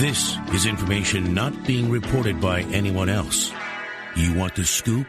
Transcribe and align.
This 0.00 0.36
is 0.54 0.64
information 0.64 1.34
not 1.34 1.66
being 1.66 1.90
reported 1.90 2.40
by 2.40 2.62
anyone 2.72 3.10
else. 3.10 3.52
You 4.16 4.32
want 4.32 4.54
the 4.54 4.64
scoop? 4.64 5.06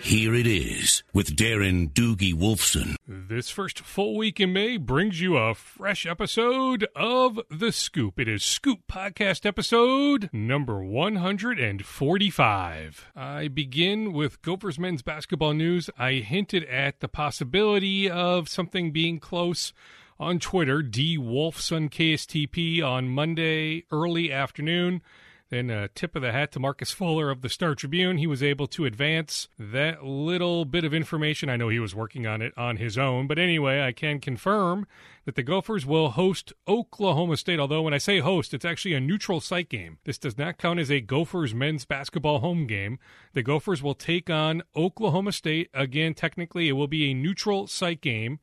Here 0.00 0.32
it 0.32 0.46
is 0.46 1.02
with 1.12 1.34
Darren 1.34 1.92
Doogie 1.92 2.34
Wolfson. 2.34 2.94
This 3.04 3.50
first 3.50 3.80
full 3.80 4.16
week 4.16 4.38
in 4.38 4.52
May 4.52 4.76
brings 4.76 5.20
you 5.20 5.36
a 5.36 5.56
fresh 5.56 6.06
episode 6.06 6.86
of 6.94 7.40
The 7.50 7.72
Scoop. 7.72 8.20
It 8.20 8.28
is 8.28 8.44
Scoop 8.44 8.82
Podcast 8.88 9.44
episode 9.44 10.30
number 10.32 10.84
145. 10.84 13.10
I 13.16 13.48
begin 13.48 14.12
with 14.12 14.40
Gophers 14.42 14.78
men's 14.78 15.02
basketball 15.02 15.54
news. 15.54 15.90
I 15.98 16.12
hinted 16.12 16.62
at 16.66 17.00
the 17.00 17.08
possibility 17.08 18.08
of 18.08 18.48
something 18.48 18.92
being 18.92 19.18
close 19.18 19.72
on 20.20 20.38
Twitter, 20.38 20.82
D 20.82 21.16
Wolfson 21.16 21.90
KSTP 21.90 22.82
on 22.82 23.08
Monday 23.08 23.84
early 23.90 24.32
afternoon. 24.32 25.02
Then 25.50 25.70
a 25.70 25.88
tip 25.88 26.14
of 26.14 26.20
the 26.20 26.32
hat 26.32 26.52
to 26.52 26.60
Marcus 26.60 26.90
Fuller 26.90 27.30
of 27.30 27.40
the 27.40 27.48
Star 27.48 27.74
Tribune. 27.74 28.18
He 28.18 28.26
was 28.26 28.42
able 28.42 28.66
to 28.66 28.84
advance 28.84 29.48
that 29.58 30.04
little 30.04 30.66
bit 30.66 30.84
of 30.84 30.92
information. 30.92 31.48
I 31.48 31.56
know 31.56 31.70
he 31.70 31.78
was 31.78 31.94
working 31.94 32.26
on 32.26 32.42
it 32.42 32.52
on 32.54 32.76
his 32.76 32.98
own, 32.98 33.26
but 33.26 33.38
anyway, 33.38 33.80
I 33.80 33.92
can 33.92 34.20
confirm 34.20 34.86
that 35.24 35.36
the 35.36 35.42
Gophers 35.42 35.86
will 35.86 36.10
host 36.10 36.52
Oklahoma 36.66 37.38
State. 37.38 37.58
Although 37.58 37.80
when 37.80 37.94
I 37.94 37.98
say 37.98 38.18
host, 38.18 38.52
it's 38.52 38.66
actually 38.66 38.92
a 38.92 39.00
neutral 39.00 39.40
site 39.40 39.70
game. 39.70 39.96
This 40.04 40.18
does 40.18 40.36
not 40.36 40.58
count 40.58 40.80
as 40.80 40.90
a 40.90 41.00
Gophers 41.00 41.54
men's 41.54 41.86
basketball 41.86 42.40
home 42.40 42.66
game. 42.66 42.98
The 43.32 43.42
Gophers 43.42 43.82
will 43.82 43.94
take 43.94 44.28
on 44.28 44.62
Oklahoma 44.76 45.32
State. 45.32 45.70
Again, 45.72 46.12
technically, 46.12 46.68
it 46.68 46.72
will 46.72 46.88
be 46.88 47.10
a 47.10 47.14
neutral 47.14 47.66
site 47.66 48.02
game 48.02 48.38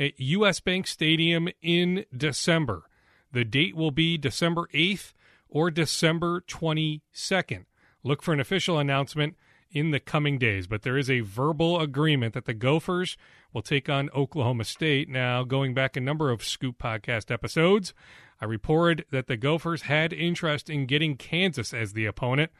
at 0.00 0.18
US 0.18 0.58
Bank 0.58 0.86
Stadium 0.86 1.48
in 1.60 2.06
December. 2.16 2.84
The 3.32 3.44
date 3.44 3.76
will 3.76 3.92
be 3.92 4.18
December 4.18 4.68
8th 4.74 5.12
or 5.48 5.70
December 5.70 6.40
22nd. 6.40 7.66
Look 8.02 8.22
for 8.22 8.32
an 8.32 8.40
official 8.40 8.78
announcement 8.78 9.36
in 9.70 9.90
the 9.90 10.00
coming 10.00 10.38
days, 10.38 10.66
but 10.66 10.82
there 10.82 10.98
is 10.98 11.10
a 11.10 11.20
verbal 11.20 11.78
agreement 11.80 12.34
that 12.34 12.46
the 12.46 12.54
Gophers 12.54 13.16
will 13.52 13.62
take 13.62 13.88
on 13.88 14.10
Oklahoma 14.14 14.64
State. 14.64 15.08
Now, 15.08 15.44
going 15.44 15.74
back 15.74 15.96
a 15.96 16.00
number 16.00 16.30
of 16.30 16.42
Scoop 16.42 16.78
podcast 16.78 17.30
episodes, 17.30 17.94
I 18.40 18.46
reported 18.46 19.04
that 19.10 19.26
the 19.26 19.36
Gophers 19.36 19.82
had 19.82 20.12
interest 20.12 20.70
in 20.70 20.86
getting 20.86 21.16
Kansas 21.16 21.74
as 21.74 21.92
the 21.92 22.06
opponent. 22.06 22.50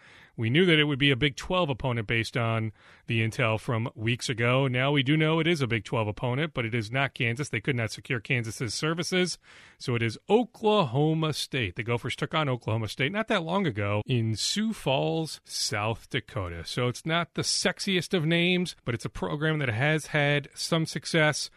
We 0.40 0.48
knew 0.48 0.64
that 0.64 0.78
it 0.78 0.84
would 0.84 0.98
be 0.98 1.10
a 1.10 1.16
Big 1.16 1.36
12 1.36 1.68
opponent 1.68 2.06
based 2.06 2.34
on 2.34 2.72
the 3.08 3.20
intel 3.20 3.60
from 3.60 3.90
weeks 3.94 4.30
ago. 4.30 4.68
Now 4.68 4.90
we 4.90 5.02
do 5.02 5.14
know 5.14 5.38
it 5.38 5.46
is 5.46 5.60
a 5.60 5.66
Big 5.66 5.84
12 5.84 6.08
opponent, 6.08 6.52
but 6.54 6.64
it 6.64 6.74
is 6.74 6.90
not 6.90 7.12
Kansas. 7.12 7.50
They 7.50 7.60
could 7.60 7.76
not 7.76 7.92
secure 7.92 8.20
Kansas's 8.20 8.72
services. 8.72 9.36
So 9.76 9.94
it 9.94 10.02
is 10.02 10.18
Oklahoma 10.30 11.34
State. 11.34 11.76
The 11.76 11.82
Gophers 11.82 12.16
took 12.16 12.34
on 12.34 12.48
Oklahoma 12.48 12.88
State 12.88 13.12
not 13.12 13.28
that 13.28 13.42
long 13.42 13.66
ago 13.66 14.00
in 14.06 14.34
Sioux 14.34 14.72
Falls, 14.72 15.42
South 15.44 16.08
Dakota. 16.08 16.64
So 16.64 16.88
it's 16.88 17.04
not 17.04 17.34
the 17.34 17.42
sexiest 17.42 18.14
of 18.14 18.24
names, 18.24 18.76
but 18.86 18.94
it's 18.94 19.04
a 19.04 19.10
program 19.10 19.58
that 19.58 19.68
has 19.68 20.06
had 20.06 20.48
some 20.54 20.86
success 20.86 21.50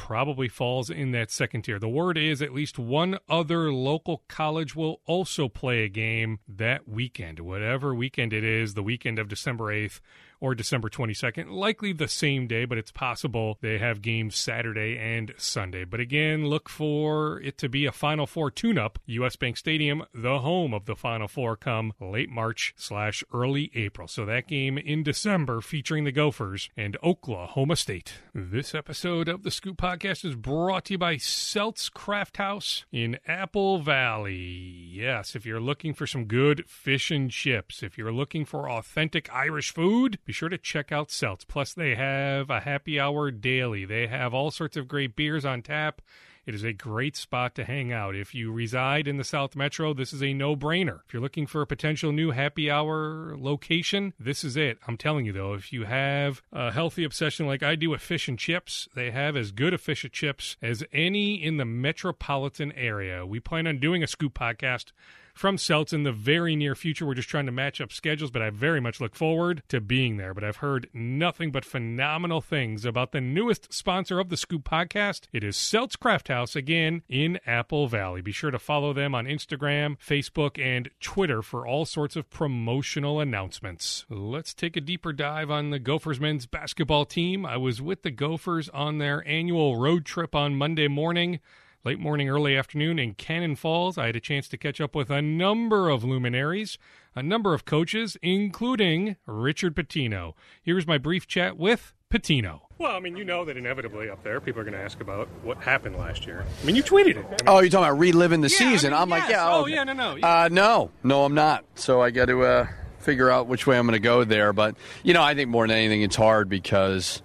probably 0.00 0.48
falls 0.48 0.88
in 0.88 1.10
that 1.10 1.30
second 1.30 1.60
tier. 1.60 1.78
The 1.78 1.86
word 1.86 2.16
is 2.16 2.40
at 2.40 2.54
least 2.54 2.78
one 2.78 3.18
other 3.28 3.70
local 3.70 4.22
college 4.28 4.74
will 4.74 5.02
also 5.04 5.46
play 5.46 5.84
a 5.84 5.88
game 5.88 6.38
that 6.48 6.88
weekend, 6.88 7.38
whatever 7.38 7.94
weekend 7.94 8.32
it 8.32 8.42
is, 8.42 8.72
the 8.72 8.82
weekend 8.82 9.18
of 9.18 9.28
December 9.28 9.64
8th 9.64 10.00
or 10.40 10.54
December 10.54 10.88
22nd. 10.88 11.50
Likely 11.50 11.92
the 11.92 12.08
same 12.08 12.46
day, 12.46 12.64
but 12.64 12.78
it's 12.78 12.90
possible 12.90 13.58
they 13.60 13.78
have 13.78 14.02
games 14.02 14.36
Saturday 14.36 14.98
and 14.98 15.32
Sunday. 15.36 15.84
But 15.84 16.00
again, 16.00 16.46
look 16.46 16.68
for 16.68 17.40
it 17.40 17.58
to 17.58 17.68
be 17.68 17.86
a 17.86 17.92
Final 17.92 18.26
Four 18.26 18.50
tune-up. 18.50 18.98
U.S. 19.06 19.36
Bank 19.36 19.56
Stadium, 19.56 20.04
the 20.14 20.40
home 20.40 20.72
of 20.72 20.86
the 20.86 20.96
Final 20.96 21.28
Four, 21.28 21.56
come 21.56 21.92
late 22.00 22.30
March 22.30 22.74
slash 22.76 23.22
early 23.32 23.70
April. 23.74 24.08
So 24.08 24.24
that 24.24 24.48
game 24.48 24.78
in 24.78 25.02
December 25.02 25.60
featuring 25.60 26.04
the 26.04 26.12
Gophers 26.12 26.70
and 26.76 26.96
Oklahoma 27.02 27.76
State. 27.76 28.14
This 28.34 28.74
episode 28.74 29.28
of 29.28 29.42
the 29.42 29.50
Scoop 29.50 29.76
Podcast 29.76 30.24
is 30.24 30.34
brought 30.34 30.86
to 30.86 30.94
you 30.94 30.98
by 30.98 31.16
Celts 31.16 31.88
Craft 31.88 32.38
House 32.38 32.84
in 32.90 33.18
Apple 33.26 33.78
Valley. 33.78 34.34
Yes, 34.34 35.36
if 35.36 35.44
you're 35.44 35.60
looking 35.60 35.94
for 35.94 36.06
some 36.06 36.24
good 36.24 36.64
fish 36.68 37.10
and 37.10 37.30
chips, 37.30 37.82
if 37.82 37.98
you're 37.98 38.12
looking 38.12 38.44
for 38.44 38.70
authentic 38.70 39.32
Irish 39.34 39.72
food, 39.72 40.18
be 40.30 40.34
sure 40.34 40.48
to 40.48 40.58
check 40.58 40.92
out 40.92 41.10
Celts. 41.10 41.44
Plus, 41.44 41.74
they 41.74 41.96
have 41.96 42.50
a 42.50 42.60
happy 42.60 43.00
hour 43.00 43.32
daily. 43.32 43.84
They 43.84 44.06
have 44.06 44.32
all 44.32 44.52
sorts 44.52 44.76
of 44.76 44.86
great 44.86 45.16
beers 45.16 45.44
on 45.44 45.60
tap. 45.60 46.00
It 46.46 46.54
is 46.54 46.62
a 46.62 46.72
great 46.72 47.16
spot 47.16 47.56
to 47.56 47.64
hang 47.64 47.92
out. 47.92 48.14
If 48.14 48.32
you 48.32 48.52
reside 48.52 49.08
in 49.08 49.16
the 49.16 49.24
South 49.24 49.56
Metro, 49.56 49.92
this 49.92 50.12
is 50.12 50.22
a 50.22 50.32
no 50.32 50.54
brainer. 50.54 51.00
If 51.04 51.12
you're 51.12 51.20
looking 51.20 51.48
for 51.48 51.62
a 51.62 51.66
potential 51.66 52.12
new 52.12 52.30
happy 52.30 52.70
hour 52.70 53.36
location, 53.36 54.14
this 54.20 54.44
is 54.44 54.56
it. 54.56 54.78
I'm 54.86 54.96
telling 54.96 55.26
you, 55.26 55.32
though, 55.32 55.54
if 55.54 55.72
you 55.72 55.84
have 55.86 56.42
a 56.52 56.70
healthy 56.70 57.02
obsession 57.02 57.48
like 57.48 57.64
I 57.64 57.74
do 57.74 57.90
with 57.90 58.00
fish 58.00 58.28
and 58.28 58.38
chips, 58.38 58.88
they 58.94 59.10
have 59.10 59.36
as 59.36 59.50
good 59.50 59.74
a 59.74 59.78
fish 59.78 60.04
and 60.04 60.12
chips 60.12 60.56
as 60.62 60.84
any 60.92 61.42
in 61.42 61.56
the 61.56 61.64
metropolitan 61.64 62.70
area. 62.72 63.26
We 63.26 63.40
plan 63.40 63.66
on 63.66 63.80
doing 63.80 64.04
a 64.04 64.06
scoop 64.06 64.34
podcast 64.34 64.92
from 65.40 65.56
Celts 65.56 65.94
in 65.94 66.02
the 66.02 66.12
very 66.12 66.54
near 66.54 66.74
future. 66.74 67.06
We're 67.06 67.14
just 67.14 67.30
trying 67.30 67.46
to 67.46 67.52
match 67.52 67.80
up 67.80 67.92
schedules, 67.92 68.30
but 68.30 68.42
I 68.42 68.50
very 68.50 68.78
much 68.78 69.00
look 69.00 69.14
forward 69.14 69.62
to 69.68 69.80
being 69.80 70.18
there. 70.18 70.34
But 70.34 70.44
I've 70.44 70.56
heard 70.56 70.90
nothing 70.92 71.50
but 71.50 71.64
phenomenal 71.64 72.42
things 72.42 72.84
about 72.84 73.12
the 73.12 73.22
newest 73.22 73.72
sponsor 73.72 74.20
of 74.20 74.28
the 74.28 74.36
Scoop 74.36 74.64
podcast. 74.64 75.28
It 75.32 75.42
is 75.42 75.56
Celts 75.56 75.96
Craft 75.96 76.28
House 76.28 76.54
again 76.54 77.00
in 77.08 77.40
Apple 77.46 77.88
Valley. 77.88 78.20
Be 78.20 78.32
sure 78.32 78.50
to 78.50 78.58
follow 78.58 78.92
them 78.92 79.14
on 79.14 79.24
Instagram, 79.24 79.96
Facebook, 79.98 80.62
and 80.62 80.90
Twitter 81.00 81.40
for 81.40 81.66
all 81.66 81.86
sorts 81.86 82.16
of 82.16 82.28
promotional 82.28 83.18
announcements. 83.18 84.04
Let's 84.10 84.52
take 84.52 84.76
a 84.76 84.82
deeper 84.82 85.14
dive 85.14 85.50
on 85.50 85.70
the 85.70 85.78
Gophers 85.78 86.20
men's 86.20 86.44
basketball 86.44 87.06
team. 87.06 87.46
I 87.46 87.56
was 87.56 87.80
with 87.80 88.02
the 88.02 88.10
Gophers 88.10 88.68
on 88.68 88.98
their 88.98 89.26
annual 89.26 89.78
road 89.78 90.04
trip 90.04 90.34
on 90.34 90.56
Monday 90.56 90.86
morning 90.86 91.40
late 91.84 91.98
morning, 91.98 92.28
early 92.28 92.56
afternoon 92.56 92.98
in 92.98 93.14
Cannon 93.14 93.56
Falls. 93.56 93.96
I 93.96 94.06
had 94.06 94.16
a 94.16 94.20
chance 94.20 94.48
to 94.48 94.56
catch 94.58 94.80
up 94.80 94.94
with 94.94 95.10
a 95.10 95.22
number 95.22 95.88
of 95.88 96.04
luminaries, 96.04 96.78
a 97.14 97.22
number 97.22 97.54
of 97.54 97.64
coaches, 97.64 98.16
including 98.22 99.16
Richard 99.26 99.74
Pitino. 99.74 100.34
Here's 100.62 100.86
my 100.86 100.98
brief 100.98 101.26
chat 101.26 101.56
with 101.56 101.92
Pitino. 102.12 102.60
Well, 102.78 102.96
I 102.96 103.00
mean, 103.00 103.16
you 103.16 103.24
know 103.24 103.44
that 103.44 103.56
inevitably 103.56 104.08
up 104.10 104.22
there, 104.24 104.40
people 104.40 104.60
are 104.60 104.64
going 104.64 104.74
to 104.76 104.80
ask 104.82 105.00
about 105.00 105.28
what 105.42 105.58
happened 105.58 105.96
last 105.96 106.26
year. 106.26 106.44
I 106.62 106.66
mean, 106.66 106.76
you 106.76 106.82
tweeted 106.82 107.16
it. 107.16 107.24
I 107.26 107.30
mean, 107.30 107.36
Oh, 107.46 107.60
you're 107.60 107.70
talking 107.70 107.86
about 107.88 107.98
reliving 107.98 108.40
the 108.40 108.48
Yeah, 108.48 108.58
season? 108.58 108.92
I 108.92 108.96
mean, 108.96 109.02
I'm 109.02 109.08
like, 109.10 109.22
yes. 109.22 109.30
yeah. 109.32 109.50
Oh, 109.54 109.62
okay. 109.62 109.72
yeah, 109.74 109.84
no, 109.84 109.92
no. 109.92 110.16
Uh, 110.18 110.48
no, 110.50 110.90
no, 111.02 111.24
I'm 111.24 111.34
not. 111.34 111.64
So 111.76 112.00
I 112.02 112.10
got 112.10 112.26
to 112.26 112.42
uh, 112.42 112.66
figure 112.98 113.30
out 113.30 113.46
which 113.46 113.66
way 113.66 113.78
I'm 113.78 113.86
going 113.86 113.92
to 114.00 114.00
go 114.02 114.24
there. 114.24 114.52
But 114.52 114.76
you 115.02 115.14
know, 115.14 115.22
I 115.22 115.34
think 115.34 115.50
more 115.50 115.66
than 115.66 115.76
anything, 115.76 116.02
it's 116.02 116.16
hard 116.16 116.48
because 116.48 117.22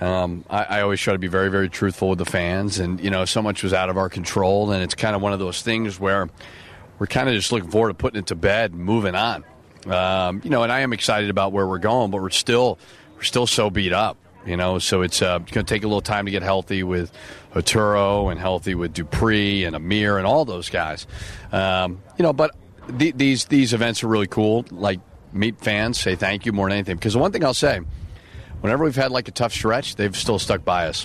um, 0.00 0.44
I, 0.48 0.64
I 0.64 0.80
always 0.82 1.00
try 1.00 1.12
to 1.12 1.18
be 1.18 1.26
very, 1.26 1.50
very 1.50 1.68
truthful 1.68 2.08
with 2.08 2.18
the 2.18 2.24
fans, 2.24 2.78
and 2.78 3.00
you 3.00 3.10
know, 3.10 3.24
so 3.24 3.42
much 3.42 3.62
was 3.62 3.72
out 3.72 3.90
of 3.90 3.96
our 3.96 4.08
control, 4.08 4.70
and 4.70 4.82
it's 4.82 4.94
kind 4.94 5.14
of 5.14 5.22
one 5.22 5.32
of 5.32 5.38
those 5.38 5.62
things 5.62 6.00
where 6.00 6.28
we're 6.98 7.06
kind 7.06 7.28
of 7.28 7.34
just 7.34 7.52
looking 7.52 7.70
forward 7.70 7.88
to 7.88 7.94
putting 7.94 8.18
it 8.18 8.26
to 8.26 8.34
bed, 8.34 8.72
and 8.72 8.80
moving 8.80 9.14
on. 9.14 9.44
Um, 9.86 10.40
you 10.44 10.50
know, 10.50 10.62
and 10.62 10.72
I 10.72 10.80
am 10.80 10.92
excited 10.92 11.30
about 11.30 11.52
where 11.52 11.66
we're 11.66 11.78
going, 11.78 12.10
but 12.10 12.20
we're 12.22 12.30
still 12.30 12.78
we're 13.16 13.22
still 13.22 13.46
so 13.46 13.70
beat 13.70 13.92
up. 13.92 14.16
You 14.46 14.56
know, 14.56 14.78
so 14.78 15.02
it's 15.02 15.20
uh, 15.20 15.38
going 15.38 15.66
to 15.66 15.74
take 15.74 15.84
a 15.84 15.86
little 15.86 16.00
time 16.00 16.24
to 16.24 16.30
get 16.30 16.42
healthy 16.42 16.82
with 16.82 17.12
Oturu 17.54 18.30
and 18.30 18.40
healthy 18.40 18.74
with 18.74 18.94
Dupree 18.94 19.64
and 19.64 19.76
Amir 19.76 20.16
and 20.16 20.26
all 20.26 20.46
those 20.46 20.70
guys. 20.70 21.06
Um, 21.52 22.00
you 22.16 22.22
know, 22.22 22.32
but 22.32 22.56
the, 22.88 23.10
these 23.12 23.44
these 23.46 23.74
events 23.74 24.02
are 24.02 24.08
really 24.08 24.26
cool. 24.26 24.64
Like 24.70 25.00
meet 25.32 25.60
fans, 25.60 26.00
say 26.00 26.16
thank 26.16 26.46
you 26.46 26.52
more 26.52 26.68
than 26.68 26.78
anything. 26.78 26.96
Because 26.96 27.12
the 27.12 27.18
one 27.18 27.32
thing 27.32 27.44
I'll 27.44 27.52
say, 27.52 27.80
whenever 28.60 28.84
we've 28.84 28.96
had 28.96 29.10
like 29.10 29.28
a 29.28 29.32
tough 29.32 29.52
stretch, 29.52 29.96
they've 29.96 30.16
still 30.16 30.38
stuck 30.38 30.64
by 30.64 30.86
us. 30.86 31.04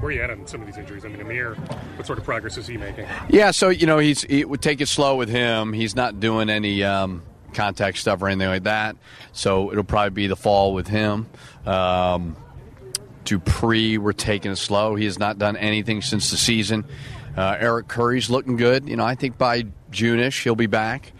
where 0.00 0.08
are 0.08 0.12
you 0.12 0.22
at 0.22 0.30
on 0.30 0.46
some 0.46 0.60
of 0.60 0.66
these 0.66 0.76
injuries? 0.76 1.04
I 1.04 1.08
mean, 1.08 1.20
Amir, 1.20 1.54
what 1.96 2.06
sort 2.06 2.18
of 2.18 2.24
progress 2.24 2.56
is 2.56 2.66
he 2.66 2.76
making? 2.76 3.06
Yeah, 3.28 3.50
so 3.50 3.68
you 3.68 3.86
know 3.86 3.98
he's 3.98 4.22
he 4.22 4.44
would 4.44 4.62
take 4.62 4.80
it 4.80 4.88
slow 4.88 5.16
with 5.16 5.28
him. 5.28 5.72
He's 5.72 5.94
not 5.96 6.20
doing 6.20 6.50
any 6.50 6.82
um, 6.84 7.22
contact 7.54 7.98
stuff 7.98 8.20
or 8.22 8.28
anything 8.28 8.48
like 8.48 8.64
that. 8.64 8.96
So 9.32 9.70
it'll 9.70 9.84
probably 9.84 10.10
be 10.10 10.26
the 10.26 10.36
fall 10.36 10.74
with 10.74 10.88
him. 10.88 11.28
Um, 11.66 12.36
Dupree, 13.24 13.96
we're 13.96 14.12
taking 14.12 14.52
it 14.52 14.56
slow. 14.56 14.96
He 14.96 15.06
has 15.06 15.18
not 15.18 15.38
done 15.38 15.56
anything 15.56 16.02
since 16.02 16.30
the 16.30 16.36
season. 16.36 16.84
Uh, 17.36 17.56
Eric 17.58 17.88
Curry's 17.88 18.28
looking 18.28 18.56
good. 18.56 18.88
You 18.88 18.96
know, 18.96 19.04
I 19.04 19.14
think 19.14 19.38
by 19.38 19.64
June-ish 19.90 20.44
he'll 20.44 20.54
be 20.54 20.66
back. 20.66 21.12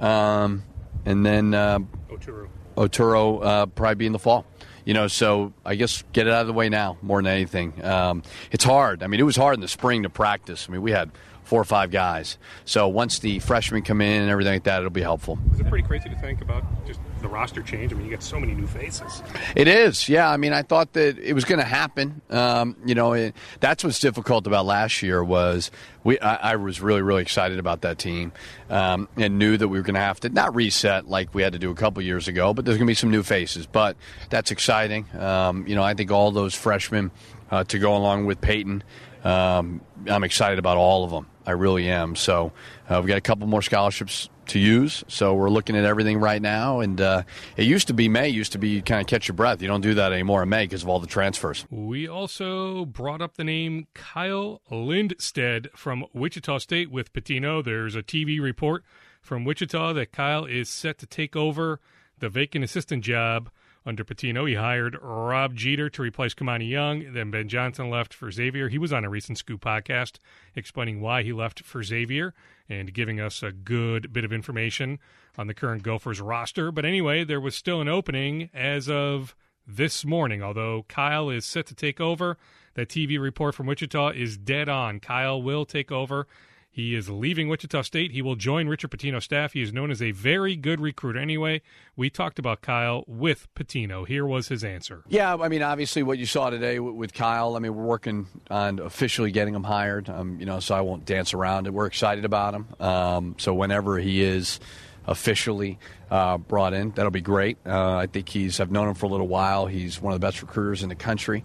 Um, 0.00 0.64
and 1.06 1.24
then 1.24 1.54
uh, 1.54 1.78
Oturu. 2.10 2.48
Oturo 2.76 3.44
uh, 3.44 3.66
probably 3.66 3.94
be 3.94 4.06
in 4.06 4.12
the 4.12 4.18
fall. 4.18 4.44
You 4.84 4.94
know, 4.94 5.06
so 5.08 5.52
I 5.64 5.74
guess 5.76 6.02
get 6.12 6.26
it 6.26 6.32
out 6.32 6.42
of 6.42 6.46
the 6.46 6.52
way 6.52 6.68
now 6.68 6.96
more 7.02 7.22
than 7.22 7.32
anything. 7.32 7.84
Um, 7.84 8.22
it's 8.50 8.64
hard. 8.64 9.02
I 9.02 9.06
mean, 9.06 9.20
it 9.20 9.24
was 9.24 9.36
hard 9.36 9.54
in 9.54 9.60
the 9.60 9.68
spring 9.68 10.02
to 10.02 10.10
practice. 10.10 10.66
I 10.68 10.72
mean, 10.72 10.82
we 10.82 10.90
had 10.90 11.10
four 11.44 11.60
or 11.60 11.64
five 11.64 11.90
guys. 11.90 12.38
So 12.64 12.88
once 12.88 13.18
the 13.18 13.38
freshmen 13.40 13.82
come 13.82 14.00
in 14.00 14.22
and 14.22 14.30
everything 14.30 14.54
like 14.54 14.64
that, 14.64 14.78
it'll 14.78 14.90
be 14.90 15.02
helpful. 15.02 15.38
Is 15.52 15.60
it 15.60 15.68
pretty 15.68 15.86
crazy 15.86 16.08
to 16.08 16.16
think 16.16 16.40
about 16.40 16.64
just 16.86 16.98
the 17.22 17.28
roster 17.28 17.62
change? 17.62 17.92
I 17.92 17.96
mean, 17.96 18.04
you 18.04 18.10
get 18.10 18.22
so 18.22 18.38
many 18.38 18.54
new 18.54 18.66
faces. 18.66 19.22
It 19.56 19.68
is, 19.68 20.08
yeah. 20.08 20.30
I 20.30 20.36
mean, 20.36 20.52
I 20.52 20.62
thought 20.62 20.92
that 20.94 21.18
it 21.18 21.32
was 21.32 21.44
going 21.44 21.58
to 21.58 21.64
happen. 21.64 22.20
Um, 22.30 22.76
you 22.84 22.94
know, 22.94 23.12
it, 23.12 23.34
that's 23.60 23.84
what's 23.84 24.00
difficult 24.00 24.46
about 24.46 24.66
last 24.66 25.02
year 25.02 25.22
was 25.22 25.70
we. 26.04 26.18
I, 26.20 26.52
I 26.52 26.56
was 26.56 26.80
really, 26.80 27.02
really 27.02 27.22
excited 27.22 27.58
about 27.58 27.82
that 27.82 27.98
team 27.98 28.32
um, 28.70 29.08
and 29.16 29.38
knew 29.38 29.56
that 29.56 29.68
we 29.68 29.78
were 29.78 29.84
going 29.84 29.94
to 29.94 30.00
have 30.00 30.20
to 30.20 30.28
not 30.28 30.54
reset 30.54 31.08
like 31.08 31.34
we 31.34 31.42
had 31.42 31.52
to 31.52 31.58
do 31.58 31.70
a 31.70 31.74
couple 31.74 32.02
years 32.02 32.28
ago, 32.28 32.52
but 32.52 32.64
there's 32.64 32.78
going 32.78 32.86
to 32.86 32.90
be 32.90 32.94
some 32.94 33.10
new 33.10 33.22
faces. 33.22 33.66
But 33.66 33.96
that's 34.30 34.50
exciting. 34.50 35.06
Um, 35.18 35.66
you 35.66 35.74
know, 35.74 35.82
I 35.82 35.94
think 35.94 36.10
all 36.10 36.30
those 36.30 36.54
freshmen 36.54 37.10
uh, 37.50 37.64
to 37.64 37.78
go 37.78 37.96
along 37.96 38.26
with 38.26 38.40
Peyton. 38.40 38.82
Um, 39.24 39.82
I'm 40.08 40.24
excited 40.24 40.58
about 40.58 40.78
all 40.78 41.04
of 41.04 41.10
them. 41.10 41.26
I 41.46 41.52
really 41.52 41.88
am. 41.88 42.16
So 42.16 42.52
uh, 42.88 42.98
we've 43.00 43.08
got 43.08 43.18
a 43.18 43.22
couple 43.22 43.46
more 43.46 43.62
scholarships 43.62 44.28
to 44.46 44.58
use. 44.58 45.04
So 45.08 45.34
we're 45.34 45.50
looking 45.50 45.76
at 45.76 45.84
everything 45.84 46.18
right 46.18 46.40
now. 46.40 46.80
And 46.80 47.00
uh, 47.00 47.22
it 47.56 47.64
used 47.64 47.86
to 47.88 47.94
be 47.94 48.08
May, 48.08 48.28
used 48.28 48.52
to 48.52 48.58
be 48.58 48.82
kind 48.82 49.00
of 49.00 49.06
catch 49.06 49.28
your 49.28 49.34
breath. 49.34 49.62
You 49.62 49.68
don't 49.68 49.80
do 49.80 49.94
that 49.94 50.12
anymore 50.12 50.42
in 50.42 50.48
May 50.48 50.64
because 50.64 50.82
of 50.82 50.88
all 50.88 50.98
the 50.98 51.06
transfers. 51.06 51.64
We 51.70 52.08
also 52.08 52.84
brought 52.84 53.22
up 53.22 53.36
the 53.36 53.44
name 53.44 53.86
Kyle 53.94 54.60
Lindsted 54.70 55.68
from 55.74 56.04
Wichita 56.12 56.58
State 56.58 56.90
with 56.90 57.12
Pitino. 57.12 57.64
There's 57.64 57.94
a 57.94 58.02
TV 58.02 58.40
report 58.40 58.84
from 59.20 59.44
Wichita 59.44 59.92
that 59.94 60.12
Kyle 60.12 60.44
is 60.44 60.68
set 60.68 60.98
to 60.98 61.06
take 61.06 61.36
over 61.36 61.80
the 62.18 62.28
vacant 62.28 62.64
assistant 62.64 63.04
job 63.04 63.50
under 63.84 64.04
Pitino, 64.04 64.48
He 64.48 64.54
hired 64.54 64.96
Rob 65.02 65.56
Jeter 65.56 65.90
to 65.90 66.02
replace 66.02 66.34
Kimani 66.34 66.68
Young. 66.68 67.12
Then 67.12 67.30
Ben 67.30 67.48
Johnson 67.48 67.90
left 67.90 68.14
for 68.14 68.30
Xavier. 68.30 68.68
He 68.68 68.78
was 68.78 68.92
on 68.92 69.04
a 69.04 69.10
recent 69.10 69.38
Scoop 69.38 69.60
podcast 69.60 70.18
explaining 70.54 71.00
why 71.00 71.22
he 71.22 71.32
left 71.32 71.64
for 71.64 71.82
Xavier 71.82 72.32
and 72.72 72.94
giving 72.94 73.20
us 73.20 73.42
a 73.42 73.52
good 73.52 74.12
bit 74.12 74.24
of 74.24 74.32
information 74.32 74.98
on 75.36 75.46
the 75.46 75.54
current 75.54 75.82
Gophers 75.82 76.20
roster. 76.20 76.72
But 76.72 76.84
anyway, 76.84 77.24
there 77.24 77.40
was 77.40 77.54
still 77.54 77.80
an 77.80 77.88
opening 77.88 78.50
as 78.54 78.88
of 78.88 79.36
this 79.66 80.04
morning, 80.04 80.42
although 80.42 80.84
Kyle 80.88 81.30
is 81.30 81.44
set 81.44 81.66
to 81.66 81.74
take 81.74 82.00
over. 82.00 82.38
That 82.74 82.88
TV 82.88 83.20
report 83.20 83.54
from 83.54 83.66
Wichita 83.66 84.12
is 84.12 84.38
dead 84.38 84.68
on. 84.68 84.98
Kyle 84.98 85.42
will 85.42 85.66
take 85.66 85.92
over 85.92 86.26
he 86.74 86.94
is 86.94 87.10
leaving 87.10 87.48
Wichita 87.48 87.82
State. 87.82 88.12
He 88.12 88.22
will 88.22 88.34
join 88.34 88.66
Richard 88.66 88.90
Pitino's 88.90 89.24
staff. 89.24 89.52
He 89.52 89.60
is 89.60 89.74
known 89.74 89.90
as 89.90 90.00
a 90.00 90.12
very 90.12 90.56
good 90.56 90.80
recruiter. 90.80 91.18
Anyway, 91.18 91.60
we 91.96 92.08
talked 92.08 92.38
about 92.38 92.62
Kyle 92.62 93.04
with 93.06 93.46
Pitino. 93.54 94.06
Here 94.08 94.24
was 94.24 94.48
his 94.48 94.64
answer. 94.64 95.04
Yeah, 95.06 95.36
I 95.36 95.48
mean, 95.48 95.62
obviously, 95.62 96.02
what 96.02 96.16
you 96.16 96.24
saw 96.24 96.48
today 96.48 96.78
with 96.78 97.12
Kyle. 97.12 97.56
I 97.56 97.58
mean, 97.58 97.74
we're 97.74 97.84
working 97.84 98.26
on 98.50 98.78
officially 98.78 99.30
getting 99.30 99.54
him 99.54 99.64
hired. 99.64 100.08
Um, 100.08 100.40
you 100.40 100.46
know, 100.46 100.60
so 100.60 100.74
I 100.74 100.80
won't 100.80 101.04
dance 101.04 101.34
around 101.34 101.66
it. 101.66 101.74
We're 101.74 101.84
excited 101.84 102.24
about 102.24 102.54
him. 102.54 102.66
Um, 102.80 103.34
so 103.38 103.52
whenever 103.52 103.98
he 103.98 104.22
is 104.22 104.58
officially 105.06 105.78
uh, 106.10 106.38
brought 106.38 106.72
in, 106.72 106.92
that'll 106.92 107.10
be 107.10 107.20
great. 107.20 107.58
Uh, 107.66 107.96
I 107.96 108.06
think 108.06 108.30
he's. 108.30 108.60
I've 108.60 108.70
known 108.70 108.88
him 108.88 108.94
for 108.94 109.04
a 109.04 109.10
little 109.10 109.28
while. 109.28 109.66
He's 109.66 110.00
one 110.00 110.14
of 110.14 110.20
the 110.20 110.26
best 110.26 110.40
recruiters 110.40 110.82
in 110.82 110.88
the 110.88 110.94
country. 110.94 111.44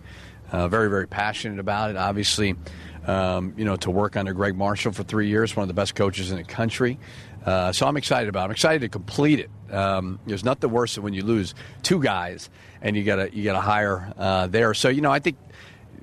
Uh, 0.50 0.70
very, 0.70 0.90
very 0.90 1.10
passionate 1.10 1.60
about 1.60 1.90
it. 1.90 1.98
Obviously 1.98 2.56
um, 3.08 3.54
you 3.58 3.66
know, 3.66 3.76
to 3.78 3.90
work 3.90 4.16
under 4.16 4.34
Gregg 4.34 4.56
Marshall 4.56 4.92
for 4.92 5.04
three 5.04 5.30
years, 5.30 5.56
one 5.56 5.64
of 5.64 5.68
the 5.68 5.74
best 5.74 5.96
coaches 5.96 6.30
in 6.30 6.38
the 6.38 6.44
country. 6.44 7.00
Uh, 7.46 7.72
so 7.72 7.88
I'm 7.88 7.98
excited 7.98 8.28
about 8.28 8.42
it. 8.42 8.46
I'm 8.46 8.52
excited 8.52 8.82
to 8.82 8.90
complete 8.90 9.40
it. 9.40 9.74
Um, 9.74 10.20
there's 10.28 10.44
nothing 10.44 10.70
worse 10.70 10.96
than 10.96 11.04
when 11.04 11.14
you 11.14 11.24
lose 11.24 11.56
two 11.82 12.02
guys 12.02 12.50
and 12.82 12.96
you 12.96 13.04
got 13.04 13.16
to 13.16 13.36
you 13.36 13.44
got 13.44 13.54
to 13.54 13.62
hire 13.62 14.14
uh, 14.18 14.48
there. 14.48 14.74
So 14.74 14.90
you 14.90 15.02
know, 15.02 15.12
I 15.12 15.20
think 15.20 15.38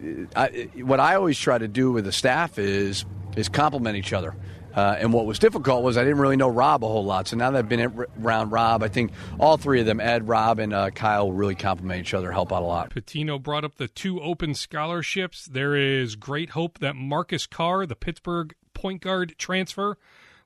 uh, 0.03 0.09
I, 0.35 0.69
what 0.77 1.01
I 1.01 1.15
always 1.17 1.39
try 1.39 1.59
to 1.59 1.69
do 1.69 1.93
with 1.93 2.05
the 2.05 2.13
staff 2.13 2.59
is 2.59 3.05
is 3.37 3.49
complement 3.49 3.97
each 3.97 4.13
other. 4.13 4.35
Uh, 4.75 4.97
and 4.99 5.13
what 5.13 5.25
was 5.25 5.39
difficult 5.39 5.83
was 5.83 5.97
I 5.97 6.03
didn't 6.03 6.19
really 6.19 6.37
know 6.37 6.49
Rob 6.49 6.85
a 6.85 6.89
whole 6.89 7.05
lot. 7.05 7.29
So 7.29 7.37
now 7.37 7.51
that 7.51 7.59
I've 7.59 7.69
been 7.69 8.07
around 8.21 8.51
Rob, 8.51 8.83
I 8.83 8.89
think 8.89 9.13
all 9.39 9.57
three 9.57 9.81
of 9.81 9.87
them, 9.87 10.01
Ed, 10.01 10.27
Rob, 10.27 10.59
and 10.59 10.73
uh, 10.73 10.91
Kyle, 10.91 11.31
really 11.31 11.55
complement 11.55 12.01
each 12.01 12.15
other, 12.15 12.33
help 12.33 12.53
out 12.53 12.63
a 12.63 12.67
lot. 12.67 12.91
Pitino 12.91 13.41
brought 13.41 13.65
up 13.65 13.77
the 13.77 13.89
two 13.89 14.21
open 14.21 14.55
scholarships. 14.55 15.47
There 15.47 15.77
is 15.77 16.17
great 16.17 16.51
hope 16.51 16.79
that 16.81 16.97
Marcus 16.97 17.47
Carr, 17.47 17.87
the 17.87 17.95
Pittsburgh 17.95 18.55
point 18.73 19.01
guard 19.01 19.35
transfer, 19.39 19.97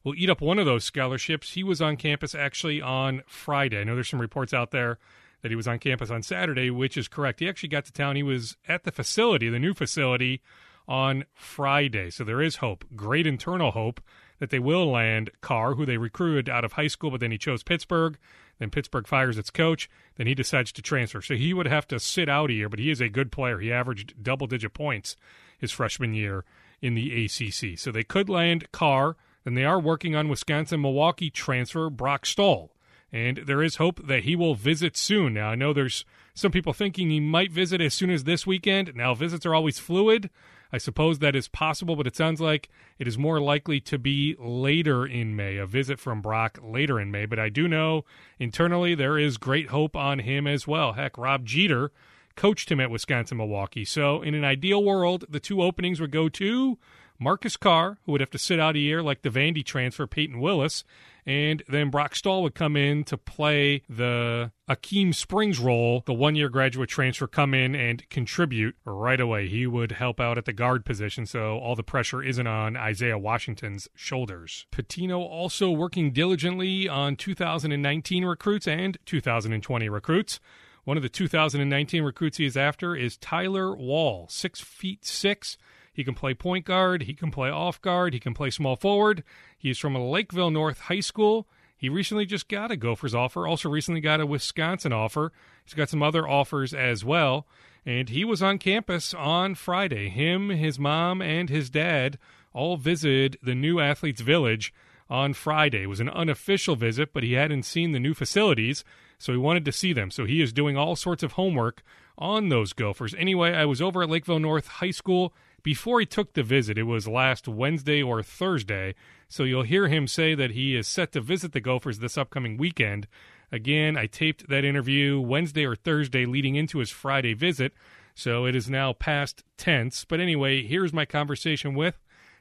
will 0.04 0.14
eat 0.14 0.30
up 0.30 0.40
one 0.40 0.58
of 0.58 0.66
those 0.66 0.84
scholarships. 0.84 1.52
He 1.52 1.64
was 1.64 1.80
on 1.80 1.96
campus 1.96 2.34
actually 2.34 2.82
on 2.82 3.22
Friday. 3.26 3.80
I 3.80 3.84
know 3.84 3.94
there's 3.94 4.10
some 4.10 4.20
reports 4.20 4.52
out 4.52 4.70
there 4.70 4.98
that 5.42 5.50
he 5.50 5.56
was 5.56 5.68
on 5.68 5.78
campus 5.78 6.10
on 6.10 6.22
Saturday, 6.22 6.70
which 6.70 6.96
is 6.96 7.08
correct. 7.08 7.40
He 7.40 7.48
actually 7.48 7.68
got 7.70 7.84
to 7.86 7.92
town. 7.92 8.16
He 8.16 8.22
was 8.22 8.56
at 8.66 8.84
the 8.84 8.92
facility, 8.92 9.48
the 9.48 9.58
new 9.58 9.72
facility 9.72 10.42
on 10.88 11.24
Friday. 11.34 12.10
So 12.10 12.24
there 12.24 12.40
is 12.40 12.56
hope, 12.56 12.84
great 12.96 13.26
internal 13.26 13.72
hope 13.72 14.00
that 14.38 14.50
they 14.50 14.58
will 14.58 14.90
land 14.90 15.30
Carr, 15.40 15.74
who 15.74 15.84
they 15.84 15.98
recruited 15.98 16.48
out 16.48 16.64
of 16.64 16.72
high 16.72 16.86
school, 16.86 17.10
but 17.10 17.20
then 17.20 17.32
he 17.32 17.38
chose 17.38 17.62
Pittsburgh. 17.62 18.16
Then 18.58 18.70
Pittsburgh 18.70 19.06
fires 19.06 19.38
its 19.38 19.50
coach. 19.50 19.88
Then 20.16 20.26
he 20.26 20.34
decides 20.34 20.72
to 20.72 20.82
transfer. 20.82 21.22
So 21.22 21.34
he 21.34 21.52
would 21.52 21.66
have 21.66 21.86
to 21.88 22.00
sit 22.00 22.28
out 22.28 22.50
a 22.50 22.54
year, 22.54 22.68
but 22.68 22.78
he 22.78 22.90
is 22.90 23.00
a 23.00 23.08
good 23.08 23.30
player. 23.30 23.58
He 23.58 23.72
averaged 23.72 24.22
double 24.22 24.46
digit 24.46 24.74
points 24.74 25.16
his 25.58 25.72
freshman 25.72 26.14
year 26.14 26.44
in 26.80 26.94
the 26.94 27.24
ACC. 27.24 27.78
So 27.78 27.90
they 27.90 28.04
could 28.04 28.28
land 28.28 28.70
Carr. 28.72 29.16
Then 29.44 29.54
they 29.54 29.64
are 29.64 29.80
working 29.80 30.14
on 30.14 30.28
Wisconsin 30.28 30.80
Milwaukee 30.80 31.30
transfer 31.30 31.90
Brock 31.90 32.26
Stahl. 32.26 32.72
And 33.12 33.38
there 33.46 33.62
is 33.62 33.76
hope 33.76 34.06
that 34.06 34.24
he 34.24 34.36
will 34.36 34.54
visit 34.54 34.96
soon. 34.96 35.34
Now, 35.34 35.48
I 35.48 35.54
know 35.54 35.72
there's 35.72 36.04
some 36.34 36.52
people 36.52 36.72
thinking 36.72 37.10
he 37.10 37.20
might 37.20 37.50
visit 37.50 37.80
as 37.80 37.94
soon 37.94 38.10
as 38.10 38.24
this 38.24 38.46
weekend. 38.46 38.94
Now, 38.94 39.14
visits 39.14 39.46
are 39.46 39.54
always 39.54 39.78
fluid. 39.78 40.30
I 40.72 40.78
suppose 40.78 41.18
that 41.18 41.34
is 41.34 41.48
possible, 41.48 41.96
but 41.96 42.06
it 42.06 42.16
sounds 42.16 42.40
like 42.40 42.68
it 42.98 43.08
is 43.08 43.16
more 43.16 43.40
likely 43.40 43.80
to 43.80 43.98
be 43.98 44.36
later 44.38 45.06
in 45.06 45.34
May, 45.34 45.56
a 45.56 45.66
visit 45.66 45.98
from 45.98 46.20
Brock 46.20 46.58
later 46.62 47.00
in 47.00 47.10
May. 47.10 47.26
But 47.26 47.38
I 47.38 47.48
do 47.48 47.66
know 47.68 48.04
internally 48.38 48.94
there 48.94 49.18
is 49.18 49.38
great 49.38 49.68
hope 49.68 49.96
on 49.96 50.20
him 50.20 50.46
as 50.46 50.66
well. 50.66 50.92
Heck, 50.92 51.16
Rob 51.16 51.46
Jeter 51.46 51.90
coached 52.36 52.70
him 52.70 52.80
at 52.80 52.90
Wisconsin 52.90 53.38
Milwaukee. 53.38 53.84
So, 53.84 54.22
in 54.22 54.34
an 54.34 54.44
ideal 54.44 54.84
world, 54.84 55.24
the 55.28 55.40
two 55.40 55.62
openings 55.62 56.00
would 56.00 56.12
go 56.12 56.28
to 56.28 56.78
Marcus 57.18 57.56
Carr, 57.56 57.98
who 58.04 58.12
would 58.12 58.20
have 58.20 58.30
to 58.30 58.38
sit 58.38 58.60
out 58.60 58.76
a 58.76 58.80
year 58.80 59.02
like 59.02 59.22
the 59.22 59.30
Vandy 59.30 59.64
transfer, 59.64 60.06
Peyton 60.06 60.40
Willis, 60.40 60.84
and 61.26 61.62
then 61.68 61.90
Brock 61.90 62.14
Stahl 62.14 62.42
would 62.42 62.54
come 62.54 62.74
in 62.74 63.04
to 63.04 63.18
play 63.18 63.82
the 63.88 64.50
Akeem 64.66 65.14
Springs 65.14 65.58
role, 65.58 66.02
the 66.06 66.14
one 66.14 66.36
year 66.36 66.48
graduate 66.48 66.88
transfer, 66.88 67.26
come 67.26 67.52
in 67.52 67.74
and 67.74 68.08
contribute 68.08 68.76
right 68.84 69.20
away. 69.20 69.46
He 69.46 69.66
would 69.66 69.92
help 69.92 70.20
out 70.20 70.38
at 70.38 70.46
the 70.46 70.54
guard 70.54 70.86
position, 70.86 71.26
so 71.26 71.58
all 71.58 71.74
the 71.74 71.82
pressure 71.82 72.22
isn't 72.22 72.46
on 72.46 72.76
Isaiah 72.76 73.18
Washington's 73.18 73.88
shoulders. 73.94 74.66
Pitino 74.72 75.18
also 75.18 75.70
working 75.70 76.12
diligently 76.12 76.88
on 76.88 77.14
2019 77.16 78.24
recruits 78.24 78.66
and 78.66 78.96
2020 79.04 79.88
recruits. 79.88 80.40
One 80.84 80.96
of 80.96 81.02
the 81.02 81.10
2019 81.10 82.02
recruits 82.02 82.38
he 82.38 82.46
is 82.46 82.56
after 82.56 82.96
is 82.96 83.18
Tyler 83.18 83.76
Wahl, 83.76 84.26
six 84.30 84.62
feet 84.62 85.04
six. 85.04 85.58
He 85.98 86.04
can 86.04 86.14
play 86.14 86.32
point 86.32 86.64
guard. 86.64 87.02
He 87.02 87.12
can 87.12 87.32
play 87.32 87.50
off 87.50 87.82
guard. 87.82 88.14
He 88.14 88.20
can 88.20 88.32
play 88.32 88.50
small 88.50 88.76
forward. 88.76 89.24
He's 89.58 89.78
from 89.78 89.96
a 89.96 90.08
Lakeville 90.08 90.52
North 90.52 90.82
High 90.82 91.00
School. 91.00 91.48
He 91.76 91.88
recently 91.88 92.24
just 92.24 92.48
got 92.48 92.70
a 92.70 92.76
Gophers 92.76 93.16
offer, 93.16 93.48
also 93.48 93.68
recently 93.68 94.00
got 94.00 94.20
a 94.20 94.26
Wisconsin 94.26 94.92
offer. 94.92 95.32
He's 95.64 95.74
got 95.74 95.88
some 95.88 96.00
other 96.00 96.28
offers 96.28 96.72
as 96.72 97.04
well. 97.04 97.48
And 97.84 98.10
he 98.10 98.24
was 98.24 98.44
on 98.44 98.58
campus 98.58 99.12
on 99.12 99.56
Friday. 99.56 100.08
Him, 100.08 100.50
his 100.50 100.78
mom, 100.78 101.20
and 101.20 101.50
his 101.50 101.68
dad 101.68 102.16
all 102.52 102.76
visited 102.76 103.36
the 103.42 103.56
new 103.56 103.80
Athletes 103.80 104.20
Village 104.20 104.72
on 105.10 105.32
Friday. 105.32 105.82
It 105.82 105.88
was 105.88 105.98
an 105.98 106.10
unofficial 106.10 106.76
visit, 106.76 107.12
but 107.12 107.24
he 107.24 107.32
hadn't 107.32 107.64
seen 107.64 107.90
the 107.90 107.98
new 107.98 108.14
facilities, 108.14 108.84
so 109.18 109.32
he 109.32 109.38
wanted 109.38 109.64
to 109.64 109.72
see 109.72 109.92
them. 109.92 110.12
So 110.12 110.26
he 110.26 110.40
is 110.42 110.52
doing 110.52 110.76
all 110.76 110.94
sorts 110.94 111.24
of 111.24 111.32
homework 111.32 111.82
on 112.16 112.50
those 112.50 112.72
Gophers. 112.72 113.16
Anyway, 113.18 113.52
I 113.52 113.64
was 113.64 113.82
over 113.82 114.04
at 114.04 114.10
Lakeville 114.10 114.38
North 114.38 114.68
High 114.68 114.92
School 114.92 115.34
before 115.62 116.00
he 116.00 116.06
took 116.06 116.32
the 116.32 116.42
visit. 116.42 116.78
It 116.78 116.84
was 116.84 117.08
last 117.08 117.48
Wednesday 117.48 118.02
or 118.02 118.22
Thursday. 118.22 118.94
So 119.28 119.44
you'll 119.44 119.62
hear 119.62 119.88
him 119.88 120.06
say 120.06 120.34
that 120.34 120.52
he 120.52 120.76
is 120.76 120.88
set 120.88 121.12
to 121.12 121.20
visit 121.20 121.52
the 121.52 121.60
Gophers 121.60 121.98
this 121.98 122.16
upcoming 122.16 122.56
weekend. 122.56 123.06
Again, 123.50 123.96
I 123.96 124.06
taped 124.06 124.48
that 124.48 124.64
interview 124.64 125.20
Wednesday 125.20 125.64
or 125.64 125.74
Thursday 125.74 126.26
leading 126.26 126.54
into 126.54 126.78
his 126.78 126.90
Friday 126.90 127.34
visit. 127.34 127.72
So 128.14 128.46
it 128.46 128.54
is 128.54 128.68
now 128.68 128.92
past 128.92 129.44
tense. 129.56 130.04
But 130.04 130.20
anyway, 130.20 130.62
here's 130.64 130.92
my 130.92 131.04
conversation 131.04 131.74
with 131.74 131.98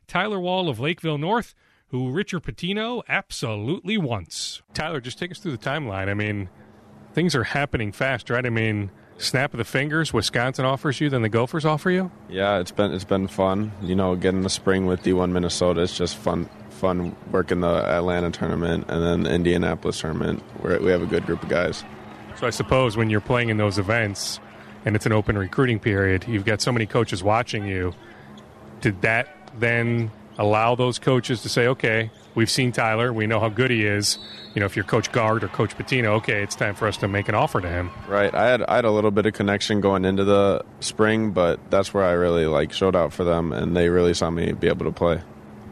Tyler 0.08 0.40
Wahl 0.40 0.70
of 0.70 0.80
Lakeville 0.80 1.18
North, 1.18 1.54
who 1.90 2.10
Richard 2.12 2.44
Pitino 2.44 3.04
absolutely 3.08 3.98
wants. 3.98 4.62
Tyler, 4.74 5.00
just 5.00 5.20
take 5.20 5.32
us 5.32 5.40
through 5.40 5.56
the 5.56 5.58
timeline. 5.58 6.10
I 6.10 6.14
mean, 6.14 6.50
things 7.14 7.36
are 7.36 7.44
happening 7.44 7.92
fast, 7.92 8.30
right? 8.30 8.46
I 8.46 8.50
mean, 8.50 8.92
snap 9.18 9.54
of 9.54 9.58
the 9.58 9.66
fingers 9.66 10.14
Wisconsin 10.14 10.66
offers 10.66 11.02
you 11.02 11.10
than 11.10 11.22
the 11.22 11.30
Gophers 11.30 11.66
offer 11.66 11.90
you? 11.90 12.12
Yeah, 12.30 12.60
it's 12.60 12.72
been 12.72 12.92
it's 12.92 13.04
been 13.04 13.28
fun. 13.28 13.72
You 13.82 13.96
know, 13.96 14.16
getting 14.16 14.42
the 14.42 14.50
spring 14.50 14.86
with 14.86 15.04
D1 15.04 15.32
Minnesota 15.32 15.82
is 15.82 15.98
just 15.98 16.18
fun 16.18 16.50
fun 16.70 17.16
working 17.32 17.62
the 17.62 17.68
Atlanta 17.68 18.30
tournament 18.30 18.86
and 18.88 19.04
then 19.04 19.24
the 19.24 19.34
Indianapolis 19.34 20.00
tournament 20.00 20.42
where 20.62 20.80
we 20.80 20.92
have 20.92 21.02
a 21.02 21.08
good 21.08 21.26
group 21.26 21.42
of 21.42 21.50
guys. 21.50 21.84
So 22.40 22.46
I 22.46 22.52
suppose 22.52 22.96
when 22.96 23.10
you're 23.10 23.20
playing 23.20 23.50
in 23.50 23.58
those 23.58 23.80
events 23.80 24.40
and 24.86 24.96
it's 24.96 25.08
an 25.08 25.12
open 25.12 25.38
recruiting 25.38 25.80
period, 25.80 26.26
you've 26.28 26.46
got 26.46 26.62
so 26.62 26.72
many 26.72 26.86
coaches 26.86 27.24
watching 27.24 27.66
you. 27.66 27.94
Did 28.82 29.02
that 29.02 29.28
then 29.60 30.12
allow 30.38 30.76
those 30.76 31.00
coaches 31.00 31.42
to 31.42 31.50
say, 31.50 31.68
okay, 31.68 32.12
we've 32.38 32.52
seen 32.52 32.72
Tyler. 32.72 33.12
We 33.12 33.26
know 33.26 33.40
how 33.40 33.50
good 33.50 33.72
he 33.72 33.84
is. 33.84 34.20
You 34.54 34.60
know, 34.62 34.68
if 34.68 34.76
you're 34.76 34.86
Coach 34.86 35.12
Gard 35.12 35.44
or 35.44 35.48
Coach 35.50 35.76
Pitino, 35.76 36.10
okay, 36.18 36.44
it's 36.44 36.56
time 36.56 36.76
for 36.76 36.88
us 36.88 36.96
to 36.98 37.08
make 37.08 37.28
an 37.28 37.36
offer 37.36 37.60
to 37.60 37.68
him. 37.68 37.92
Right. 38.08 38.34
I 38.34 38.48
had 38.48 38.62
I 38.64 38.76
had 38.78 38.86
a 38.86 38.92
little 38.92 39.12
bit 39.12 39.26
of 39.26 39.34
connection 39.34 39.82
going 39.82 40.06
into 40.06 40.24
the 40.24 40.64
spring, 40.80 41.32
but 41.32 41.60
that's 41.70 41.94
where 41.94 42.06
I 42.06 42.12
really 42.12 42.46
like 42.46 42.72
showed 42.72 42.96
out 42.96 43.12
for 43.12 43.26
them, 43.26 43.52
and 43.52 43.76
they 43.76 43.90
really 43.90 44.14
saw 44.14 44.30
me 44.30 44.54
be 44.54 44.68
able 44.68 44.86
to 44.86 44.92
play. 44.92 45.22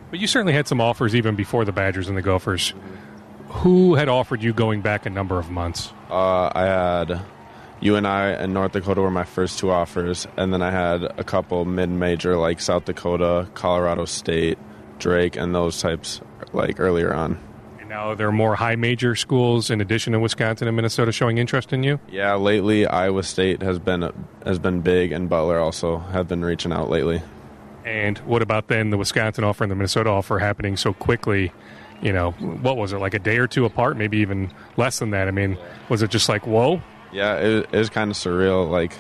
But 0.10 0.20
you 0.20 0.28
certainly 0.28 0.54
had 0.54 0.68
some 0.68 0.82
offers 0.82 1.16
even 1.16 1.36
before 1.36 1.64
the 1.64 1.72
Badgers 1.72 2.10
and 2.10 2.18
the 2.18 2.22
Gophers. 2.22 2.74
Who 3.50 3.96
had 3.96 4.10
offered 4.10 4.44
you 4.44 4.52
going 4.52 4.82
back 4.82 5.06
a 5.06 5.10
number 5.10 5.40
of 5.40 5.50
months? 5.50 5.94
Uh, 6.10 6.52
I 6.54 6.64
had 6.64 7.22
UNI 7.80 7.98
and 7.98 8.08
I, 8.08 8.28
and 8.30 8.54
North 8.54 8.74
Dakota 8.74 9.02
were 9.02 9.12
my 9.12 9.24
first 9.24 9.60
two 9.60 9.72
offers, 9.72 10.28
and 10.36 10.52
then 10.52 10.62
I 10.62 10.72
had 10.72 11.04
a 11.04 11.24
couple 11.24 11.64
mid-major 11.64 12.38
like 12.38 12.60
South 12.60 12.86
Dakota, 12.86 13.48
Colorado 13.54 14.06
State, 14.06 14.58
Drake, 15.00 15.38
and 15.38 15.56
those 15.56 15.80
types 15.82 16.22
like 16.56 16.80
earlier 16.80 17.14
on. 17.14 17.40
And 17.80 17.90
now 17.90 18.16
there 18.16 18.28
are 18.28 18.32
more 18.32 18.56
high 18.56 18.76
major 18.76 19.16
schools 19.16 19.70
in 19.70 19.82
addition 19.82 20.14
to 20.14 20.20
Wisconsin 20.20 20.68
and 20.68 20.76
Minnesota 20.76 21.12
showing 21.12 21.38
interest 21.38 21.72
in 21.72 21.84
you. 21.84 22.00
Yeah, 22.10 22.34
lately 22.36 22.88
Iowa 22.88 23.24
State 23.24 23.62
has 23.62 23.78
been 23.78 24.12
has 24.44 24.58
been 24.58 24.82
big, 24.82 25.12
and 25.12 25.30
Butler 25.30 25.60
also 25.60 26.00
have 26.00 26.28
been 26.28 26.44
reaching 26.44 26.72
out 26.72 26.90
lately. 26.90 27.22
And 27.86 28.18
what 28.20 28.42
about 28.42 28.68
then 28.68 28.90
the 28.90 28.98
Wisconsin 28.98 29.44
offer 29.44 29.64
and 29.64 29.70
the 29.70 29.76
Minnesota 29.76 30.10
offer 30.10 30.40
happening 30.40 30.76
so 30.76 30.94
quickly? 30.94 31.52
You 32.02 32.12
know, 32.12 32.32
what 32.32 32.78
was 32.78 32.92
it 32.92 32.98
like 32.98 33.14
a 33.14 33.20
day 33.20 33.38
or 33.38 33.48
two 33.48 33.66
apart, 33.66 33.96
maybe 33.98 34.18
even 34.18 34.52
less 34.76 35.00
than 35.00 35.12
that? 35.12 35.28
I 35.28 35.32
mean, 35.32 35.58
was 35.88 36.02
it 36.02 36.10
just 36.10 36.28
like 36.28 36.48
whoa? 36.48 36.82
Yeah, 37.12 37.36
it, 37.36 37.70
it 37.72 37.78
was 37.78 37.90
kind 37.90 38.12
of 38.12 38.18
surreal. 38.18 38.70
Like, 38.70 38.98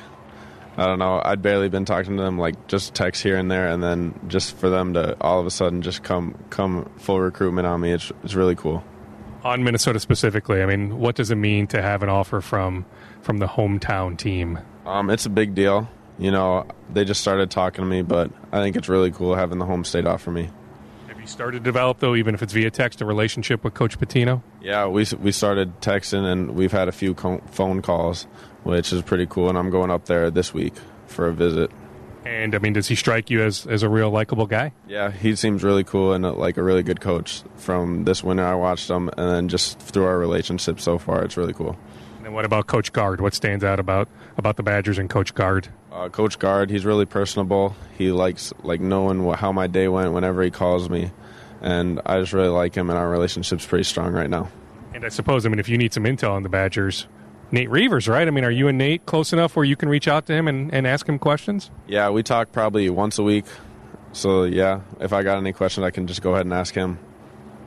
I 0.78 0.86
don't 0.86 1.00
know, 1.00 1.22
I'd 1.24 1.42
barely 1.42 1.70
been 1.70 1.86
talking 1.86 2.18
to 2.18 2.24
them, 2.24 2.38
like 2.38 2.68
just 2.68 2.94
text 2.94 3.24
here 3.24 3.38
and 3.38 3.50
there, 3.50 3.68
and 3.70 3.82
then 3.82 4.20
just 4.28 4.56
for 4.58 4.70
them 4.70 4.94
to 4.96 5.16
all 5.22 5.40
of 5.40 5.46
a 5.46 5.52
sudden 5.52 5.82
just 5.82 6.04
come 6.04 6.36
come 6.50 6.90
full 6.98 7.20
recruitment 7.22 7.66
on 7.66 7.82
me, 7.82 7.92
it's 7.94 8.12
it's 8.24 8.36
really 8.36 8.56
cool. 8.56 8.84
On 9.44 9.64
Minnesota 9.64 10.00
specifically, 10.00 10.62
I 10.62 10.66
mean, 10.66 10.98
what 10.98 11.16
does 11.16 11.32
it 11.32 11.36
mean 11.36 11.68
to 11.68 11.82
have 11.82 12.04
an 12.04 12.10
offer 12.10 12.42
from 12.42 12.86
from 13.22 13.38
the 13.38 13.48
hometown 13.48 14.18
team? 14.18 14.60
Um, 14.86 15.10
it's 15.10 15.26
a 15.26 15.30
big 15.30 15.56
deal. 15.56 15.88
You 16.18 16.32
know, 16.32 16.66
they 16.92 17.06
just 17.06 17.22
started 17.22 17.52
talking 17.52 17.84
to 17.84 17.90
me, 17.90 18.02
but 18.02 18.32
I 18.52 18.62
think 18.62 18.76
it's 18.76 18.90
really 18.90 19.12
cool 19.12 19.36
having 19.36 19.60
the 19.60 19.66
home 19.66 19.84
state 19.84 20.06
offer 20.06 20.32
me. 20.32 20.50
Have 21.08 21.20
you 21.20 21.28
started 21.28 21.60
to 21.60 21.64
develop, 21.64 22.00
though, 22.00 22.16
even 22.16 22.34
if 22.36 22.42
it's 22.42 22.54
via 22.54 22.72
text, 22.72 23.02
a 23.02 23.06
relationship 23.06 23.64
with 23.64 23.74
Coach 23.74 24.00
Pitino? 24.00 24.42
Yeah, 24.62 24.88
we 24.88 25.06
we 25.22 25.32
started 25.32 25.80
texting, 25.82 26.24
and 26.26 26.56
we've 26.56 26.72
had 26.72 26.88
a 26.88 26.92
few 26.92 27.14
co- 27.14 27.42
phone 27.52 27.82
calls, 27.82 28.28
which 28.66 28.92
is 28.92 29.02
pretty 29.04 29.28
cool. 29.28 29.48
And 29.48 29.58
I'm 29.58 29.70
going 29.70 29.92
up 29.92 30.06
there 30.06 30.30
this 30.30 30.54
week 30.54 30.74
for 31.08 31.28
a 31.28 31.34
visit. 31.34 31.72
And 32.26 32.56
I 32.56 32.58
mean, 32.58 32.74
does 32.74 32.88
he 32.88 32.96
strike 32.96 33.30
you 33.30 33.44
as, 33.44 33.68
as 33.68 33.84
a 33.84 33.90
real 33.90 34.10
likable 34.10 34.48
guy? 34.48 34.74
Yeah, 34.88 35.12
he 35.12 35.36
seems 35.36 35.64
really 35.64 35.84
cool 35.84 36.12
and 36.12 36.26
uh, 36.26 36.34
like 36.34 36.58
a 36.58 36.64
really 36.64 36.82
good 36.82 37.00
coach. 37.00 37.44
From 37.56 38.04
this 38.04 38.24
winter, 38.24 38.44
I 38.44 38.56
watched 38.56 38.90
him, 38.90 39.10
and 39.10 39.30
then 39.30 39.48
just 39.48 39.78
through 39.78 40.06
our 40.06 40.18
relationship 40.18 40.80
so 40.80 40.98
far, 40.98 41.24
it's 41.24 41.38
really 41.38 41.54
cool. 41.54 41.78
And 42.24 42.34
what 42.34 42.44
about 42.44 42.66
Coach 42.66 42.92
Gard? 42.92 43.22
What 43.22 43.36
stands 43.36 43.64
out 43.64 43.80
about 43.80 44.10
about 44.38 44.58
the 44.58 44.64
Badgers 44.64 44.98
and 44.98 45.08
Coach 45.08 45.36
Gard? 45.36 45.70
Uh, 45.92 46.10
Coach 46.10 46.40
Gard, 46.40 46.72
he's 46.72 46.84
really 46.84 47.06
personable. 47.06 47.76
He 47.96 48.12
likes 48.12 48.52
like 48.64 48.82
knowing 48.82 49.24
what, 49.24 49.38
how 49.38 49.52
my 49.52 49.68
day 49.68 49.88
went 49.88 50.12
whenever 50.12 50.42
he 50.42 50.50
calls 50.50 50.90
me, 50.90 51.12
and 51.62 52.02
I 52.08 52.20
just 52.20 52.34
really 52.34 52.50
like 52.50 52.74
him. 52.74 52.90
And 52.90 52.98
our 52.98 53.08
relationship's 53.08 53.68
pretty 53.68 53.84
strong 53.84 54.12
right 54.14 54.30
now. 54.30 54.50
And 54.96 55.06
I 55.06 55.10
suppose, 55.10 55.46
I 55.46 55.50
mean, 55.50 55.60
if 55.60 55.70
you 55.70 55.78
need 55.78 55.94
some 55.94 56.06
intel 56.06 56.32
on 56.32 56.42
the 56.42 56.50
Badgers, 56.50 57.06
Nate 57.56 57.70
Reuvers, 57.72 58.08
right? 58.08 58.28
I 58.28 58.32
mean, 58.32 58.44
are 58.44 58.52
you 58.52 58.68
and 58.68 58.78
Nate 58.78 59.06
close 59.06 59.32
enough 59.32 59.56
where 59.56 59.64
you 59.66 59.78
can 59.78 59.88
reach 59.88 60.10
out 60.10 60.26
to 60.28 60.34
him 60.34 60.48
and, 60.48 60.74
and 60.74 60.86
ask 60.86 61.08
him 61.08 61.18
questions? 61.18 61.72
Yeah, 61.88 62.10
we 62.10 62.22
talk 62.22 62.52
probably 62.52 62.90
once 62.90 63.18
a 63.18 63.24
week. 63.24 63.46
So 64.12 64.44
yeah, 64.44 64.82
if 65.00 65.14
I 65.14 65.24
got 65.24 65.38
any 65.38 65.54
questions, 65.54 65.86
I 65.86 65.90
can 65.90 66.06
just 66.06 66.22
go 66.22 66.34
ahead 66.34 66.46
and 66.46 66.54
ask 66.54 66.76
him. 66.76 67.00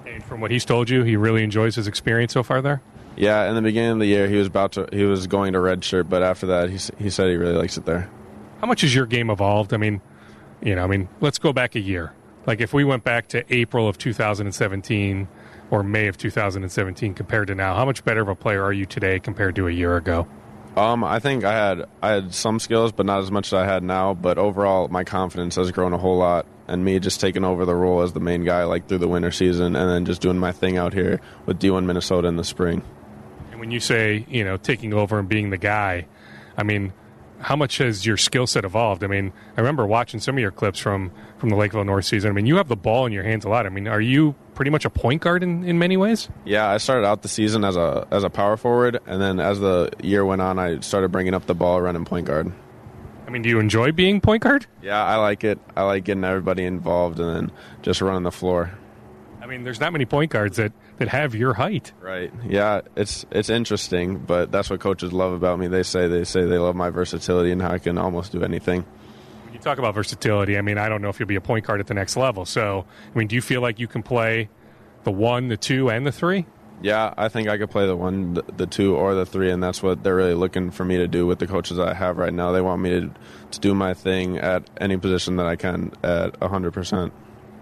And 0.06 0.22
from 0.22 0.40
what 0.42 0.50
he's 0.50 0.66
told 0.66 0.90
you, 0.90 1.04
he 1.04 1.16
really 1.16 1.42
enjoys 1.42 1.74
his 1.74 1.86
experience 1.86 2.34
so 2.34 2.42
far 2.42 2.60
there. 2.60 2.82
Yeah, 3.16 3.48
in 3.48 3.54
the 3.54 3.62
beginning 3.62 3.92
of 3.92 3.98
the 3.98 4.06
year, 4.06 4.28
he 4.28 4.36
was 4.36 4.46
about 4.46 4.72
to 4.72 4.88
he 4.92 5.04
was 5.04 5.26
going 5.26 5.54
to 5.54 5.58
redshirt, 5.58 6.08
but 6.08 6.22
after 6.22 6.46
that, 6.46 6.70
he 6.70 6.78
he 7.02 7.10
said 7.10 7.28
he 7.28 7.36
really 7.36 7.56
likes 7.56 7.76
it 7.76 7.86
there. 7.86 8.10
How 8.60 8.66
much 8.66 8.82
has 8.82 8.94
your 8.94 9.06
game 9.06 9.30
evolved? 9.30 9.72
I 9.72 9.78
mean, 9.78 10.02
you 10.62 10.74
know, 10.74 10.84
I 10.84 10.86
mean, 10.86 11.08
let's 11.20 11.38
go 11.38 11.52
back 11.52 11.74
a 11.74 11.80
year. 11.80 12.12
Like 12.46 12.60
if 12.60 12.74
we 12.74 12.84
went 12.84 13.04
back 13.04 13.28
to 13.28 13.44
April 13.54 13.88
of 13.88 13.98
2017 13.98 15.28
or 15.70 15.82
May 15.82 16.06
of 16.08 16.16
2017 16.16 17.14
compared 17.14 17.48
to 17.48 17.54
now, 17.54 17.74
how 17.74 17.84
much 17.84 18.04
better 18.04 18.20
of 18.20 18.28
a 18.28 18.34
player 18.34 18.62
are 18.62 18.72
you 18.72 18.86
today 18.86 19.18
compared 19.18 19.56
to 19.56 19.68
a 19.68 19.70
year 19.70 19.96
ago? 19.96 20.26
Um, 20.76 21.02
I 21.02 21.18
think 21.18 21.44
I 21.44 21.52
had 21.52 21.86
I 22.02 22.10
had 22.10 22.34
some 22.34 22.60
skills, 22.60 22.92
but 22.92 23.04
not 23.04 23.20
as 23.20 23.30
much 23.32 23.48
as 23.48 23.52
I 23.54 23.64
had 23.64 23.82
now. 23.82 24.14
But 24.14 24.38
overall, 24.38 24.86
my 24.88 25.02
confidence 25.02 25.56
has 25.56 25.72
grown 25.72 25.92
a 25.92 25.98
whole 25.98 26.18
lot, 26.18 26.46
and 26.68 26.84
me 26.84 27.00
just 27.00 27.20
taking 27.20 27.44
over 27.44 27.64
the 27.64 27.74
role 27.74 28.02
as 28.02 28.12
the 28.12 28.20
main 28.20 28.44
guy, 28.44 28.62
like 28.64 28.86
through 28.86 28.98
the 28.98 29.08
winter 29.08 29.32
season, 29.32 29.74
and 29.74 29.90
then 29.90 30.04
just 30.04 30.20
doing 30.20 30.38
my 30.38 30.52
thing 30.52 30.76
out 30.76 30.92
here 30.92 31.20
with 31.46 31.58
D1 31.58 31.84
Minnesota 31.84 32.28
in 32.28 32.36
the 32.36 32.44
spring. 32.44 32.82
And 33.50 33.58
when 33.58 33.72
you 33.72 33.80
say 33.80 34.24
you 34.28 34.44
know 34.44 34.56
taking 34.56 34.94
over 34.94 35.18
and 35.18 35.28
being 35.28 35.50
the 35.50 35.58
guy, 35.58 36.06
I 36.56 36.62
mean, 36.62 36.92
how 37.40 37.56
much 37.56 37.78
has 37.78 38.04
your 38.04 38.16
skill 38.16 38.46
set 38.46 38.64
evolved? 38.64 39.04
I 39.04 39.06
mean, 39.06 39.32
I 39.56 39.60
remember 39.60 39.86
watching 39.86 40.20
some 40.20 40.36
of 40.36 40.40
your 40.40 40.50
clips 40.50 40.78
from 40.78 41.10
from 41.38 41.50
the 41.50 41.56
Lakeville 41.56 41.84
North 41.84 42.04
season. 42.04 42.30
I 42.30 42.32
mean, 42.32 42.46
you 42.46 42.56
have 42.56 42.68
the 42.68 42.76
ball 42.76 43.06
in 43.06 43.12
your 43.12 43.22
hands 43.22 43.44
a 43.44 43.48
lot. 43.48 43.66
I 43.66 43.68
mean, 43.68 43.86
are 43.86 44.00
you 44.00 44.34
pretty 44.54 44.70
much 44.70 44.84
a 44.84 44.90
point 44.90 45.22
guard 45.22 45.42
in, 45.42 45.62
in 45.64 45.78
many 45.78 45.96
ways? 45.96 46.28
Yeah, 46.44 46.68
I 46.68 46.78
started 46.78 47.06
out 47.06 47.22
the 47.22 47.28
season 47.28 47.64
as 47.64 47.76
a 47.76 48.06
as 48.10 48.24
a 48.24 48.30
power 48.30 48.56
forward, 48.56 49.00
and 49.06 49.20
then 49.20 49.40
as 49.40 49.60
the 49.60 49.90
year 50.02 50.24
went 50.24 50.42
on, 50.42 50.58
I 50.58 50.80
started 50.80 51.12
bringing 51.12 51.34
up 51.34 51.46
the 51.46 51.54
ball, 51.54 51.80
running 51.80 52.04
point 52.04 52.26
guard. 52.26 52.52
I 53.26 53.30
mean, 53.30 53.42
do 53.42 53.50
you 53.50 53.58
enjoy 53.58 53.92
being 53.92 54.20
point 54.22 54.42
guard? 54.42 54.66
Yeah, 54.80 55.04
I 55.04 55.16
like 55.16 55.44
it. 55.44 55.58
I 55.76 55.82
like 55.82 56.04
getting 56.04 56.24
everybody 56.24 56.64
involved 56.64 57.20
and 57.20 57.34
then 57.34 57.52
just 57.82 58.00
running 58.00 58.22
the 58.22 58.32
floor. 58.32 58.72
I 59.48 59.50
mean, 59.50 59.64
there's 59.64 59.80
not 59.80 59.94
many 59.94 60.04
point 60.04 60.30
guards 60.30 60.58
that, 60.58 60.74
that 60.98 61.08
have 61.08 61.34
your 61.34 61.54
height. 61.54 61.94
Right. 62.02 62.30
Yeah, 62.46 62.82
it's 62.96 63.24
it's 63.30 63.48
interesting, 63.48 64.18
but 64.18 64.52
that's 64.52 64.68
what 64.68 64.80
coaches 64.80 65.10
love 65.10 65.32
about 65.32 65.58
me. 65.58 65.68
They 65.68 65.84
say 65.84 66.06
they 66.06 66.24
say 66.24 66.44
they 66.44 66.58
love 66.58 66.76
my 66.76 66.90
versatility 66.90 67.50
and 67.50 67.62
how 67.62 67.70
I 67.70 67.78
can 67.78 67.96
almost 67.96 68.30
do 68.30 68.44
anything. 68.44 68.84
When 69.44 69.54
you 69.54 69.60
talk 69.60 69.78
about 69.78 69.94
versatility, 69.94 70.58
I 70.58 70.60
mean, 70.60 70.76
I 70.76 70.90
don't 70.90 71.00
know 71.00 71.08
if 71.08 71.18
you'll 71.18 71.28
be 71.28 71.36
a 71.36 71.40
point 71.40 71.64
guard 71.64 71.80
at 71.80 71.86
the 71.86 71.94
next 71.94 72.14
level. 72.18 72.44
So, 72.44 72.84
I 73.14 73.18
mean, 73.18 73.26
do 73.26 73.36
you 73.36 73.40
feel 73.40 73.62
like 73.62 73.78
you 73.78 73.88
can 73.88 74.02
play 74.02 74.50
the 75.04 75.10
one, 75.10 75.48
the 75.48 75.56
two, 75.56 75.88
and 75.88 76.06
the 76.06 76.12
three? 76.12 76.44
Yeah, 76.82 77.14
I 77.16 77.30
think 77.30 77.48
I 77.48 77.56
could 77.56 77.70
play 77.70 77.86
the 77.86 77.96
one, 77.96 78.34
the, 78.34 78.44
the 78.54 78.66
two, 78.66 78.96
or 78.96 79.14
the 79.14 79.24
three, 79.24 79.50
and 79.50 79.62
that's 79.62 79.82
what 79.82 80.04
they're 80.04 80.14
really 80.14 80.34
looking 80.34 80.70
for 80.70 80.84
me 80.84 80.98
to 80.98 81.08
do 81.08 81.26
with 81.26 81.38
the 81.38 81.46
coaches 81.46 81.78
I 81.78 81.94
have 81.94 82.18
right 82.18 82.34
now. 82.34 82.52
They 82.52 82.60
want 82.60 82.82
me 82.82 82.90
to 82.90 83.10
to 83.52 83.60
do 83.60 83.74
my 83.74 83.94
thing 83.94 84.36
at 84.36 84.68
any 84.78 84.98
position 84.98 85.36
that 85.36 85.46
I 85.46 85.56
can 85.56 85.92
at 86.02 86.38
100%. 86.38 87.12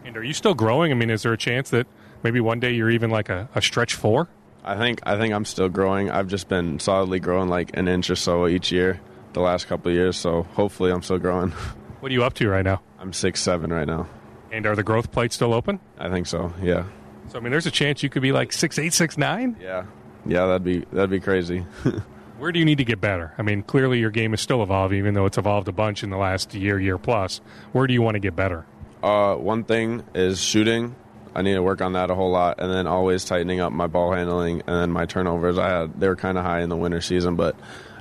And 0.07 0.17
are 0.17 0.23
you 0.23 0.33
still 0.33 0.55
growing? 0.55 0.93
I 0.93 0.95
mean, 0.95 1.11
is 1.11 1.25
there 1.25 1.33
a 1.33 1.37
chance 1.37 1.71
that 1.71 1.89
maybe 2.23 2.39
one 2.41 2.61
day 2.61 2.73
you're 2.73 2.91
even 2.91 3.11
like 3.11 3.29
a, 3.29 3.49
a 3.57 3.61
stretch 3.61 3.95
four? 3.95 4.29
I 4.65 4.77
think 4.77 5.01
I 5.03 5.19
think 5.19 5.35
I'm 5.35 5.45
still 5.45 5.69
growing. 5.69 6.11
I've 6.11 6.29
just 6.29 6.49
been 6.49 6.79
solidly 6.79 7.19
growing 7.19 7.49
like 7.49 7.77
an 7.77 7.89
inch 7.89 8.09
or 8.09 8.15
so 8.17 8.47
each 8.47 8.71
year 8.71 9.01
the 9.33 9.41
last 9.41 9.67
couple 9.67 9.91
of 9.91 9.97
years, 9.97 10.17
so 10.17 10.45
hopefully 10.55 10.93
I'm 10.93 11.03
still 11.03 11.19
growing. 11.19 11.53
What 12.01 12.11
are 12.11 12.13
you 12.13 12.25
up 12.25 12.35
to 12.35 12.49
right 12.49 12.65
now? 12.65 12.83
I'm 13.01 13.13
six 13.13 13.41
seven 13.41 13.73
right 13.73 13.87
now. 13.87 14.07
And 14.53 14.65
are 14.67 14.77
the 14.77 14.85
growth 14.85 15.11
plates 15.11 15.35
still 15.35 15.53
open? 15.53 15.81
I 15.99 16.09
think 16.09 16.27
so. 16.29 16.53
Yeah. 16.63 16.85
So 17.29 17.39
I 17.39 17.41
mean, 17.41 17.51
there's 17.51 17.67
a 17.67 17.71
chance 17.71 18.03
you 18.03 18.11
could 18.11 18.23
be 18.23 18.31
like 18.33 18.53
six 18.53 18.79
eight, 18.79 18.93
six 18.93 19.19
nine. 19.19 19.57
Yeah. 19.61 19.87
Yeah, 20.25 20.47
that'd 20.47 20.63
be 20.63 20.85
that'd 20.93 21.11
be 21.11 21.19
crazy. 21.19 21.61
Where 22.39 22.53
do 22.53 22.59
you 22.61 22.65
need 22.65 22.79
to 22.79 22.85
get 22.85 23.01
better? 23.01 23.33
I 23.39 23.43
mean, 23.43 23.63
clearly 23.63 23.99
your 23.99 24.11
game 24.11 24.35
is 24.35 24.41
still 24.43 24.63
evolving, 24.63 24.99
even 24.99 25.15
though 25.15 25.27
it's 25.27 25.39
evolved 25.39 25.69
a 25.69 25.73
bunch 25.73 26.05
in 26.05 26.11
the 26.11 26.19
last 26.19 26.55
year, 26.55 26.79
year 26.79 26.99
plus. 26.99 27.41
Where 27.73 27.87
do 27.87 27.95
you 27.95 28.03
want 28.03 28.15
to 28.15 28.21
get 28.21 28.37
better? 28.37 28.67
Uh, 29.03 29.37
one 29.37 29.65
thing 29.65 30.03
is 30.15 30.41
shooting. 30.41 30.95
I 31.35 31.43
need 31.43 31.55
to 31.55 31.63
work 31.63 31.83
on 31.83 31.93
that 31.93 32.11
a 32.11 32.15
whole 32.15 32.31
lot, 32.31 32.61
and 32.61 32.73
then 32.73 32.87
always 32.87 33.25
tightening 33.25 33.61
up 33.61 33.73
my 33.73 33.87
ball 33.87 34.13
handling 34.13 34.63
and 34.67 34.77
then 34.77 34.91
my 34.91 35.05
turnovers. 35.05 35.59
I 35.59 35.69
had 35.69 36.01
they 36.01 36.09
were 36.09 36.17
kind 36.17 36.39
of 36.39 36.45
high 36.45 36.63
in 36.63 36.71
the 36.71 36.77
winter 36.77 37.01
season, 37.03 37.37
but 37.37 37.55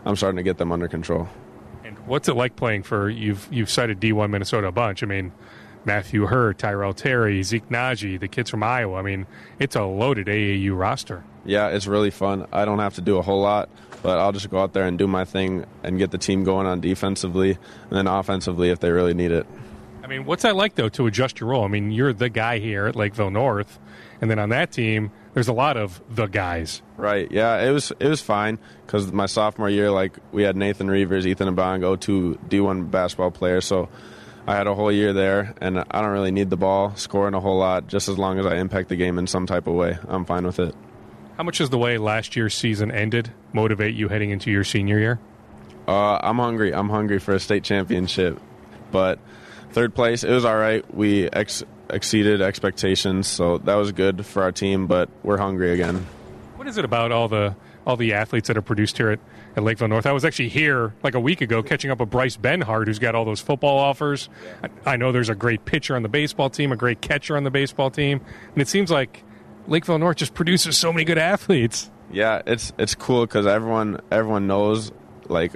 I'm 0.05 0.15
starting 0.15 0.37
to 0.37 0.43
get 0.43 0.57
them 0.57 0.71
under 0.71 0.87
control. 0.87 1.27
And 1.83 1.97
what's 2.07 2.29
it 2.29 2.35
like 2.35 2.55
playing 2.55 2.83
for 2.83 3.09
you've 3.09 3.47
you've 3.51 3.69
cited 3.69 3.99
D1 3.99 4.29
Minnesota 4.29 4.67
a 4.67 4.71
bunch. 4.71 5.03
I 5.03 5.05
mean, 5.05 5.33
Matthew 5.85 6.25
Hurt, 6.25 6.57
Tyrell 6.57 6.93
Terry, 6.93 7.43
Zeke 7.43 7.67
Nnaji, 7.69 8.19
the 8.19 8.27
kids 8.27 8.49
from 8.49 8.63
Iowa. 8.63 8.97
I 8.97 9.01
mean, 9.01 9.27
it's 9.59 9.75
a 9.75 9.83
loaded 9.83 10.27
AAU 10.27 10.77
roster. 10.77 11.23
Yeah, 11.45 11.67
it's 11.67 11.87
really 11.87 12.09
fun. 12.09 12.47
I 12.51 12.65
don't 12.65 12.79
have 12.79 12.95
to 12.95 13.01
do 13.01 13.17
a 13.17 13.21
whole 13.21 13.41
lot, 13.41 13.69
but 14.01 14.17
I'll 14.17 14.31
just 14.31 14.49
go 14.49 14.59
out 14.59 14.73
there 14.73 14.87
and 14.87 14.97
do 14.97 15.07
my 15.07 15.25
thing 15.25 15.65
and 15.83 15.97
get 15.99 16.11
the 16.11 16.17
team 16.17 16.43
going 16.43 16.65
on 16.65 16.81
defensively 16.81 17.51
and 17.51 17.91
then 17.91 18.07
offensively 18.07 18.69
if 18.69 18.79
they 18.79 18.89
really 18.89 19.13
need 19.13 19.31
it. 19.31 19.45
I 20.05 20.07
mean, 20.07 20.25
what's 20.25 20.43
that 20.43 20.55
like 20.55 20.75
though 20.75 20.89
to 20.89 21.07
adjust 21.07 21.39
your 21.39 21.49
role? 21.49 21.63
I 21.63 21.67
mean, 21.67 21.89
you're 21.89 22.13
the 22.13 22.29
guy 22.29 22.59
here 22.59 22.85
at 22.85 22.95
Lakeville 22.95 23.31
North, 23.31 23.79
and 24.21 24.29
then 24.29 24.37
on 24.37 24.49
that 24.49 24.71
team, 24.71 25.11
there's 25.33 25.47
a 25.47 25.53
lot 25.53 25.77
of 25.77 25.99
the 26.13 26.27
guys. 26.27 26.83
Right. 26.95 27.29
Yeah. 27.31 27.59
It 27.59 27.71
was 27.71 27.91
it 27.99 28.07
was 28.07 28.21
fine 28.21 28.59
because 28.85 29.11
my 29.11 29.25
sophomore 29.25 29.67
year, 29.67 29.89
like 29.89 30.19
we 30.31 30.43
had 30.43 30.55
Nathan 30.55 30.91
Reuvers, 30.91 31.25
Ethan 31.25 31.55
Abongo, 31.55 31.99
two 31.99 32.37
D1 32.47 32.91
basketball 32.91 33.31
players. 33.31 33.65
So 33.65 33.89
I 34.45 34.55
had 34.55 34.67
a 34.67 34.75
whole 34.75 34.91
year 34.91 35.11
there, 35.11 35.55
and 35.59 35.79
I 35.79 36.01
don't 36.01 36.11
really 36.11 36.31
need 36.31 36.51
the 36.51 36.57
ball 36.57 36.95
scoring 36.95 37.33
a 37.33 37.39
whole 37.39 37.57
lot. 37.57 37.87
Just 37.87 38.07
as 38.07 38.19
long 38.19 38.37
as 38.37 38.45
I 38.45 38.57
impact 38.57 38.89
the 38.89 38.95
game 38.95 39.17
in 39.17 39.25
some 39.25 39.47
type 39.47 39.65
of 39.65 39.73
way, 39.73 39.97
I'm 40.07 40.23
fine 40.23 40.45
with 40.45 40.59
it. 40.59 40.75
How 41.37 41.43
much 41.43 41.57
does 41.57 41.71
the 41.71 41.79
way 41.79 41.97
last 41.97 42.35
year's 42.35 42.53
season 42.53 42.91
ended 42.91 43.33
motivate 43.53 43.95
you 43.95 44.09
heading 44.09 44.29
into 44.29 44.51
your 44.51 44.63
senior 44.63 44.99
year? 44.99 45.19
Uh, 45.87 46.19
I'm 46.21 46.37
hungry. 46.37 46.75
I'm 46.75 46.89
hungry 46.89 47.17
for 47.17 47.33
a 47.33 47.39
state 47.39 47.63
championship, 47.63 48.39
but 48.91 49.17
third 49.75 49.93
place 49.93 50.23
it 50.23 50.31
was 50.31 50.45
all 50.45 50.57
right. 50.57 50.83
We 50.95 51.29
ex- 51.29 51.63
exceeded 51.89 52.41
expectations, 52.41 53.27
so 53.27 53.59
that 53.59 53.75
was 53.75 53.91
good 53.91 54.25
for 54.25 54.41
our 54.41 54.51
team. 54.51 54.87
But 54.87 55.09
we're 55.21 55.37
hungry 55.37 55.71
again. 55.71 56.07
What 56.55 56.67
is 56.67 56.77
it 56.77 56.85
about 56.85 57.11
all 57.11 57.27
the 57.27 57.55
all 57.85 57.97
the 57.97 58.13
athletes 58.13 58.47
that 58.47 58.57
are 58.57 58.63
produced 58.63 58.97
here 58.97 59.11
at, 59.11 59.19
at 59.57 59.63
Lakeville 59.63 59.89
North? 59.89 60.05
I 60.05 60.13
was 60.13 60.23
actually 60.23 60.47
here 60.49 60.95
like 61.03 61.13
a 61.13 61.19
week 61.19 61.41
ago 61.41 61.61
catching 61.61 61.91
up 61.91 61.99
with 61.99 62.09
Bryce 62.09 62.37
Benhart, 62.37 62.87
who's 62.87 62.99
got 62.99 63.13
all 63.13 63.25
those 63.25 63.41
football 63.41 63.77
offers. 63.77 64.29
I, 64.63 64.93
I 64.93 64.95
know 64.95 65.11
there's 65.11 65.29
a 65.29 65.35
great 65.35 65.65
pitcher 65.65 65.95
on 65.95 66.03
the 66.03 66.09
baseball 66.09 66.49
team, 66.49 66.71
a 66.71 66.77
great 66.77 67.01
catcher 67.01 67.35
on 67.35 67.43
the 67.43 67.51
baseball 67.51 67.91
team, 67.91 68.21
and 68.53 68.61
it 68.61 68.69
seems 68.69 68.89
like 68.89 69.23
Lakeville 69.67 69.99
North 69.99 70.17
just 70.17 70.33
produces 70.33 70.77
so 70.77 70.93
many 70.93 71.03
good 71.03 71.17
athletes. 71.17 71.91
Yeah, 72.11 72.41
it's 72.47 72.71
it's 72.79 72.95
cool 72.95 73.25
because 73.25 73.45
everyone 73.45 73.99
everyone 74.09 74.47
knows 74.47 74.93
like 75.27 75.51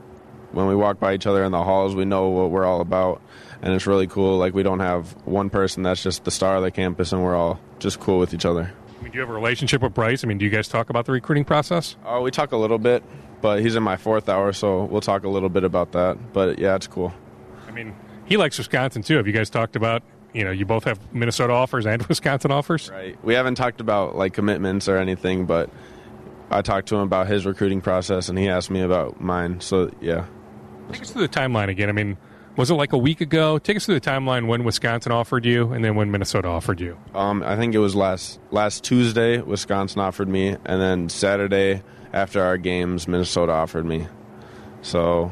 when 0.51 0.67
we 0.67 0.75
walk 0.75 0.99
by 0.99 1.13
each 1.13 1.25
other 1.25 1.43
in 1.43 1.51
the 1.51 1.63
halls, 1.63 1.95
we 1.95 2.05
know 2.05 2.29
what 2.29 2.51
we're 2.51 2.65
all 2.65 2.81
about, 2.81 3.21
and 3.61 3.73
it's 3.73 3.87
really 3.87 4.07
cool. 4.07 4.37
Like 4.37 4.53
we 4.53 4.63
don't 4.63 4.79
have 4.79 5.11
one 5.25 5.49
person 5.49 5.83
that's 5.83 6.03
just 6.03 6.23
the 6.23 6.31
star 6.31 6.57
of 6.57 6.63
the 6.63 6.71
campus, 6.71 7.11
and 7.11 7.23
we're 7.23 7.35
all 7.35 7.59
just 7.79 7.99
cool 7.99 8.19
with 8.19 8.33
each 8.33 8.45
other. 8.45 8.71
I 8.99 9.03
mean, 9.03 9.11
do 9.11 9.17
you 9.17 9.21
have 9.21 9.29
a 9.29 9.33
relationship 9.33 9.81
with 9.81 9.93
Bryce? 9.93 10.23
I 10.23 10.27
mean, 10.27 10.37
do 10.37 10.45
you 10.45 10.51
guys 10.51 10.67
talk 10.67 10.89
about 10.89 11.05
the 11.05 11.11
recruiting 11.11 11.45
process? 11.45 11.95
Oh, 12.05 12.21
we 12.21 12.31
talk 12.31 12.51
a 12.51 12.57
little 12.57 12.77
bit, 12.77 13.03
but 13.41 13.61
he's 13.61 13.75
in 13.75 13.83
my 13.83 13.95
fourth 13.97 14.27
hour, 14.27 14.51
so 14.51 14.83
we'll 14.85 15.01
talk 15.01 15.23
a 15.23 15.29
little 15.29 15.49
bit 15.49 15.63
about 15.63 15.93
that. 15.93 16.33
But 16.33 16.59
yeah, 16.59 16.75
it's 16.75 16.87
cool. 16.87 17.13
I 17.67 17.71
mean, 17.71 17.95
he 18.25 18.37
likes 18.37 18.57
Wisconsin 18.57 19.01
too. 19.01 19.17
Have 19.17 19.27
you 19.27 19.33
guys 19.33 19.49
talked 19.49 19.75
about? 19.75 20.03
You 20.33 20.43
know, 20.43 20.51
you 20.51 20.65
both 20.65 20.83
have 20.83 20.99
Minnesota 21.13 21.53
offers 21.53 21.85
and 21.85 22.03
Wisconsin 22.07 22.51
offers. 22.51 22.89
Right. 22.89 23.17
We 23.23 23.33
haven't 23.33 23.55
talked 23.55 23.81
about 23.81 24.15
like 24.15 24.33
commitments 24.33 24.87
or 24.87 24.97
anything, 24.97 25.45
but 25.45 25.69
I 26.51 26.61
talked 26.61 26.89
to 26.89 26.95
him 26.95 27.01
about 27.01 27.27
his 27.27 27.45
recruiting 27.45 27.81
process, 27.81 28.29
and 28.29 28.37
he 28.37 28.49
asked 28.49 28.69
me 28.69 28.81
about 28.81 29.21
mine. 29.21 29.61
So 29.61 29.91
yeah. 30.01 30.25
Take 30.91 31.03
us 31.03 31.11
through 31.11 31.27
the 31.27 31.29
timeline 31.29 31.69
again. 31.69 31.89
I 31.89 31.91
mean, 31.93 32.17
was 32.59 32.69
it 32.69 32.73
like 32.73 32.91
a 32.91 32.97
week 32.97 33.21
ago? 33.21 33.57
Take 33.57 33.77
us 33.77 33.85
through 33.85 33.97
the 33.97 34.01
timeline 34.01 34.45
when 34.45 34.65
Wisconsin 34.65 35.13
offered 35.13 35.45
you, 35.45 35.71
and 35.71 35.81
then 35.83 35.95
when 35.95 36.11
Minnesota 36.11 36.49
offered 36.49 36.81
you. 36.81 36.97
Um, 37.15 37.41
I 37.41 37.55
think 37.55 37.73
it 37.73 37.77
was 37.77 37.95
last 37.95 38.37
last 38.51 38.83
Tuesday. 38.83 39.39
Wisconsin 39.39 40.01
offered 40.01 40.27
me, 40.27 40.49
and 40.49 40.81
then 40.81 41.07
Saturday 41.07 41.81
after 42.11 42.43
our 42.43 42.57
games, 42.57 43.07
Minnesota 43.07 43.53
offered 43.53 43.85
me. 43.85 44.07
So 44.81 45.31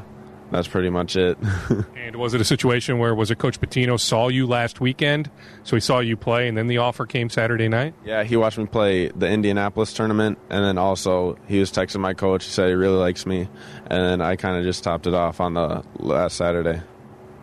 that's 0.52 0.70
pretty 0.70 0.90
much 0.90 1.18
it. 1.18 1.38
and 1.98 2.16
was 2.16 2.34
it 2.34 2.40
a 2.40 2.46
situation 2.46 2.98
where 2.98 3.14
was 3.14 3.30
it 3.30 3.40
Coach 3.40 3.60
Pitino 3.60 4.00
saw 4.00 4.30
you 4.30 4.48
last 4.48 4.80
weekend, 4.80 5.30
so 5.64 5.76
he 5.76 5.82
saw 5.82 6.00
you 6.00 6.16
play, 6.16 6.48
and 6.48 6.58
then 6.58 6.68
the 6.68 6.78
offer 6.78 7.06
came 7.06 7.30
Saturday 7.30 7.68
night? 7.68 7.94
Yeah, 8.06 8.24
he 8.24 8.38
watched 8.38 8.58
me 8.58 8.68
play 8.68 9.10
the 9.10 9.28
Indianapolis 9.28 9.92
tournament, 9.92 10.38
and 10.50 10.64
then 10.64 10.78
also 10.78 11.38
he 11.46 11.60
was 11.60 11.74
texting 11.74 12.00
my 12.00 12.14
coach. 12.14 12.46
He 12.46 12.52
said 12.52 12.70
he 12.70 12.74
really 12.74 12.96
likes 12.96 13.26
me, 13.26 13.50
and 13.88 14.02
then 14.02 14.22
I 14.22 14.38
kind 14.38 14.56
of 14.56 14.64
just 14.64 14.86
topped 14.86 15.08
it 15.08 15.14
off 15.14 15.42
on 15.42 15.56
the 15.56 15.84
last 16.00 16.38
Saturday. 16.38 16.82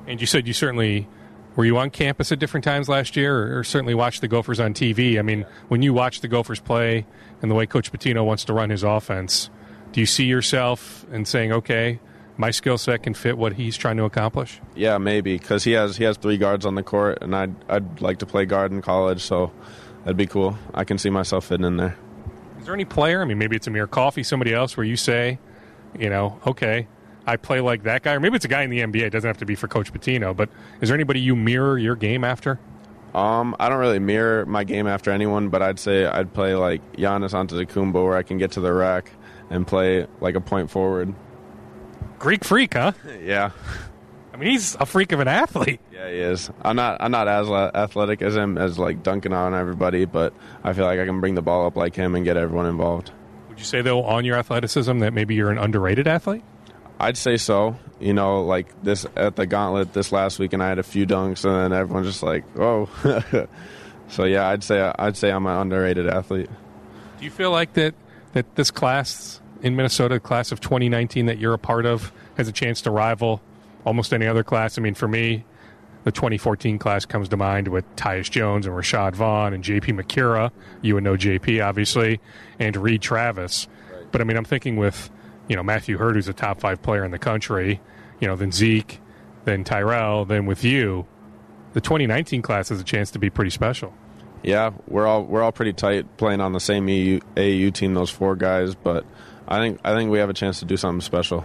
And 0.07 0.21
you 0.21 0.27
said 0.27 0.47
you 0.47 0.53
certainly 0.53 1.09
were 1.57 1.65
you 1.65 1.79
on 1.79 1.91
campus 1.91 2.33
at 2.33 2.39
different 2.39 2.65
times 2.65 2.89
last 2.89 3.17
year, 3.17 3.37
or, 3.37 3.59
or 3.61 3.65
certainly 3.65 3.95
watched 3.95 4.21
the 4.21 4.29
Gophers 4.29 4.61
on 4.61 4.75
TV. 4.75 5.19
I 5.19 5.23
mean, 5.23 5.47
when 5.69 5.83
you 5.83 5.93
watch 5.93 6.21
the 6.21 6.29
Gophers 6.29 6.61
play 6.61 7.07
and 7.43 7.51
the 7.51 7.55
way 7.55 7.67
Coach 7.67 7.93
Pitino 7.93 8.25
wants 8.25 8.45
to 8.47 8.53
run 8.53 8.71
his 8.71 8.83
offense, 8.83 9.51
do 9.93 10.01
you 10.01 10.07
see 10.07 10.25
yourself 10.25 11.07
and 11.13 11.27
saying, 11.27 11.53
okay? 11.53 12.01
my 12.37 12.51
skill 12.51 12.79
set 12.79 13.03
can 13.03 13.15
fit 13.15 13.39
what 13.39 13.55
he's 13.55 13.77
trying 13.77 13.97
to 13.97 14.05
accomplish? 14.05 14.61
Yeah, 14.75 14.99
maybe 14.99 15.39
because 15.39 15.65
he 15.65 15.73
has 15.73 15.97
he 15.97 16.05
has 16.05 16.17
three 16.17 16.37
guards 16.37 16.67
on 16.67 16.75
the 16.75 16.83
court, 16.83 17.19
and 17.23 17.35
I'd 17.35 17.55
I'd 17.69 18.01
like 18.01 18.19
to 18.19 18.27
play 18.27 18.45
guard 18.45 18.73
in 18.73 18.83
college, 18.83 19.21
so 19.21 19.53
that'd 20.05 20.17
be 20.17 20.27
cool. 20.27 20.59
I 20.73 20.85
can 20.85 20.99
see 20.99 21.11
myself 21.11 21.47
fitting 21.47 21.67
in 21.67 21.77
there. 21.77 21.97
Is 22.59 22.67
there 22.67 22.75
any 22.75 22.85
player? 22.85 23.21
I 23.21 23.25
mean, 23.25 23.39
maybe 23.39 23.57
it's 23.57 23.67
Amir 23.67 23.87
Coffee, 23.87 24.23
somebody 24.23 24.55
else, 24.55 24.77
where 24.77 24.85
you 24.85 24.97
say, 24.97 25.39
you 25.99 26.09
know, 26.09 26.41
okay, 26.47 26.89
I 27.27 27.37
play 27.37 27.61
like 27.61 27.85
that 27.85 28.03
guy, 28.03 28.15
or 28.15 28.21
maybe 28.21 28.37
it's 28.37 28.45
a 28.45 28.49
guy 28.49 28.63
in 28.63 28.71
the 28.71 28.81
NBA. 28.81 29.03
It 29.03 29.11
doesn't 29.11 29.29
have 29.29 29.39
to 29.39 29.47
be 29.47 29.55
for 29.55 29.69
Coach 29.69 29.93
Pitino. 29.93 30.37
but 30.37 30.51
is 30.81 30.89
there 30.89 30.95
anybody 30.95 31.21
you 31.21 31.35
mirror 31.37 31.79
your 31.79 31.97
game 31.97 32.25
after? 32.25 32.59
Um, 33.15 33.55
I 33.61 33.69
don't 33.69 33.79
really 33.79 34.01
mirror 34.01 34.45
my 34.45 34.65
game 34.65 34.87
after 34.87 35.11
anyone, 35.11 35.49
but 35.49 35.63
I'd 35.63 35.79
say 35.79 36.05
I'd 36.05 36.35
play 36.35 36.55
like 36.55 36.97
Giannis 36.97 37.31
Antetokounmpo, 37.33 38.05
where 38.05 38.17
I 38.17 38.23
can 38.23 38.39
get 38.39 38.53
to 38.53 38.61
the 38.61 38.73
rack 38.73 39.13
and 39.51 39.67
play 39.67 40.07
like 40.21 40.35
a 40.35 40.41
point 40.41 40.71
forward. 40.71 41.15
Greek 42.19 42.45
freak, 42.45 42.75
huh? 42.75 42.93
yeah. 43.23 43.51
I 44.33 44.37
mean, 44.37 44.51
he's 44.51 44.75
a 44.81 44.87
freak 44.87 45.13
of 45.13 45.21
an 45.21 45.29
athlete. 45.29 45.81
Yeah, 45.95 46.11
he 46.11 46.17
is. 46.17 46.51
I'm 46.61 46.75
not. 46.75 46.97
I'm 47.01 47.13
not 47.13 47.29
as 47.29 47.49
athletic 47.49 48.21
as 48.21 48.35
him, 48.35 48.59
as 48.59 48.81
like 48.81 49.05
dunking 49.05 49.33
on 49.33 49.55
everybody, 49.55 50.07
but 50.07 50.35
I 50.65 50.73
feel 50.73 50.85
like 50.87 50.99
I 50.99 51.07
can 51.07 51.21
bring 51.21 51.37
the 51.37 51.41
ball 51.41 51.67
up 51.67 51.77
like 51.77 51.95
him 51.95 52.17
and 52.17 52.25
get 52.25 52.37
everyone 52.37 52.67
involved. 52.67 53.13
Would 53.49 53.61
you 53.61 53.65
say 53.65 53.81
though, 53.81 54.03
on 54.03 54.25
your 54.25 54.37
athleticism, 54.37 54.99
that 54.99 55.13
maybe 55.13 55.37
you're 55.37 55.53
an 55.53 55.57
underrated 55.59 56.09
athlete? 56.09 56.43
I'd 57.05 57.17
say 57.17 57.37
so. 57.37 57.77
You 58.01 58.13
know, 58.13 58.43
like 58.43 58.83
this 58.83 59.07
at 59.17 59.37
the 59.37 59.47
Gauntlet 59.47 59.93
this 59.93 60.13
last 60.13 60.39
week, 60.39 60.53
and 60.53 60.63
I 60.63 60.69
had 60.69 60.79
a 60.79 60.83
few 60.83 61.07
dunks, 61.07 61.45
and 61.45 61.73
then 61.73 61.79
everyone's 61.79 62.07
just 62.07 62.23
like, 62.23 62.45
"Oh." 62.59 62.89
so 64.09 64.25
yeah, 64.25 64.49
I'd 64.49 64.65
say 64.65 64.93
I'd 64.99 65.17
say 65.17 65.31
I'm 65.31 65.47
an 65.47 65.57
underrated 65.57 66.09
athlete. 66.09 66.51
Do 67.19 67.25
you 67.25 67.31
feel 67.31 67.51
like 67.51 67.75
that 67.75 67.95
that 68.33 68.55
this 68.57 68.71
class 68.71 69.41
in 69.63 69.77
Minnesota, 69.77 70.21
class 70.21 70.53
of 70.53 70.61
2019 70.61 71.27
that 71.27 71.39
you're 71.39 71.55
a 71.55 71.59
part 71.59 71.87
of, 71.87 72.13
has 72.37 72.49
a 72.49 72.53
chance 72.53 72.83
to 72.83 72.91
rival 72.91 73.41
almost 73.85 74.13
any 74.13 74.27
other 74.27 74.45
class. 74.45 74.79
I 74.79 74.83
mean, 74.83 74.95
for 74.95 75.09
me, 75.09 75.45
the 76.05 76.13
2014 76.13 76.79
class 76.79 77.05
comes 77.05 77.29
to 77.31 77.37
mind 77.37 77.69
with 77.69 77.85
Tyus 77.97 78.31
Jones 78.31 78.67
and 78.67 78.75
Rashad 78.75 79.15
Vaughn 79.15 79.55
and 79.55 79.65
JP 79.65 80.01
Macura. 80.01 80.51
You 80.83 80.95
would 80.95 81.05
know 81.05 81.17
JP, 81.17 81.65
obviously, 81.65 82.21
and 82.59 82.77
Reed 82.77 83.03
Travis. 83.03 83.69
Right. 83.93 84.07
But 84.13 84.21
I 84.21 84.25
mean, 84.25 84.37
I'm 84.37 84.45
thinking 84.45 84.77
with, 84.77 85.11
you 85.49 85.57
know, 85.57 85.63
Matthew 85.63 85.99
Hurt, 85.99 86.15
who's 86.15 86.29
a 86.29 86.33
top 86.33 86.61
five 86.61 86.83
player 86.83 87.05
in 87.05 87.11
the 87.11 87.19
country, 87.19 87.81
you 88.21 88.29
know, 88.29 88.37
then 88.37 88.53
Zeke, 88.53 89.01
then 89.45 89.65
Tyrell, 89.65 90.25
then 90.25 90.47
with 90.47 90.65
you. 90.65 91.07
The 91.73 91.81
2019 91.81 92.43
class 92.43 92.69
has 92.69 92.81
a 92.81 92.85
chance 92.85 93.11
to 93.13 93.19
be 93.19 93.31
pretty 93.31 93.51
special. 93.51 93.93
Yeah, 94.43 94.71
we're 94.87 95.07
all 95.07 95.25
we're 95.25 95.43
all 95.43 95.53
pretty 95.53 95.73
tight 95.73 96.19
playing 96.19 96.41
on 96.41 96.53
the 96.53 96.61
same 96.61 96.85
AU, 96.85 97.21
AAU 97.35 97.73
team. 97.73 97.95
Those 97.95 98.11
four 98.11 98.37
guys, 98.37 98.75
but 98.75 99.05
I 99.49 99.59
think 99.59 99.81
I 99.83 99.95
think 99.95 100.11
we 100.11 100.19
have 100.19 100.29
a 100.29 100.35
chance 100.35 100.61
to 100.61 100.67
do 100.67 100.77
something 100.77 101.01
special. 101.01 101.45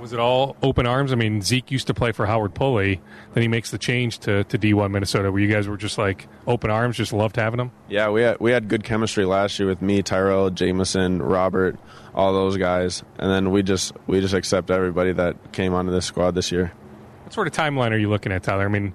Was 0.00 0.14
it 0.14 0.18
all 0.18 0.56
open 0.62 0.86
arms? 0.86 1.12
I 1.12 1.14
mean, 1.16 1.42
Zeke 1.42 1.70
used 1.70 1.86
to 1.88 1.94
play 1.94 2.12
for 2.12 2.24
Howard 2.24 2.54
Pulley. 2.54 3.02
Then 3.34 3.42
he 3.42 3.48
makes 3.48 3.70
the 3.70 3.76
change 3.76 4.18
to, 4.20 4.44
to 4.44 4.58
D1 4.58 4.90
Minnesota, 4.90 5.30
where 5.30 5.42
you 5.42 5.52
guys 5.52 5.68
were 5.68 5.76
just 5.76 5.98
like 5.98 6.26
open 6.46 6.70
arms, 6.70 6.96
just 6.96 7.12
loved 7.12 7.36
having 7.36 7.60
him? 7.60 7.70
Yeah, 7.86 8.08
we 8.08 8.22
had, 8.22 8.40
we 8.40 8.50
had 8.50 8.68
good 8.68 8.82
chemistry 8.82 9.26
last 9.26 9.58
year 9.58 9.68
with 9.68 9.82
me, 9.82 10.02
Tyrell, 10.02 10.48
Jameson, 10.48 11.20
Robert, 11.20 11.78
all 12.14 12.32
those 12.32 12.56
guys. 12.56 13.02
And 13.18 13.30
then 13.30 13.50
we 13.50 13.62
just 13.62 13.92
we 14.06 14.20
just 14.20 14.32
accept 14.32 14.70
everybody 14.70 15.12
that 15.12 15.52
came 15.52 15.74
onto 15.74 15.92
this 15.92 16.06
squad 16.06 16.34
this 16.34 16.50
year. 16.50 16.72
What 17.24 17.34
sort 17.34 17.46
of 17.46 17.52
timeline 17.52 17.90
are 17.90 17.98
you 17.98 18.08
looking 18.08 18.32
at, 18.32 18.42
Tyler? 18.42 18.64
I 18.64 18.68
mean, 18.68 18.94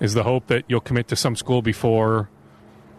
is 0.00 0.14
the 0.14 0.22
hope 0.22 0.46
that 0.46 0.64
you'll 0.66 0.80
commit 0.80 1.08
to 1.08 1.16
some 1.16 1.36
school 1.36 1.60
before 1.60 2.30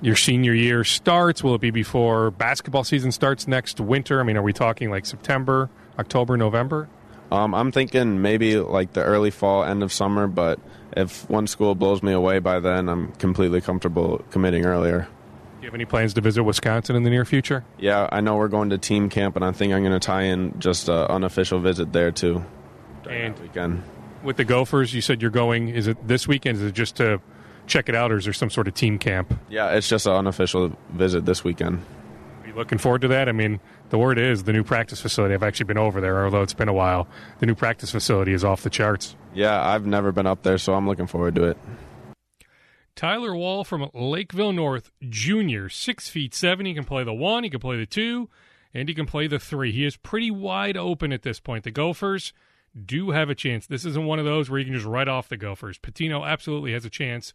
your 0.02 0.16
senior 0.16 0.54
year 0.54 0.84
starts? 0.84 1.44
Will 1.44 1.56
it 1.56 1.62
be 1.62 1.72
before 1.72 2.30
basketball 2.30 2.84
season 2.84 3.12
starts 3.12 3.48
next 3.48 3.80
winter? 3.80 4.20
I 4.20 4.24
mean, 4.24 4.38
are 4.38 4.44
we 4.44 4.54
talking 4.54 4.92
like 4.92 5.08
September, 5.08 5.72
October, 5.98 6.38
November? 6.38 6.88
Um, 7.32 7.54
I'm 7.54 7.72
thinking 7.72 8.22
maybe 8.22 8.58
like 8.58 8.94
the 8.94 9.04
early 9.04 9.30
fall, 9.32 9.64
end 9.64 9.84
of 9.84 9.94
summer, 9.94 10.28
but 10.28 10.60
if 10.98 11.30
one 11.30 11.48
school 11.48 11.76
blows 11.76 12.02
me 12.02 12.12
away 12.12 12.40
by 12.40 12.60
then, 12.60 12.90
I'm 12.90 13.12
completely 13.14 13.62
comfortable 13.62 14.26
committing 14.32 14.66
earlier. 14.66 15.08
Do 15.60 15.64
you 15.64 15.68
have 15.68 15.76
any 15.76 15.86
plans 15.86 16.14
to 16.16 16.22
visit 16.22 16.44
Wisconsin 16.44 16.96
in 16.96 17.04
the 17.04 17.10
near 17.10 17.26
future? 17.26 17.66
Yeah, 17.78 18.08
I 18.12 18.22
know 18.22 18.38
we're 18.38 18.48
going 18.48 18.70
to 18.70 18.78
team 18.78 19.10
camp, 19.10 19.36
and 19.36 19.44
I 19.44 19.52
think 19.52 19.74
I'm 19.74 19.84
going 19.84 19.94
to 19.94 20.00
tie 20.00 20.24
in 20.24 20.58
just 20.60 20.88
an 20.88 21.06
unofficial 21.08 21.60
visit 21.60 21.92
there 21.92 22.12
too. 22.12 22.44
And 23.10 23.38
weekend. 23.40 23.84
With 24.24 24.38
the 24.38 24.46
Gophers, 24.46 24.94
you 24.94 25.02
said 25.02 25.22
you're 25.22 25.32
going. 25.32 25.70
Is 25.70 25.88
it 25.88 26.08
this 26.08 26.28
weekend? 26.28 26.58
Is 26.58 26.64
it 26.64 26.74
just 26.74 26.96
to 26.98 27.20
check 27.68 27.90
it 27.90 27.96
out, 27.96 28.12
or 28.12 28.18
is 28.18 28.24
there 28.24 28.34
some 28.34 28.50
sort 28.50 28.68
of 28.68 28.74
team 28.74 28.98
camp? 28.98 29.38
Yeah, 29.50 29.72
it's 29.72 29.88
just 29.88 30.06
an 30.06 30.14
unofficial 30.14 30.78
visit 30.92 31.26
this 31.26 31.44
weekend. 31.44 31.84
Are 32.50 32.52
you 32.52 32.58
looking 32.58 32.80
forward 32.80 33.02
to 33.02 33.08
that? 33.10 33.30
I 33.30 33.32
mean, 33.32 33.60
the 33.92 34.00
word 34.00 34.18
is 34.18 34.46
the 34.46 34.54
new 34.54 34.64
practice 34.64 35.00
facility. 35.00 35.36
I've 35.36 35.44
actually 35.44 35.68
been 35.68 35.78
over 35.78 36.02
there, 36.02 36.26
although 36.26 36.42
it's 36.42 36.56
been 36.56 36.68
a 36.68 36.74
while. 36.74 37.08
The 37.38 37.46
new 37.46 37.54
practice 37.54 37.92
facility 37.92 38.34
is 38.34 38.44
off 38.44 38.64
the 38.64 38.72
charts. 38.72 39.16
Yeah, 39.36 39.64
I've 39.64 39.86
never 39.86 40.12
been 40.12 40.26
up 40.26 40.42
there, 40.42 40.58
so 40.58 40.74
I'm 40.74 40.88
looking 40.88 41.06
forward 41.06 41.36
to 41.36 41.44
it. 41.44 41.58
Tyler 42.96 43.36
Wahl 43.36 43.64
from 43.64 43.92
Lakeville 43.94 44.54
North, 44.54 44.90
junior, 45.08 45.70
six 45.70 46.10
feet 46.10 46.34
seven. 46.34 46.66
He 46.66 46.74
can 46.74 46.86
play 46.86 47.04
the 47.04 47.14
one, 47.14 47.44
he 47.44 47.52
can 47.52 47.60
play 47.60 47.78
the 47.78 47.86
two, 47.86 48.30
and 48.74 48.90
he 48.90 48.96
can 48.96 49.06
play 49.06 49.28
the 49.28 49.38
three. 49.38 49.72
He 49.72 49.86
is 49.86 49.96
pretty 49.96 50.32
wide 50.32 50.76
open 50.76 51.14
at 51.14 51.22
this 51.22 51.40
point. 51.40 51.66
The 51.66 51.72
Gophers 51.72 52.34
do 52.84 53.12
have 53.12 53.30
a 53.30 53.36
chance. 53.36 53.68
This 53.68 53.86
isn't 53.86 54.08
one 54.08 54.18
of 54.18 54.26
those 54.26 54.50
where 54.50 54.58
you 54.58 54.66
can 54.66 54.74
just 54.74 54.88
write 54.88 55.08
off 55.08 55.30
the 55.30 55.38
Gophers. 55.38 55.78
Pitino 55.78 56.28
absolutely 56.28 56.74
has 56.74 56.84
a 56.84 56.90
chance 56.90 57.32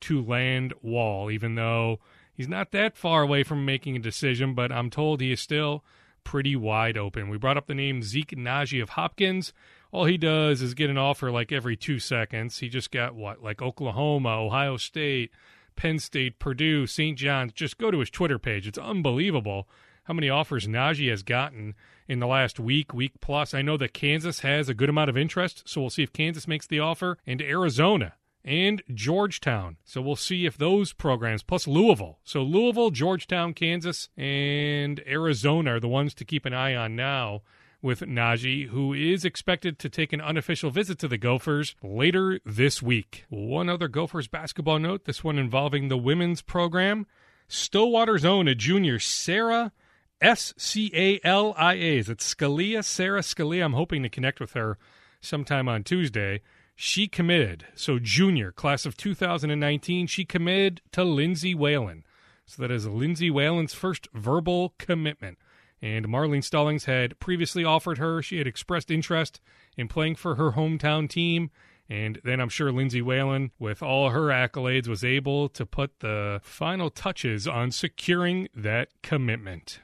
to 0.00 0.22
land 0.22 0.74
Wahl, 0.82 1.30
even 1.30 1.54
though 1.54 2.00
he's 2.38 2.48
not 2.48 2.70
that 2.70 2.96
far 2.96 3.20
away 3.20 3.42
from 3.42 3.66
making 3.66 3.96
a 3.96 4.00
decision, 4.00 4.54
but 4.54 4.72
I'm 4.72 4.88
told 4.88 5.20
he 5.20 5.32
is 5.32 5.40
still 5.40 5.84
pretty 6.24 6.56
wide 6.56 6.96
open. 6.96 7.28
We 7.28 7.36
brought 7.36 7.58
up 7.58 7.66
the 7.66 7.74
name 7.74 8.02
Zeke 8.02 8.30
Nnaji 8.30 8.82
of 8.82 8.90
Hopkins. 8.90 9.52
All 9.90 10.04
he 10.04 10.16
does 10.16 10.62
is 10.62 10.74
get 10.74 10.90
an 10.90 10.98
offer 10.98 11.30
like 11.30 11.52
every 11.52 11.76
two 11.76 11.98
seconds. 11.98 12.58
He 12.58 12.68
just 12.68 12.90
got 12.90 13.14
what, 13.14 13.42
like 13.42 13.60
Oklahoma, 13.60 14.40
Ohio 14.40 14.76
State, 14.76 15.30
Penn 15.76 15.98
State, 15.98 16.38
Purdue, 16.38 16.86
St. 16.86 17.18
John's. 17.18 17.52
Just 17.52 17.78
go 17.78 17.90
to 17.90 18.00
his 18.00 18.10
Twitter 18.10 18.38
page. 18.38 18.66
It's 18.66 18.78
unbelievable 18.78 19.68
how 20.04 20.14
many 20.14 20.28
offers 20.28 20.66
Nnaji 20.66 21.10
has 21.10 21.22
gotten 21.22 21.74
in 22.06 22.18
the 22.18 22.26
last 22.26 22.60
week, 22.60 22.94
week 22.94 23.20
plus. 23.20 23.52
I 23.52 23.62
know 23.62 23.76
that 23.76 23.92
Kansas 23.92 24.40
has 24.40 24.68
a 24.68 24.74
good 24.74 24.88
amount 24.88 25.10
of 25.10 25.16
interest, 25.16 25.62
so 25.66 25.80
we'll 25.80 25.90
see 25.90 26.02
if 26.02 26.12
Kansas 26.12 26.48
makes 26.48 26.66
the 26.66 26.80
offer. 26.80 27.18
And 27.26 27.40
Arizona 27.42 28.14
and 28.48 28.82
Georgetown. 28.94 29.76
So 29.84 30.00
we'll 30.00 30.16
see 30.16 30.46
if 30.46 30.56
those 30.56 30.94
programs, 30.94 31.42
plus 31.42 31.68
Louisville. 31.68 32.18
So 32.24 32.42
Louisville, 32.42 32.90
Georgetown, 32.90 33.52
Kansas, 33.52 34.08
and 34.16 35.00
Arizona 35.06 35.74
are 35.74 35.80
the 35.80 35.86
ones 35.86 36.14
to 36.14 36.24
keep 36.24 36.46
an 36.46 36.54
eye 36.54 36.74
on 36.74 36.96
now 36.96 37.42
with 37.82 38.00
Nnaji, 38.00 38.68
who 38.68 38.92
is 38.94 39.24
expected 39.24 39.78
to 39.78 39.88
take 39.88 40.12
an 40.12 40.20
unofficial 40.20 40.70
visit 40.70 40.98
to 41.00 41.08
the 41.08 41.18
Gophers 41.18 41.76
later 41.82 42.40
this 42.44 42.82
week. 42.82 43.24
One 43.28 43.68
other 43.68 43.86
Gophers 43.86 44.26
basketball 44.26 44.78
note, 44.78 45.04
this 45.04 45.22
one 45.22 45.38
involving 45.38 45.88
the 45.88 45.98
women's 45.98 46.42
program. 46.42 47.06
Stillwater's 47.46 48.24
own, 48.24 48.48
a 48.48 48.54
junior, 48.54 48.98
Sarah 48.98 49.72
S 50.20 50.54
C 50.56 50.90
A 50.94 51.20
L 51.22 51.54
I 51.56 51.74
A. 51.74 51.98
Is 51.98 52.08
it 52.08 52.18
Scalia? 52.18 52.84
Sarah 52.84 53.20
Scalia. 53.20 53.64
I'm 53.64 53.74
hoping 53.74 54.02
to 54.02 54.08
connect 54.08 54.40
with 54.40 54.54
her 54.54 54.78
sometime 55.20 55.68
on 55.68 55.84
Tuesday. 55.84 56.40
She 56.80 57.08
committed. 57.08 57.66
So, 57.74 57.98
junior, 57.98 58.52
class 58.52 58.86
of 58.86 58.96
2019, 58.96 60.06
she 60.06 60.24
committed 60.24 60.80
to 60.92 61.02
Lindsay 61.02 61.52
Whalen. 61.52 62.04
So, 62.46 62.62
that 62.62 62.70
is 62.70 62.86
Lindsay 62.86 63.32
Whalen's 63.32 63.74
first 63.74 64.06
verbal 64.14 64.74
commitment. 64.78 65.38
And 65.82 66.06
Marlene 66.06 66.44
Stollings 66.44 66.84
had 66.84 67.18
previously 67.18 67.64
offered 67.64 67.98
her, 67.98 68.22
she 68.22 68.38
had 68.38 68.46
expressed 68.46 68.92
interest 68.92 69.40
in 69.76 69.88
playing 69.88 70.14
for 70.14 70.36
her 70.36 70.52
hometown 70.52 71.10
team. 71.10 71.50
And 71.90 72.20
then 72.22 72.40
I'm 72.40 72.48
sure 72.48 72.70
Lindsay 72.70 73.02
Whalen, 73.02 73.50
with 73.58 73.82
all 73.82 74.10
her 74.10 74.28
accolades, 74.28 74.86
was 74.86 75.02
able 75.02 75.48
to 75.48 75.66
put 75.66 75.98
the 75.98 76.40
final 76.44 76.90
touches 76.90 77.48
on 77.48 77.72
securing 77.72 78.50
that 78.54 78.90
commitment. 79.02 79.80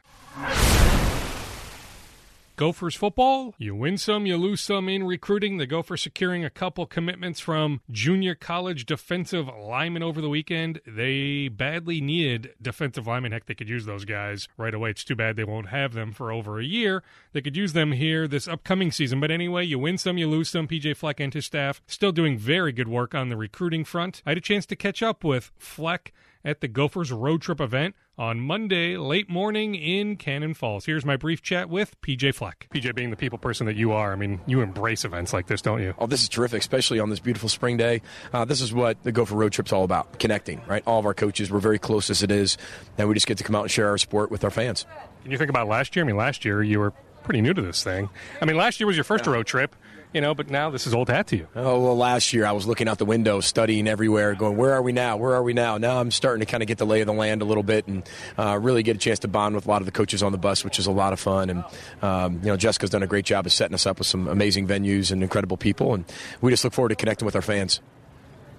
Gophers 2.56 2.94
football, 2.94 3.52
you 3.58 3.74
win 3.74 3.98
some, 3.98 4.26
you 4.26 4.36
lose 4.36 4.60
some 4.60 4.88
in 4.88 5.02
recruiting. 5.02 5.56
The 5.56 5.66
Gophers 5.66 6.02
securing 6.02 6.44
a 6.44 6.50
couple 6.50 6.86
commitments 6.86 7.40
from 7.40 7.80
junior 7.90 8.36
college 8.36 8.86
defensive 8.86 9.48
linemen 9.48 10.04
over 10.04 10.20
the 10.20 10.28
weekend. 10.28 10.80
They 10.86 11.48
badly 11.48 12.00
needed 12.00 12.54
defensive 12.62 13.08
linemen. 13.08 13.32
Heck, 13.32 13.46
they 13.46 13.56
could 13.56 13.68
use 13.68 13.86
those 13.86 14.04
guys 14.04 14.46
right 14.56 14.72
away. 14.72 14.90
It's 14.90 15.02
too 15.02 15.16
bad 15.16 15.34
they 15.34 15.42
won't 15.42 15.70
have 15.70 15.94
them 15.94 16.12
for 16.12 16.30
over 16.30 16.60
a 16.60 16.64
year. 16.64 17.02
They 17.32 17.40
could 17.40 17.56
use 17.56 17.72
them 17.72 17.90
here 17.90 18.28
this 18.28 18.46
upcoming 18.46 18.92
season. 18.92 19.18
But 19.18 19.32
anyway, 19.32 19.64
you 19.64 19.80
win 19.80 19.98
some, 19.98 20.16
you 20.16 20.28
lose 20.28 20.48
some. 20.48 20.68
PJ 20.68 20.96
Fleck 20.96 21.18
and 21.18 21.34
his 21.34 21.46
staff 21.46 21.82
still 21.88 22.12
doing 22.12 22.38
very 22.38 22.70
good 22.70 22.88
work 22.88 23.16
on 23.16 23.30
the 23.30 23.36
recruiting 23.36 23.84
front. 23.84 24.22
I 24.24 24.30
had 24.30 24.38
a 24.38 24.40
chance 24.40 24.64
to 24.66 24.76
catch 24.76 25.02
up 25.02 25.24
with 25.24 25.50
Fleck 25.58 26.12
at 26.44 26.60
the 26.60 26.68
Gophers 26.68 27.10
road 27.10 27.42
trip 27.42 27.60
event 27.60 27.94
on 28.18 28.38
Monday, 28.38 28.96
late 28.96 29.28
morning 29.28 29.74
in 29.74 30.16
Cannon 30.16 30.54
Falls. 30.54 30.84
Here's 30.84 31.04
my 31.04 31.16
brief 31.16 31.42
chat 31.42 31.68
with 31.68 32.00
PJ 32.02 32.34
Fleck. 32.34 32.68
PJ, 32.72 32.94
being 32.94 33.10
the 33.10 33.16
people 33.16 33.38
person 33.38 33.66
that 33.66 33.76
you 33.76 33.92
are, 33.92 34.12
I 34.12 34.16
mean, 34.16 34.40
you 34.46 34.60
embrace 34.60 35.04
events 35.04 35.32
like 35.32 35.46
this, 35.46 35.62
don't 35.62 35.80
you? 35.80 35.94
Oh, 35.98 36.06
this 36.06 36.22
is 36.22 36.28
terrific, 36.28 36.60
especially 36.60 37.00
on 37.00 37.10
this 37.10 37.20
beautiful 37.20 37.48
spring 37.48 37.76
day. 37.76 38.02
Uh, 38.32 38.44
this 38.44 38.60
is 38.60 38.72
what 38.72 39.02
the 39.02 39.12
Gopher 39.12 39.34
Road 39.34 39.52
Trip's 39.52 39.72
all 39.72 39.84
about 39.84 40.18
connecting, 40.18 40.60
right? 40.66 40.82
All 40.86 40.98
of 40.98 41.06
our 41.06 41.14
coaches, 41.14 41.50
we're 41.50 41.58
very 41.60 41.78
close 41.78 42.10
as 42.10 42.22
it 42.22 42.30
is, 42.30 42.58
and 42.98 43.08
we 43.08 43.14
just 43.14 43.26
get 43.26 43.38
to 43.38 43.44
come 43.44 43.56
out 43.56 43.62
and 43.62 43.70
share 43.70 43.88
our 43.88 43.98
sport 43.98 44.30
with 44.30 44.44
our 44.44 44.50
fans. 44.50 44.86
Can 45.22 45.32
you 45.32 45.38
think 45.38 45.50
about 45.50 45.66
last 45.66 45.96
year? 45.96 46.04
I 46.04 46.06
mean, 46.06 46.16
last 46.16 46.44
year 46.44 46.62
you 46.62 46.78
were 46.78 46.92
pretty 47.24 47.40
new 47.40 47.54
to 47.54 47.62
this 47.62 47.82
thing. 47.82 48.10
I 48.40 48.44
mean, 48.44 48.56
last 48.56 48.78
year 48.78 48.86
was 48.86 48.96
your 48.96 49.04
first 49.04 49.26
yeah. 49.26 49.32
road 49.32 49.46
trip 49.46 49.74
you 50.14 50.20
know, 50.20 50.34
but 50.34 50.48
now 50.48 50.70
this 50.70 50.86
is 50.86 50.94
old 50.94 51.08
hat 51.08 51.26
to 51.26 51.36
you. 51.36 51.48
Oh, 51.56 51.80
well, 51.80 51.96
last 51.96 52.32
year 52.32 52.46
I 52.46 52.52
was 52.52 52.66
looking 52.66 52.88
out 52.88 52.98
the 52.98 53.04
window, 53.04 53.40
studying 53.40 53.88
everywhere, 53.88 54.34
going, 54.34 54.56
where 54.56 54.72
are 54.72 54.80
we 54.80 54.92
now? 54.92 55.16
Where 55.16 55.34
are 55.34 55.42
we 55.42 55.52
now? 55.52 55.76
Now 55.76 55.98
I'm 55.98 56.12
starting 56.12 56.40
to 56.40 56.50
kind 56.50 56.62
of 56.62 56.68
get 56.68 56.78
the 56.78 56.86
lay 56.86 57.00
of 57.00 57.06
the 57.06 57.12
land 57.12 57.42
a 57.42 57.44
little 57.44 57.64
bit 57.64 57.88
and 57.88 58.08
uh, 58.38 58.58
really 58.62 58.84
get 58.84 58.94
a 58.94 58.98
chance 58.98 59.18
to 59.20 59.28
bond 59.28 59.56
with 59.56 59.66
a 59.66 59.68
lot 59.68 59.82
of 59.82 59.86
the 59.86 59.92
coaches 59.92 60.22
on 60.22 60.30
the 60.30 60.38
bus, 60.38 60.64
which 60.64 60.78
is 60.78 60.86
a 60.86 60.92
lot 60.92 61.12
of 61.12 61.18
fun. 61.18 61.50
And, 61.50 61.64
um, 62.00 62.34
you 62.34 62.46
know, 62.46 62.56
Jessica's 62.56 62.90
done 62.90 63.02
a 63.02 63.08
great 63.08 63.24
job 63.24 63.44
of 63.44 63.52
setting 63.52 63.74
us 63.74 63.86
up 63.86 63.98
with 63.98 64.06
some 64.06 64.28
amazing 64.28 64.68
venues 64.68 65.10
and 65.10 65.20
incredible 65.20 65.56
people. 65.56 65.92
And 65.94 66.04
we 66.40 66.52
just 66.52 66.62
look 66.62 66.72
forward 66.72 66.90
to 66.90 66.96
connecting 66.96 67.26
with 67.26 67.34
our 67.34 67.42
fans. 67.42 67.80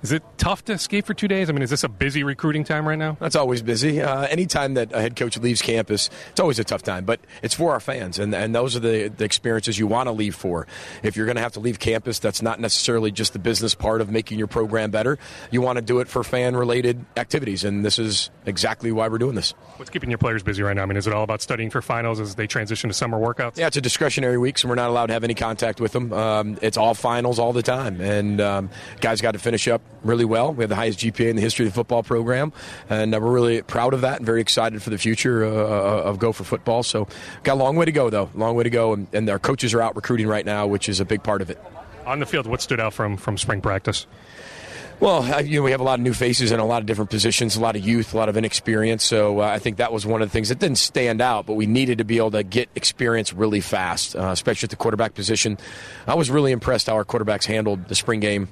Is 0.05 0.11
it 0.11 0.21
tough 0.37 0.63
to 0.65 0.77
skate 0.77 1.07
for 1.07 1.15
two 1.15 1.27
days? 1.27 1.49
I 1.49 1.53
mean, 1.53 1.63
is 1.63 1.71
this 1.71 1.83
a 1.83 1.89
busy 1.89 2.23
recruiting 2.23 2.63
time 2.63 2.87
right 2.87 2.95
now? 2.95 3.17
That's 3.19 3.35
always 3.35 3.63
busy. 3.63 4.03
Uh, 4.03 4.27
anytime 4.27 4.75
that 4.75 4.93
a 4.93 5.01
head 5.01 5.15
coach 5.15 5.35
leaves 5.39 5.63
campus, 5.63 6.11
it's 6.29 6.39
always 6.39 6.59
a 6.59 6.63
tough 6.63 6.83
time, 6.83 7.05
but 7.05 7.19
it's 7.41 7.55
for 7.55 7.71
our 7.71 7.79
fans, 7.79 8.19
and, 8.19 8.35
and 8.35 8.53
those 8.53 8.75
are 8.75 8.79
the, 8.81 9.07
the 9.07 9.25
experiences 9.25 9.79
you 9.79 9.87
want 9.87 10.05
to 10.05 10.11
leave 10.11 10.35
for. 10.35 10.67
If 11.01 11.17
you're 11.17 11.25
going 11.25 11.37
to 11.37 11.41
have 11.41 11.53
to 11.53 11.59
leave 11.59 11.79
campus, 11.79 12.19
that's 12.19 12.43
not 12.43 12.59
necessarily 12.59 13.11
just 13.11 13.33
the 13.33 13.39
business 13.39 13.73
part 13.73 13.99
of 13.99 14.11
making 14.11 14.37
your 14.37 14.45
program 14.45 14.91
better. 14.91 15.17
You 15.49 15.61
want 15.61 15.77
to 15.77 15.81
do 15.81 16.01
it 16.01 16.07
for 16.07 16.23
fan 16.23 16.55
related 16.55 17.03
activities, 17.17 17.63
and 17.63 17.83
this 17.83 17.97
is 17.97 18.29
exactly 18.45 18.91
why 18.91 19.07
we're 19.07 19.17
doing 19.17 19.33
this. 19.33 19.55
What's 19.77 19.89
keeping 19.89 20.11
your 20.11 20.19
players 20.19 20.43
busy 20.43 20.61
right 20.61 20.75
now? 20.75 20.83
I 20.83 20.85
mean, 20.85 20.97
is 20.97 21.07
it 21.07 21.13
all 21.13 21.23
about 21.23 21.41
studying 21.41 21.71
for 21.71 21.81
finals 21.81 22.19
as 22.19 22.35
they 22.35 22.45
transition 22.45 22.91
to 22.91 22.93
summer 22.93 23.17
workouts? 23.17 23.57
Yeah, 23.57 23.65
it's 23.65 23.77
a 23.77 23.81
discretionary 23.81 24.37
week, 24.37 24.59
so 24.59 24.67
we're 24.67 24.75
not 24.75 24.91
allowed 24.91 25.07
to 25.07 25.13
have 25.13 25.23
any 25.23 25.33
contact 25.33 25.81
with 25.81 25.93
them. 25.93 26.13
Um, 26.13 26.59
it's 26.61 26.77
all 26.77 26.93
finals 26.93 27.39
all 27.39 27.53
the 27.53 27.63
time, 27.63 27.99
and 28.01 28.39
um, 28.39 28.69
guys 29.01 29.19
got 29.19 29.31
to 29.31 29.39
finish 29.39 29.67
up 29.67 29.81
really 30.03 30.25
well. 30.25 30.53
We 30.53 30.63
have 30.63 30.69
the 30.69 30.75
highest 30.75 30.99
GPA 30.99 31.29
in 31.29 31.35
the 31.35 31.41
history 31.41 31.65
of 31.65 31.71
the 31.71 31.75
football 31.75 32.03
program, 32.03 32.53
and 32.89 33.13
uh, 33.13 33.19
we're 33.19 33.31
really 33.31 33.61
proud 33.61 33.93
of 33.93 34.01
that 34.01 34.17
and 34.17 34.25
very 34.25 34.41
excited 34.41 34.81
for 34.81 34.89
the 34.89 34.97
future 34.97 35.45
uh, 35.45 35.49
uh, 35.49 36.01
of 36.05 36.19
Gopher 36.19 36.43
football. 36.43 36.83
So, 36.83 37.07
got 37.43 37.53
a 37.53 37.61
long 37.61 37.75
way 37.75 37.85
to 37.85 37.91
go, 37.91 38.09
though. 38.09 38.29
Long 38.35 38.55
way 38.55 38.63
to 38.63 38.69
go, 38.69 38.93
and, 38.93 39.07
and 39.13 39.29
our 39.29 39.39
coaches 39.39 39.73
are 39.73 39.81
out 39.81 39.95
recruiting 39.95 40.27
right 40.27 40.45
now, 40.45 40.67
which 40.67 40.89
is 40.89 40.99
a 40.99 41.05
big 41.05 41.23
part 41.23 41.41
of 41.41 41.49
it. 41.49 41.61
On 42.05 42.19
the 42.19 42.25
field, 42.25 42.45
what 42.45 42.61
stood 42.61 42.79
out 42.79 42.93
from 42.93 43.17
from 43.17 43.37
spring 43.37 43.61
practice? 43.61 44.05
Well, 44.99 45.43
you 45.43 45.59
know, 45.59 45.63
we 45.63 45.71
have 45.71 45.81
a 45.81 45.83
lot 45.83 45.99
of 45.99 46.03
new 46.03 46.13
faces 46.13 46.53
in 46.53 46.59
a 46.59 46.65
lot 46.65 46.81
of 46.81 46.85
different 46.85 47.09
positions, 47.09 47.57
a 47.57 47.59
lot 47.59 47.75
of 47.75 47.85
youth, 47.85 48.13
a 48.13 48.17
lot 48.17 48.29
of 48.29 48.37
inexperience. 48.37 49.03
So 49.03 49.41
uh, 49.41 49.43
I 49.43 49.59
think 49.59 49.77
that 49.77 49.91
was 49.91 50.05
one 50.05 50.21
of 50.21 50.29
the 50.29 50.31
things 50.31 50.49
that 50.49 50.59
didn't 50.59 50.77
stand 50.77 51.21
out, 51.21 51.45
but 51.45 51.55
we 51.55 51.65
needed 51.65 51.97
to 51.97 52.05
be 52.05 52.17
able 52.17 52.31
to 52.31 52.43
get 52.43 52.69
experience 52.75 53.33
really 53.33 53.59
fast, 53.59 54.15
uh, 54.15 54.29
especially 54.29 54.67
at 54.67 54.69
the 54.69 54.77
quarterback 54.77 55.13
position. 55.13 55.57
I 56.07 56.15
was 56.15 56.31
really 56.31 56.53
impressed 56.53 56.87
how 56.87 56.93
our 56.93 57.03
quarterbacks 57.03 57.43
handled 57.43 57.89
the 57.89 57.95
spring 57.95 58.21
game 58.21 58.47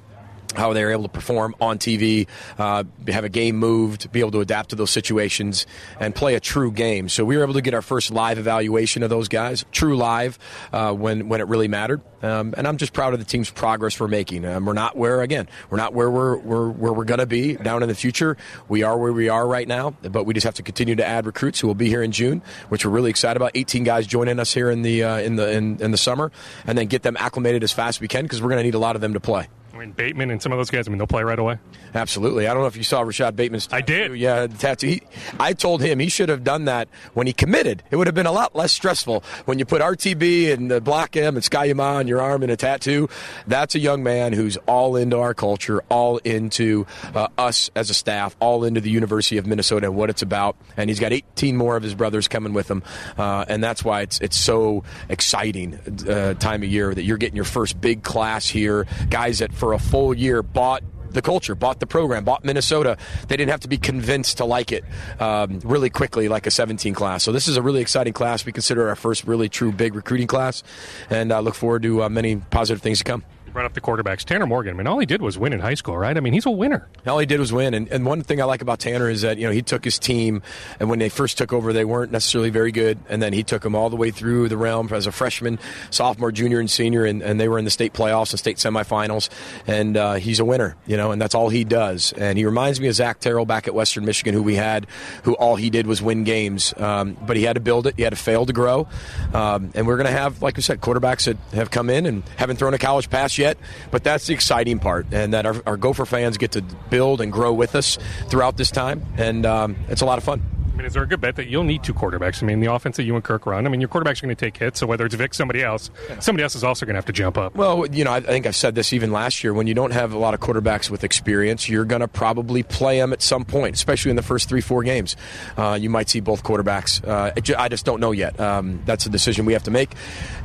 how 0.54 0.72
they're 0.72 0.92
able 0.92 1.04
to 1.04 1.08
perform 1.08 1.54
on 1.60 1.78
TV, 1.78 2.26
uh, 2.58 2.84
have 3.08 3.24
a 3.24 3.28
game 3.28 3.56
moved, 3.56 4.10
be 4.12 4.20
able 4.20 4.30
to 4.32 4.40
adapt 4.40 4.70
to 4.70 4.76
those 4.76 4.90
situations, 4.90 5.66
and 6.00 6.14
play 6.14 6.34
a 6.34 6.40
true 6.40 6.70
game. 6.70 7.08
So 7.08 7.24
we 7.24 7.36
were 7.36 7.42
able 7.42 7.54
to 7.54 7.62
get 7.62 7.74
our 7.74 7.82
first 7.82 8.10
live 8.10 8.38
evaluation 8.38 9.02
of 9.02 9.10
those 9.10 9.28
guys, 9.28 9.64
true 9.72 9.96
live, 9.96 10.38
uh, 10.72 10.92
when 10.92 11.28
when 11.28 11.40
it 11.40 11.48
really 11.48 11.68
mattered. 11.68 12.00
Um, 12.22 12.54
and 12.56 12.66
I'm 12.66 12.78
just 12.78 12.94
proud 12.94 13.12
of 13.12 13.18
the 13.18 13.26
team's 13.26 13.50
progress 13.50 14.00
we're 14.00 14.08
making. 14.08 14.46
Um, 14.46 14.64
we're 14.64 14.72
not 14.72 14.96
where 14.96 15.20
again, 15.20 15.48
we're 15.68 15.76
not 15.76 15.92
where 15.92 16.10
we're, 16.10 16.38
we're 16.38 16.70
where 16.70 16.92
we're 16.92 17.04
to 17.04 17.26
be 17.26 17.54
down 17.54 17.82
in 17.82 17.88
the 17.88 17.94
future. 17.94 18.36
We 18.68 18.82
are 18.82 18.96
where 18.96 19.12
we 19.12 19.28
are 19.28 19.46
right 19.46 19.68
now, 19.68 19.90
but 20.02 20.24
we 20.24 20.34
just 20.34 20.44
have 20.44 20.54
to 20.54 20.62
continue 20.62 20.96
to 20.96 21.06
add 21.06 21.26
recruits 21.26 21.60
who 21.60 21.66
will 21.66 21.74
be 21.74 21.88
here 21.88 22.02
in 22.02 22.12
June, 22.12 22.42
which 22.70 22.84
we're 22.84 22.92
really 22.92 23.10
excited 23.10 23.36
about. 23.36 23.52
18 23.54 23.84
guys 23.84 24.06
joining 24.06 24.40
us 24.40 24.54
here 24.54 24.70
in 24.70 24.82
the 24.82 25.04
uh, 25.04 25.18
in 25.18 25.36
the 25.36 25.50
in, 25.50 25.80
in 25.80 25.90
the 25.90 25.98
summer, 25.98 26.32
and 26.66 26.78
then 26.78 26.86
get 26.86 27.02
them 27.02 27.16
acclimated 27.18 27.62
as 27.62 27.72
fast 27.72 27.98
as 27.98 28.00
we 28.00 28.08
can 28.08 28.24
because 28.24 28.40
we're 28.40 28.54
to 28.56 28.62
need 28.62 28.74
a 28.74 28.78
lot 28.78 28.94
of 28.94 29.02
them 29.02 29.12
to 29.12 29.20
play. 29.20 29.48
I 29.74 29.78
mean, 29.78 29.90
Bateman 29.90 30.30
and 30.30 30.40
some 30.40 30.52
of 30.52 30.58
those 30.58 30.70
guys, 30.70 30.86
I 30.86 30.90
mean, 30.90 30.98
they'll 30.98 31.06
play 31.06 31.24
right 31.24 31.38
away. 31.38 31.58
Absolutely. 31.94 32.46
I 32.46 32.54
don't 32.54 32.62
know 32.62 32.68
if 32.68 32.76
you 32.76 32.84
saw 32.84 33.02
Rashad 33.02 33.34
Bateman's 33.34 33.66
tattoo. 33.66 33.76
I 33.76 33.80
did. 33.80 34.16
Yeah, 34.16 34.46
tattoo. 34.46 34.86
He, 34.86 35.02
I 35.40 35.52
told 35.52 35.82
him 35.82 35.98
he 35.98 36.08
should 36.08 36.28
have 36.28 36.44
done 36.44 36.66
that 36.66 36.88
when 37.14 37.26
he 37.26 37.32
committed. 37.32 37.82
It 37.90 37.96
would 37.96 38.06
have 38.06 38.14
been 38.14 38.26
a 38.26 38.32
lot 38.32 38.54
less 38.54 38.72
stressful 38.72 39.24
when 39.46 39.58
you 39.58 39.64
put 39.64 39.82
RTB 39.82 40.52
and 40.52 40.70
the 40.70 40.80
Block 40.80 41.16
M 41.16 41.34
and 41.34 41.44
Ski-U-Mah 41.44 41.96
on 41.96 42.06
your 42.06 42.20
arm 42.20 42.42
and 42.42 42.52
a 42.52 42.56
tattoo. 42.56 43.08
That's 43.46 43.74
a 43.74 43.80
young 43.80 44.04
man 44.04 44.32
who's 44.32 44.56
all 44.68 44.94
into 44.94 45.18
our 45.18 45.34
culture, 45.34 45.82
all 45.88 46.18
into 46.18 46.86
uh, 47.14 47.28
us 47.36 47.70
as 47.74 47.90
a 47.90 47.94
staff, 47.94 48.36
all 48.40 48.64
into 48.64 48.80
the 48.80 48.90
University 48.90 49.38
of 49.38 49.46
Minnesota 49.46 49.86
and 49.86 49.96
what 49.96 50.08
it's 50.08 50.22
about. 50.22 50.56
And 50.76 50.88
he's 50.88 51.00
got 51.00 51.12
18 51.12 51.56
more 51.56 51.76
of 51.76 51.82
his 51.82 51.94
brothers 51.94 52.28
coming 52.28 52.52
with 52.52 52.70
him, 52.70 52.82
uh, 53.18 53.44
and 53.48 53.62
that's 53.62 53.84
why 53.84 54.02
it's 54.02 54.20
it's 54.20 54.36
so 54.36 54.84
exciting 55.08 55.74
uh, 56.08 56.34
time 56.34 56.62
of 56.62 56.68
year 56.68 56.94
that 56.94 57.02
you're 57.02 57.18
getting 57.18 57.36
your 57.36 57.44
first 57.44 57.80
big 57.80 58.02
class 58.02 58.48
here. 58.48 58.86
Guys 59.10 59.40
that 59.40 59.52
for 59.64 59.72
a 59.72 59.78
full 59.78 60.12
year 60.12 60.42
bought 60.42 60.82
the 61.08 61.22
culture, 61.22 61.54
bought 61.54 61.80
the 61.80 61.86
program, 61.86 62.22
bought 62.22 62.44
Minnesota. 62.44 62.98
They 63.28 63.36
didn't 63.38 63.50
have 63.50 63.60
to 63.60 63.68
be 63.68 63.78
convinced 63.78 64.36
to 64.36 64.44
like 64.44 64.72
it 64.72 64.84
um, 65.18 65.60
really 65.64 65.88
quickly, 65.88 66.28
like 66.28 66.46
a 66.46 66.50
17 66.50 66.92
class. 66.92 67.22
So 67.22 67.32
this 67.32 67.48
is 67.48 67.56
a 67.56 67.62
really 67.62 67.80
exciting 67.80 68.12
class. 68.12 68.44
We 68.44 68.52
consider 68.52 68.90
our 68.90 68.96
first 68.96 69.24
really 69.24 69.48
true 69.48 69.72
big 69.72 69.94
recruiting 69.94 70.26
class, 70.26 70.62
and 71.08 71.32
I 71.32 71.38
look 71.38 71.54
forward 71.54 71.82
to 71.84 72.02
uh, 72.02 72.08
many 72.10 72.36
positive 72.36 72.82
things 72.82 72.98
to 72.98 73.04
come 73.04 73.24
brought 73.54 73.64
up 73.64 73.72
the 73.72 73.80
quarterbacks. 73.80 74.24
Tanner 74.24 74.46
Morgan, 74.46 74.74
I 74.74 74.76
mean, 74.76 74.86
all 74.86 74.98
he 74.98 75.06
did 75.06 75.22
was 75.22 75.38
win 75.38 75.52
in 75.52 75.60
high 75.60 75.74
school, 75.74 75.96
right? 75.96 76.14
I 76.16 76.20
mean, 76.20 76.32
he's 76.32 76.44
a 76.44 76.50
winner. 76.50 76.88
All 77.06 77.18
he 77.18 77.24
did 77.24 77.38
was 77.38 77.52
win. 77.52 77.72
And, 77.72 77.88
and 77.88 78.04
one 78.04 78.20
thing 78.22 78.42
I 78.42 78.44
like 78.44 78.60
about 78.60 78.80
Tanner 78.80 79.08
is 79.08 79.22
that, 79.22 79.38
you 79.38 79.46
know, 79.46 79.52
he 79.52 79.62
took 79.62 79.84
his 79.84 79.98
team, 79.98 80.42
and 80.80 80.90
when 80.90 80.98
they 80.98 81.08
first 81.08 81.38
took 81.38 81.52
over, 81.52 81.72
they 81.72 81.84
weren't 81.84 82.12
necessarily 82.12 82.50
very 82.50 82.72
good. 82.72 82.98
And 83.08 83.22
then 83.22 83.32
he 83.32 83.44
took 83.44 83.62
them 83.62 83.74
all 83.74 83.88
the 83.90 83.96
way 83.96 84.10
through 84.10 84.48
the 84.48 84.56
realm 84.56 84.92
as 84.92 85.06
a 85.06 85.12
freshman, 85.12 85.58
sophomore, 85.90 86.32
junior, 86.32 86.58
and 86.58 86.70
senior, 86.70 87.04
and, 87.04 87.22
and 87.22 87.40
they 87.40 87.48
were 87.48 87.58
in 87.58 87.64
the 87.64 87.70
state 87.70 87.92
playoffs 87.92 88.32
and 88.32 88.40
state 88.40 88.56
semifinals. 88.56 89.30
And 89.68 89.96
uh, 89.96 90.14
he's 90.14 90.40
a 90.40 90.44
winner, 90.44 90.76
you 90.86 90.96
know, 90.96 91.12
and 91.12 91.22
that's 91.22 91.36
all 91.36 91.48
he 91.48 91.62
does. 91.62 92.12
And 92.12 92.36
he 92.36 92.44
reminds 92.44 92.80
me 92.80 92.88
of 92.88 92.94
Zach 92.94 93.20
Terrell 93.20 93.46
back 93.46 93.68
at 93.68 93.74
Western 93.74 94.04
Michigan, 94.04 94.34
who 94.34 94.42
we 94.42 94.56
had, 94.56 94.88
who 95.22 95.34
all 95.34 95.54
he 95.54 95.70
did 95.70 95.86
was 95.86 96.02
win 96.02 96.24
games. 96.24 96.74
Um, 96.76 97.16
but 97.24 97.36
he 97.36 97.44
had 97.44 97.54
to 97.54 97.60
build 97.60 97.86
it, 97.86 97.94
he 97.96 98.02
had 98.02 98.10
to 98.10 98.16
fail 98.16 98.46
to 98.46 98.52
grow. 98.52 98.88
Um, 99.32 99.70
and 99.76 99.86
we're 99.86 99.96
going 99.96 100.06
to 100.06 100.12
have, 100.12 100.42
like 100.42 100.56
we 100.56 100.62
said, 100.62 100.80
quarterbacks 100.80 101.26
that 101.26 101.36
have 101.56 101.70
come 101.70 101.88
in 101.88 102.06
and 102.06 102.24
haven't 102.36 102.56
thrown 102.56 102.74
a 102.74 102.78
college 102.78 103.08
pass 103.10 103.38
yet, 103.38 103.43
but 103.90 104.02
that's 104.02 104.14
that's 104.14 104.28
the 104.28 104.34
exciting 104.34 104.78
part, 104.78 105.06
and 105.12 105.34
that 105.34 105.44
our, 105.44 105.56
our 105.66 105.76
Gopher 105.76 106.06
fans 106.06 106.38
get 106.38 106.52
to 106.52 106.62
build 106.62 107.20
and 107.20 107.32
grow 107.32 107.52
with 107.52 107.74
us 107.74 107.98
throughout 108.28 108.56
this 108.56 108.70
time, 108.70 109.04
and 109.18 109.44
um, 109.44 109.76
it's 109.88 110.02
a 110.02 110.06
lot 110.06 110.18
of 110.18 110.24
fun. 110.24 110.53
I 110.74 110.76
mean, 110.76 110.86
is 110.86 110.94
there 110.94 111.04
a 111.04 111.06
good 111.06 111.20
bet 111.20 111.36
that 111.36 111.46
you'll 111.46 111.62
need 111.62 111.84
two 111.84 111.94
quarterbacks? 111.94 112.42
I 112.42 112.46
mean, 112.46 112.58
the 112.58 112.72
offense 112.72 112.96
that 112.96 113.04
you 113.04 113.14
and 113.14 113.22
Kirk 113.22 113.46
run, 113.46 113.64
I 113.64 113.70
mean, 113.70 113.80
your 113.80 113.88
quarterbacks 113.88 114.18
are 114.18 114.26
going 114.26 114.34
to 114.34 114.44
take 114.44 114.56
hits, 114.56 114.80
so 114.80 114.88
whether 114.88 115.06
it's 115.06 115.14
Vic, 115.14 115.32
somebody 115.32 115.62
else, 115.62 115.88
somebody 116.18 116.42
else 116.42 116.56
is 116.56 116.64
also 116.64 116.84
going 116.84 116.94
to 116.94 116.98
have 116.98 117.04
to 117.04 117.12
jump 117.12 117.38
up. 117.38 117.54
Well, 117.54 117.86
you 117.86 118.02
know, 118.02 118.12
I 118.12 118.18
think 118.18 118.44
I've 118.44 118.56
said 118.56 118.74
this 118.74 118.92
even 118.92 119.12
last 119.12 119.44
year. 119.44 119.54
When 119.54 119.68
you 119.68 119.74
don't 119.74 119.92
have 119.92 120.12
a 120.12 120.18
lot 120.18 120.34
of 120.34 120.40
quarterbacks 120.40 120.90
with 120.90 121.04
experience, 121.04 121.68
you're 121.68 121.84
going 121.84 122.00
to 122.00 122.08
probably 122.08 122.64
play 122.64 122.98
them 122.98 123.12
at 123.12 123.22
some 123.22 123.44
point, 123.44 123.76
especially 123.76 124.10
in 124.10 124.16
the 124.16 124.22
first 124.22 124.48
three, 124.48 124.60
four 124.60 124.82
games. 124.82 125.14
Uh, 125.56 125.78
you 125.80 125.90
might 125.90 126.08
see 126.08 126.18
both 126.18 126.42
quarterbacks. 126.42 127.06
Uh, 127.06 127.30
I 127.56 127.68
just 127.68 127.84
don't 127.84 128.00
know 128.00 128.10
yet. 128.10 128.40
Um, 128.40 128.82
that's 128.84 129.06
a 129.06 129.10
decision 129.10 129.46
we 129.46 129.52
have 129.52 129.62
to 129.64 129.70
make. 129.70 129.92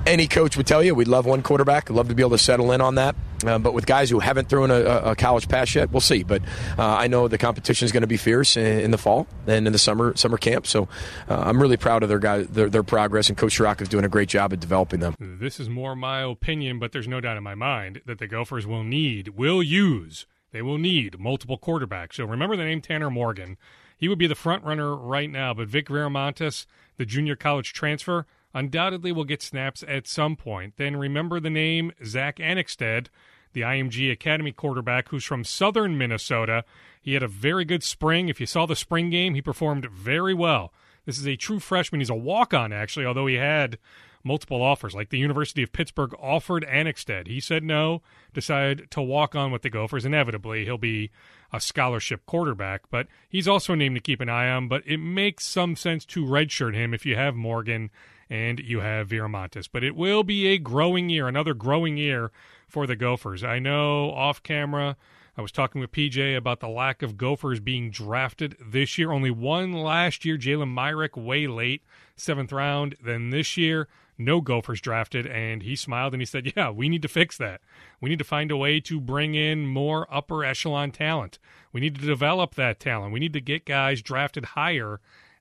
Any 0.06 0.28
coach 0.28 0.58
would 0.58 0.68
tell 0.68 0.84
you 0.84 0.94
we'd 0.94 1.08
love 1.08 1.26
one 1.26 1.42
quarterback. 1.42 1.89
Love 1.89 2.08
to 2.10 2.13
be 2.13 2.22
able 2.22 2.32
to 2.32 2.38
settle 2.38 2.72
in 2.72 2.82
on 2.82 2.96
that. 2.96 3.15
Uh, 3.45 3.58
but 3.58 3.73
with 3.73 3.86
guys 3.86 4.10
who 4.10 4.19
haven't 4.19 4.49
thrown 4.49 4.71
a, 4.71 4.82
a 4.82 5.15
college 5.15 5.47
pass 5.47 5.73
yet, 5.73 5.91
we'll 5.91 6.02
see. 6.02 6.23
But 6.23 6.41
uh, 6.78 6.86
I 6.86 7.08
know 7.08 7.28
the 7.28 7.38
competition 7.38 7.86
is 7.86 7.91
going 7.91 8.02
to 8.02 8.08
be 8.08 8.17
fierce 8.17 8.58
in, 8.58 8.80
in, 8.80 8.91
the 8.91 8.97
fall 8.97 9.28
and 9.47 9.65
in 9.67 9.73
the 9.73 9.80
summer 9.80 10.15
summer 10.15 10.38
camp. 10.38 10.67
So 10.67 10.88
uh, 11.30 11.36
I'm 11.36 11.62
really 11.62 11.78
proud 11.78 12.04
of 12.04 12.10
their 12.10 12.19
guys, 12.19 12.47
their, 12.47 12.69
their 12.69 12.84
progress, 12.84 13.30
and 13.30 13.38
Coach 13.38 13.58
Ciarrocca 13.58 13.82
is 13.82 13.89
doing 13.89 14.06
a 14.06 14.10
great 14.10 14.30
job 14.30 14.54
at 14.54 14.60
developing 14.60 14.99
them. 14.99 15.15
This 15.19 15.60
is 15.60 15.69
more 15.69 15.95
my 15.95 16.21
opinion, 16.21 16.80
but 16.80 16.91
there's 16.91 17.08
no 17.08 17.21
doubt 17.21 17.38
in 17.38 17.43
my 17.43 17.56
mind 17.56 18.02
that 18.06 18.19
the 18.19 18.28
Gophers 18.28 18.67
will 18.67 18.84
need, 18.84 19.30
will 19.30 19.63
use, 19.63 20.25
they 20.52 20.62
will 20.62 20.78
need 20.78 21.19
multiple 21.19 21.58
quarterbacks. 21.58 22.15
So 22.15 22.25
remember 22.25 22.56
the 22.56 22.63
name 22.63 22.82
Tanner 22.82 23.10
Morgan. 23.10 23.58
He 23.97 24.08
would 24.08 24.17
be 24.17 24.28
the 24.28 24.36
front 24.36 24.63
runner 24.63 24.95
right 24.95 25.30
now, 25.30 25.54
but 25.54 25.67
Vic 25.67 25.88
Viramontes, 25.88 26.65
the 26.97 27.06
junior 27.06 27.36
college 27.36 27.73
transfer, 27.73 28.25
undoubtedly 28.54 29.12
will 29.12 29.25
get 29.25 29.41
snaps 29.41 29.84
at 29.88 30.08
some 30.08 30.36
point. 30.36 30.75
Then 30.78 30.95
remember 30.95 31.39
the 31.39 31.49
name 31.49 31.91
Zach 32.04 32.38
Annexstad 32.38 33.08
the 33.54 33.62
IMG 33.62 34.12
Academy 34.12 34.52
quarterback 34.52 35.10
who's 35.10 35.24
from 35.24 35.44
southern 35.44 35.98
Minnesota. 35.98 36.64
He 37.02 37.14
had 37.14 37.24
a 37.24 37.28
very 37.28 37.66
good 37.66 37.84
spring. 37.84 38.30
If 38.30 38.40
you 38.40 38.46
saw 38.46 38.66
the 38.66 38.76
spring 38.76 39.10
game, 39.10 39.34
he 39.34 39.42
performed 39.42 39.90
very 39.90 40.34
well. 40.34 40.74
This 41.06 41.18
is 41.18 41.28
a 41.28 41.36
true 41.36 41.60
freshman. 41.60 42.02
He's 42.02 42.10
a 42.10 42.16
walk 42.16 42.54
on, 42.54 42.72
actually, 42.72 43.06
although 43.06 43.28
he 43.28 43.36
had 43.36 43.78
multiple 44.24 44.62
offers. 44.62 44.94
Like 44.94 45.10
the 45.10 45.18
University 45.18 45.64
of 45.64 45.72
Pittsburgh 45.72 46.14
offered 46.20 46.66
Annexstad. 46.66 47.28
He 47.28 47.40
said 47.40 47.64
no, 47.64 48.02
decided 48.34 48.92
to 48.92 49.02
walk 49.02 49.36
on 49.36 49.52
with 49.52 49.62
the 49.62 49.70
Gophers. 49.70 50.06
Inevitably, 50.06 50.66
he'll 50.66 50.78
be 50.78 51.12
a 51.52 51.60
scholarship 51.60 52.26
quarterback, 52.26 52.84
but 52.92 53.08
he's 53.28 53.48
also 53.48 53.74
a 53.74 53.76
name 53.76 53.96
to 53.96 54.00
keep 54.00 54.22
an 54.22 54.30
eye 54.30 54.50
on. 54.50 54.68
But 54.68 54.84
it 54.86 54.98
makes 54.98 55.46
some 55.46 55.76
sense 55.76 56.06
to 56.06 56.26
redshirt 56.26 56.76
him 56.76 56.94
if 56.94 57.06
you 57.06 57.16
have 57.16 57.36
Morgan 57.36 57.90
and 58.30 58.60
you 58.60 58.80
have 58.82 59.10
Viramontes. 59.10 59.68
But 59.72 59.84
it 59.84 59.96
will 59.96 60.24
be 60.24 60.48
a 60.48 60.58
growing 60.58 61.10
year, 61.10 61.28
another 61.28 61.54
growing 61.54 61.98
year 61.98 62.32
for 62.68 62.86
the 62.86 62.96
Gophers. 62.96 63.44
I 63.44 63.60
know 63.60 64.12
off 64.12 64.44
camera, 64.44 64.96
I 65.38 65.42
was 65.42 65.52
talking 65.52 65.80
with 65.80 65.92
PJ 65.92 66.36
about 66.36 66.60
the 66.60 66.68
lack 66.68 67.02
of 67.02 67.18
Gophers 67.18 67.60
being 67.60 67.92
drafted 67.92 68.58
this 68.60 68.98
year. 68.98 69.12
Only 69.12 69.32
one 69.32 69.72
last 69.72 70.26
year, 70.26 70.38
Jalen 70.38 70.74
Myrick, 70.74 71.15
way 71.15 71.48
late, 71.48 71.82
seventh 72.18 72.52
round. 72.52 72.96
Then 73.02 73.30
this 73.30 73.56
year, 73.56 73.88
no 74.18 74.42
Gophers 74.42 74.82
drafted, 74.82 75.26
and 75.26 75.63
he 75.63 75.78
smiled 75.78 76.13
and 76.13 76.22
he 76.22 76.26
said, 76.26 76.52
Yeah, 76.56 76.72
we 76.72 76.89
need 76.89 77.02
to 77.04 77.08
fix 77.08 77.38
that. 77.38 77.62
We 78.02 78.10
need 78.10 78.20
to 78.20 78.26
find 78.26 78.52
a 78.52 78.58
way 78.58 78.82
to 78.82 79.00
bring 79.00 79.34
in 79.34 79.65
more 79.65 80.13
upper 80.13 80.44
echelon 80.44 80.92
talent. 80.92 81.39
We 81.72 81.80
need 81.80 81.96
to 81.96 82.06
develop 82.06 82.56
that 82.56 82.82
talent. 82.82 83.13
We 83.13 83.22
need 83.22 83.34
to 83.34 83.42
get 83.42 83.65
guys 83.65 84.02
drafted 84.02 84.44
higher 84.44 85.00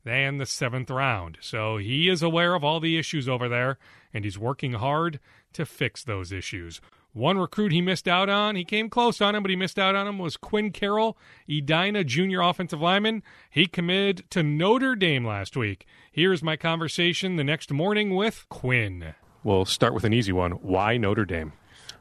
than 0.08 0.38
the 0.38 0.46
seventh 0.46 0.88
round. 0.90 1.36
So 1.42 1.76
he 1.76 2.08
is 2.08 2.22
aware 2.22 2.54
of 2.54 2.64
all 2.64 2.80
the 2.80 2.96
issues 2.96 3.28
over 3.28 3.46
there, 3.46 3.78
and 4.14 4.24
he's 4.24 4.38
working 4.38 4.72
hard 4.72 5.20
to 5.52 5.66
fix 5.66 6.02
those 6.02 6.32
issues. 6.32 6.80
One 7.12 7.36
recruit 7.36 7.72
he 7.72 7.82
missed 7.82 8.08
out 8.08 8.30
on, 8.30 8.56
he 8.56 8.64
came 8.64 8.88
close 8.88 9.20
on 9.20 9.34
him, 9.34 9.42
but 9.42 9.50
he 9.50 9.56
missed 9.56 9.78
out 9.78 9.94
on 9.94 10.06
him, 10.06 10.18
was 10.18 10.38
Quinn 10.38 10.70
Carroll, 10.70 11.18
Edina 11.46 12.04
junior 12.04 12.40
offensive 12.40 12.80
lineman. 12.80 13.22
He 13.50 13.66
committed 13.66 14.24
to 14.30 14.42
Notre 14.42 14.94
Dame 14.94 15.26
last 15.26 15.58
week. 15.58 15.86
Here's 16.10 16.42
my 16.42 16.56
conversation 16.56 17.36
the 17.36 17.44
next 17.44 17.70
morning 17.70 18.14
with 18.14 18.46
Quinn. 18.48 19.14
We'll 19.44 19.66
start 19.66 19.92
with 19.92 20.04
an 20.04 20.14
easy 20.14 20.32
one. 20.32 20.52
Why 20.52 20.96
Notre 20.96 21.26
Dame? 21.26 21.52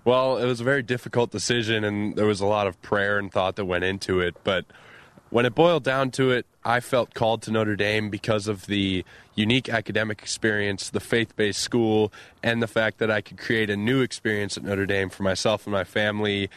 Well, 0.06 0.38
it 0.38 0.46
was 0.46 0.62
a 0.62 0.65
very 0.65 0.84
difficult 0.84 1.32
decision, 1.32 1.84
and 1.84 2.15
there 2.15 2.26
was 2.26 2.39
a 2.39 2.46
lot 2.46 2.67
of 2.67 2.82
prayer 2.82 3.17
and 3.17 3.30
thought 3.30 3.58
that 3.58 3.65
went 3.65 3.84
into 3.84 4.22
it. 4.22 4.38
But 4.46 4.65
when 5.30 5.46
it 5.46 5.56
boiled 5.56 5.84
down 5.84 6.12
to 6.12 6.32
it, 6.32 6.46
I 6.63 6.80
felt 6.80 7.13
called 7.13 7.42
to 7.44 7.52
Notre 7.52 7.76
Dame 7.76 8.10
because 8.10 8.48
of 8.48 8.66
the 8.68 9.04
unique 9.36 9.70
academic 9.70 10.22
experience, 10.22 10.90
the 10.90 11.00
faith 11.00 11.36
based 11.36 11.62
school, 11.62 12.12
and 12.44 12.62
the 12.62 12.68
fact 12.68 13.00
that 13.00 13.12
I 13.12 13.22
could 13.22 13.38
create 13.38 13.70
a 13.70 13.78
new 13.78 14.02
experience 14.02 14.58
at 14.58 14.63
Notre 14.63 14.86
Dame 14.86 15.10
for 15.10 15.24
myself 15.24 15.66
and 15.66 15.72
my 15.74 15.84
family, 15.84 16.50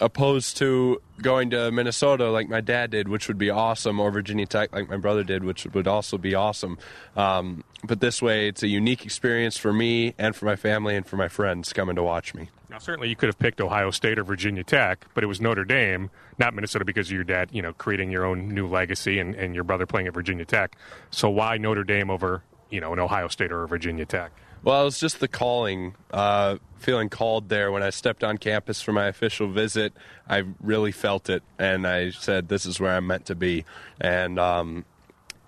opposed 0.00 0.56
to 0.56 1.00
going 1.22 1.50
to 1.50 1.70
Minnesota 1.70 2.30
like 2.30 2.48
my 2.48 2.60
dad 2.60 2.90
did, 2.90 3.08
which 3.08 3.28
would 3.28 3.38
be 3.38 3.50
awesome, 3.50 4.00
or 4.00 4.10
Virginia 4.10 4.46
Tech 4.46 4.72
like 4.72 4.88
my 4.88 4.96
brother 4.96 5.22
did, 5.22 5.44
which 5.44 5.66
would 5.66 5.86
also 5.86 6.18
be 6.18 6.34
awesome. 6.34 6.78
Um, 7.16 7.64
but 7.84 8.00
this 8.00 8.20
way, 8.20 8.48
it's 8.48 8.62
a 8.62 8.68
unique 8.68 9.04
experience 9.04 9.56
for 9.56 9.72
me 9.72 10.14
and 10.18 10.34
for 10.34 10.46
my 10.46 10.56
family 10.56 10.96
and 10.96 11.06
for 11.06 11.16
my 11.16 11.28
friends 11.28 11.72
coming 11.72 11.96
to 11.96 12.02
watch 12.02 12.34
me. 12.34 12.48
Now, 12.74 12.80
certainly 12.80 13.08
you 13.08 13.14
could 13.14 13.28
have 13.28 13.38
picked 13.38 13.60
Ohio 13.60 13.92
State 13.92 14.18
or 14.18 14.24
Virginia 14.24 14.64
Tech, 14.64 15.06
but 15.14 15.22
it 15.22 15.28
was 15.28 15.40
Notre 15.40 15.64
Dame, 15.64 16.10
not 16.40 16.54
Minnesota, 16.54 16.84
because 16.84 17.06
of 17.06 17.12
your 17.12 17.22
dad, 17.22 17.50
you 17.52 17.62
know, 17.62 17.72
creating 17.72 18.10
your 18.10 18.24
own 18.24 18.48
new 18.48 18.66
legacy 18.66 19.20
and, 19.20 19.32
and 19.36 19.54
your 19.54 19.62
brother 19.62 19.86
playing 19.86 20.08
at 20.08 20.12
Virginia 20.12 20.44
Tech. 20.44 20.74
So 21.12 21.30
why 21.30 21.56
Notre 21.56 21.84
Dame 21.84 22.10
over, 22.10 22.42
you 22.70 22.80
know, 22.80 22.92
an 22.92 22.98
Ohio 22.98 23.28
State 23.28 23.52
or 23.52 23.62
a 23.62 23.68
Virginia 23.68 24.04
Tech? 24.04 24.32
Well, 24.64 24.82
it 24.82 24.86
was 24.86 24.98
just 24.98 25.20
the 25.20 25.28
calling, 25.28 25.94
uh, 26.10 26.56
feeling 26.78 27.10
called 27.10 27.48
there. 27.48 27.70
When 27.70 27.84
I 27.84 27.90
stepped 27.90 28.24
on 28.24 28.38
campus 28.38 28.82
for 28.82 28.92
my 28.92 29.06
official 29.06 29.46
visit, 29.46 29.92
I 30.28 30.42
really 30.60 30.90
felt 30.90 31.30
it, 31.30 31.44
and 31.60 31.86
I 31.86 32.10
said, 32.10 32.48
"This 32.48 32.66
is 32.66 32.80
where 32.80 32.96
I'm 32.96 33.06
meant 33.06 33.26
to 33.26 33.36
be." 33.36 33.64
And 34.00 34.36
um, 34.40 34.84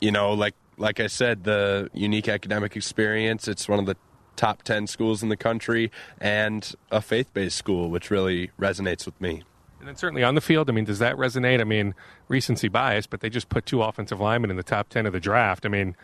you 0.01 0.13
know, 0.13 0.33
like 0.33 0.55
like 0.79 1.01
I 1.01 1.07
said, 1.09 1.43
the 1.43 1.91
unique 1.93 2.29
academic 2.29 2.77
experience. 2.77 3.49
It's 3.49 3.69
one 3.69 3.81
of 3.81 3.87
the 3.87 3.97
top 4.37 4.63
10 4.63 4.87
schools 4.87 5.23
in 5.23 5.29
the 5.29 5.37
country 5.37 5.91
and 6.21 6.75
a 6.91 7.01
faith 7.01 7.33
based 7.33 7.57
school, 7.57 7.91
which 7.91 8.11
really 8.11 8.51
resonates 8.59 9.07
with 9.07 9.21
me. 9.21 9.43
And 9.81 9.89
then 9.89 9.97
certainly 9.97 10.25
on 10.25 10.35
the 10.35 10.41
field, 10.41 10.69
I 10.69 10.73
mean, 10.73 10.85
does 10.85 10.99
that 10.99 11.17
resonate? 11.17 11.61
I 11.61 11.65
mean, 11.65 11.95
recency 12.29 12.69
bias, 12.69 13.07
but 13.07 13.21
they 13.21 13.31
just 13.31 13.49
put 13.49 13.67
two 13.67 13.83
offensive 13.83 14.21
linemen 14.21 14.51
in 14.51 14.57
the 14.57 14.63
top 14.63 14.89
10 14.89 15.07
of 15.07 15.13
the 15.13 15.21
draft. 15.21 15.67
I 15.67 15.69
mean, 15.69 15.97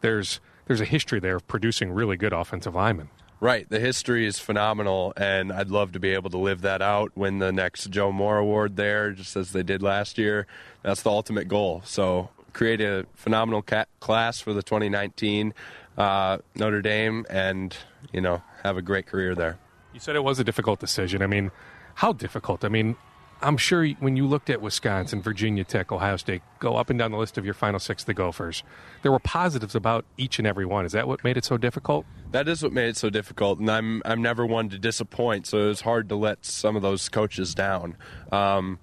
there's 0.00 0.40
there's 0.66 0.80
a 0.80 0.84
history 0.84 1.18
there 1.18 1.36
of 1.36 1.48
producing 1.48 1.90
really 1.92 2.16
good 2.16 2.32
offensive 2.32 2.74
linemen. 2.74 3.08
Right. 3.40 3.68
The 3.68 3.78
history 3.78 4.26
is 4.26 4.38
phenomenal, 4.38 5.12
and 5.16 5.52
I'd 5.52 5.70
love 5.70 5.92
to 5.92 6.00
be 6.00 6.10
able 6.10 6.30
to 6.30 6.38
live 6.38 6.62
that 6.62 6.82
out, 6.82 7.12
win 7.14 7.38
the 7.38 7.52
next 7.52 7.90
Joe 7.90 8.10
Moore 8.10 8.38
Award 8.38 8.76
there, 8.76 9.12
just 9.12 9.36
as 9.36 9.52
they 9.52 9.62
did 9.62 9.82
last 9.82 10.18
year. 10.18 10.46
That's 10.82 11.02
the 11.02 11.10
ultimate 11.10 11.46
goal. 11.46 11.82
So, 11.84 12.30
create 12.52 12.80
a 12.80 13.06
phenomenal 13.14 13.64
class 14.00 14.40
for 14.40 14.52
the 14.52 14.62
2019 14.62 15.54
uh, 15.98 16.38
Notre 16.54 16.80
Dame 16.80 17.26
and, 17.28 17.76
you 18.12 18.22
know, 18.22 18.42
have 18.62 18.78
a 18.78 18.82
great 18.82 19.06
career 19.06 19.34
there. 19.34 19.58
You 19.92 20.00
said 20.00 20.16
it 20.16 20.24
was 20.24 20.38
a 20.38 20.44
difficult 20.44 20.80
decision. 20.80 21.20
I 21.20 21.26
mean, 21.26 21.50
how 21.94 22.12
difficult? 22.12 22.64
I 22.64 22.68
mean, 22.68 22.96
I'm 23.40 23.56
sure 23.56 23.86
when 24.00 24.16
you 24.16 24.26
looked 24.26 24.50
at 24.50 24.60
Wisconsin, 24.60 25.22
Virginia 25.22 25.64
Tech, 25.64 25.92
Ohio 25.92 26.16
State, 26.16 26.42
go 26.58 26.76
up 26.76 26.90
and 26.90 26.98
down 26.98 27.12
the 27.12 27.18
list 27.18 27.38
of 27.38 27.44
your 27.44 27.54
final 27.54 27.78
six, 27.78 28.04
the 28.04 28.14
Gophers, 28.14 28.64
there 29.02 29.12
were 29.12 29.20
positives 29.20 29.74
about 29.74 30.04
each 30.16 30.38
and 30.38 30.46
every 30.46 30.66
one. 30.66 30.84
Is 30.84 30.92
that 30.92 31.06
what 31.06 31.22
made 31.22 31.36
it 31.36 31.44
so 31.44 31.56
difficult? 31.56 32.04
That 32.32 32.48
is 32.48 32.62
what 32.62 32.72
made 32.72 32.88
it 32.88 32.96
so 32.96 33.10
difficult, 33.10 33.60
and 33.60 33.70
I'm 33.70 34.02
I'm 34.04 34.22
never 34.22 34.44
one 34.44 34.68
to 34.70 34.78
disappoint, 34.78 35.46
so 35.46 35.58
it 35.58 35.68
was 35.68 35.82
hard 35.82 36.08
to 36.08 36.16
let 36.16 36.44
some 36.44 36.74
of 36.74 36.82
those 36.82 37.08
coaches 37.08 37.54
down. 37.54 37.96
Um, 38.32 38.80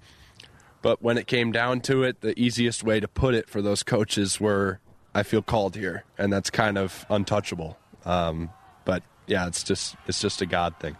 but 0.80 1.02
when 1.02 1.18
it 1.18 1.26
came 1.26 1.52
down 1.52 1.80
to 1.82 2.02
it, 2.02 2.22
the 2.22 2.38
easiest 2.40 2.82
way 2.82 2.98
to 2.98 3.08
put 3.08 3.34
it 3.34 3.50
for 3.50 3.60
those 3.60 3.82
coaches 3.82 4.40
were 4.40 4.80
I 5.16 5.22
feel 5.22 5.40
called 5.40 5.74
here, 5.74 6.04
and 6.18 6.30
that's 6.30 6.50
kind 6.50 6.76
of 6.76 7.06
untouchable. 7.08 7.78
Um, 8.04 8.50
but 8.84 9.02
yeah, 9.26 9.46
it's 9.46 9.64
just 9.64 9.96
it's 10.06 10.20
just 10.20 10.42
a 10.42 10.46
God 10.46 10.74
thing. 10.78 10.94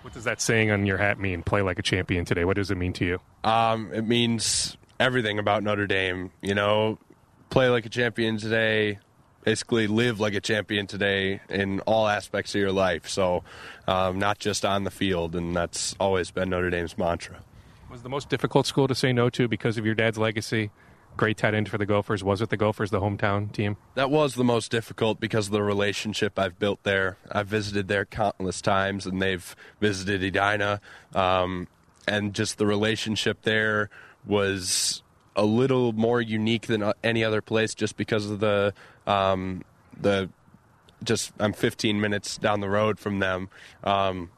What 0.00 0.14
does 0.14 0.24
that 0.24 0.40
saying 0.40 0.70
on 0.70 0.86
your 0.86 0.96
hat 0.96 1.20
mean? 1.20 1.42
Play 1.42 1.60
like 1.60 1.78
a 1.78 1.82
champion 1.82 2.24
today. 2.24 2.46
What 2.46 2.56
does 2.56 2.70
it 2.70 2.76
mean 2.76 2.94
to 2.94 3.04
you? 3.04 3.18
Um, 3.44 3.92
it 3.92 4.06
means 4.06 4.78
everything 4.98 5.38
about 5.38 5.62
Notre 5.62 5.86
Dame. 5.86 6.30
You 6.40 6.54
know, 6.54 6.98
play 7.50 7.68
like 7.68 7.84
a 7.84 7.90
champion 7.90 8.38
today. 8.38 8.98
Basically, 9.44 9.86
live 9.86 10.20
like 10.20 10.32
a 10.32 10.40
champion 10.40 10.86
today 10.86 11.42
in 11.50 11.80
all 11.80 12.08
aspects 12.08 12.54
of 12.54 12.62
your 12.62 12.72
life. 12.72 13.10
So, 13.10 13.44
um, 13.86 14.18
not 14.18 14.38
just 14.38 14.64
on 14.64 14.84
the 14.84 14.90
field, 14.90 15.36
and 15.36 15.54
that's 15.54 15.94
always 16.00 16.30
been 16.30 16.48
Notre 16.48 16.70
Dame's 16.70 16.96
mantra. 16.96 17.36
Was 17.90 18.02
the 18.02 18.08
most 18.08 18.30
difficult 18.30 18.66
school 18.66 18.88
to 18.88 18.94
say 18.94 19.12
no 19.12 19.28
to 19.30 19.48
because 19.48 19.76
of 19.76 19.84
your 19.84 19.94
dad's 19.94 20.16
legacy? 20.16 20.70
Great 21.20 21.36
tight 21.36 21.52
end 21.54 21.68
for 21.68 21.76
the 21.76 21.84
Gophers. 21.84 22.24
Was 22.24 22.40
it 22.40 22.48
the 22.48 22.56
Gophers, 22.56 22.90
the 22.90 22.98
hometown 22.98 23.52
team? 23.52 23.76
That 23.94 24.10
was 24.10 24.36
the 24.36 24.42
most 24.44 24.70
difficult 24.70 25.20
because 25.20 25.48
of 25.48 25.52
the 25.52 25.62
relationship 25.62 26.38
I've 26.38 26.58
built 26.58 26.82
there. 26.82 27.18
I've 27.30 27.46
visited 27.46 27.88
there 27.88 28.06
countless 28.06 28.62
times, 28.62 29.04
and 29.04 29.20
they've 29.20 29.54
visited 29.82 30.24
Edina, 30.24 30.80
um, 31.14 31.68
and 32.08 32.32
just 32.34 32.56
the 32.56 32.64
relationship 32.66 33.42
there 33.42 33.90
was 34.24 35.02
a 35.36 35.44
little 35.44 35.92
more 35.92 36.22
unique 36.22 36.68
than 36.68 36.90
any 37.04 37.22
other 37.22 37.42
place, 37.42 37.74
just 37.74 37.98
because 37.98 38.30
of 38.30 38.40
the 38.40 38.72
um, 39.06 39.62
the 40.00 40.30
just 41.04 41.32
I'm 41.38 41.52
15 41.52 42.00
minutes 42.00 42.38
down 42.38 42.60
the 42.60 42.70
road 42.70 42.98
from 42.98 43.18
them. 43.18 43.50
Um, 43.84 44.30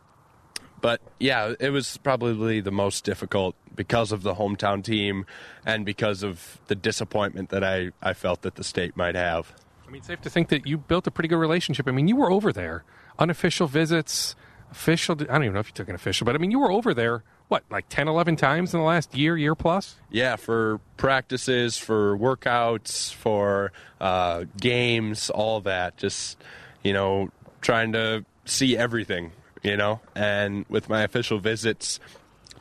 but 0.83 1.01
yeah, 1.18 1.55
it 1.59 1.71
was 1.71 1.97
probably 1.99 2.61
the 2.61 2.73
most 2.73 3.05
difficult 3.05 3.55
because 3.75 4.12
of 4.12 4.23
the 4.23 4.35
hometown 4.35 4.85
team 4.85 5.25
and 5.64 5.87
because 5.87 6.23
of 6.23 6.59
the 6.66 6.75
disappointment 6.75 7.49
that 7.49 7.64
I, 7.64 7.92
I 8.03 8.12
felt 8.12 8.42
that 8.42 8.57
the 8.57 8.64
state 8.64 8.97
might 8.97 9.14
have. 9.14 9.55
I 9.87 9.90
mean, 9.90 10.01
it's 10.01 10.09
safe 10.09 10.21
to 10.23 10.31
think 10.31 10.49
that 10.49 10.66
you 10.66 10.77
built 10.77 11.07
a 11.07 11.11
pretty 11.11 11.29
good 11.29 11.38
relationship. 11.38 11.88
I 11.88 11.92
mean, 11.92 12.09
you 12.09 12.16
were 12.16 12.31
over 12.31 12.53
there, 12.53 12.85
unofficial 13.18 13.68
visits, 13.68 14.35
official. 14.71 15.14
I 15.21 15.25
don't 15.25 15.45
even 15.45 15.55
know 15.55 15.61
if 15.61 15.68
you 15.68 15.75
took 15.75 15.88
an 15.88 15.95
official, 15.95 16.25
but 16.25 16.35
I 16.35 16.38
mean, 16.38 16.51
you 16.51 16.59
were 16.59 16.73
over 16.73 16.92
there, 16.92 17.23
what, 17.49 17.62
like 17.71 17.88
10, 17.88 18.09
11 18.09 18.37
times 18.37 18.75
in 18.75 18.81
the 18.81 18.87
last 18.87 19.14
year, 19.14 19.37
year 19.37 19.55
plus? 19.55 19.97
Yeah, 20.11 20.37
for 20.37 20.81
practices, 20.97 21.79
for 21.79 22.18
workouts, 22.18 23.12
for 23.14 23.73
uh, 24.01 24.45
games, 24.61 25.31
all 25.31 25.61
that. 25.61 25.97
Just, 25.97 26.38
you 26.83 26.92
know, 26.92 27.31
trying 27.61 27.92
to 27.92 28.25
see 28.45 28.77
everything, 28.77 29.33
you 29.62 29.77
know? 29.77 30.01
And 30.14 30.64
with 30.68 30.88
my 30.88 31.03
official 31.03 31.38
visits 31.38 32.01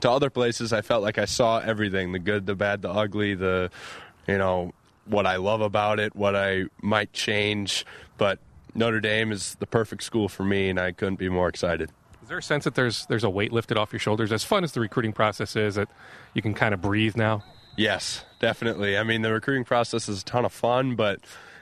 to 0.01 0.09
other 0.09 0.29
places, 0.29 0.73
I 0.73 0.81
felt 0.81 1.03
like 1.03 1.17
I 1.17 1.25
saw 1.25 1.59
everything 1.59 2.11
the 2.11 2.19
good, 2.19 2.45
the 2.45 2.55
bad, 2.55 2.81
the 2.81 2.89
ugly, 2.89 3.35
the, 3.35 3.69
you 4.27 4.37
know, 4.37 4.73
what 5.05 5.25
I 5.25 5.37
love 5.37 5.61
about 5.61 5.99
it, 5.99 6.15
what 6.15 6.35
I 6.35 6.65
might 6.81 7.13
change. 7.13 7.85
But 8.17 8.39
Notre 8.73 8.99
Dame 8.99 9.31
is 9.31 9.55
the 9.55 9.67
perfect 9.67 10.03
school 10.03 10.29
for 10.29 10.43
me, 10.43 10.69
and 10.69 10.79
I 10.79 10.91
couldn't 10.91 11.19
be 11.19 11.29
more 11.29 11.49
excited. 11.49 11.91
Is 12.21 12.29
there 12.29 12.37
a 12.37 12.43
sense 12.43 12.63
that 12.63 12.75
there's 12.75 13.05
there's 13.07 13.23
a 13.23 13.29
weight 13.29 13.51
lifted 13.51 13.77
off 13.77 13.91
your 13.91 13.99
shoulders? 13.99 14.31
As 14.31 14.43
fun 14.43 14.63
as 14.63 14.71
the 14.71 14.79
recruiting 14.79 15.11
process 15.11 15.55
is, 15.55 15.75
that 15.75 15.89
you 16.33 16.41
can 16.41 16.53
kind 16.53 16.73
of 16.73 16.81
breathe 16.81 17.15
now. 17.15 17.43
Yes, 17.75 18.23
definitely. 18.39 18.97
I 18.97 19.03
mean, 19.03 19.21
the 19.21 19.33
recruiting 19.33 19.63
process 19.63 20.07
is 20.07 20.21
a 20.21 20.25
ton 20.25 20.45
of 20.45 20.53
fun, 20.53 20.95
but 20.95 21.19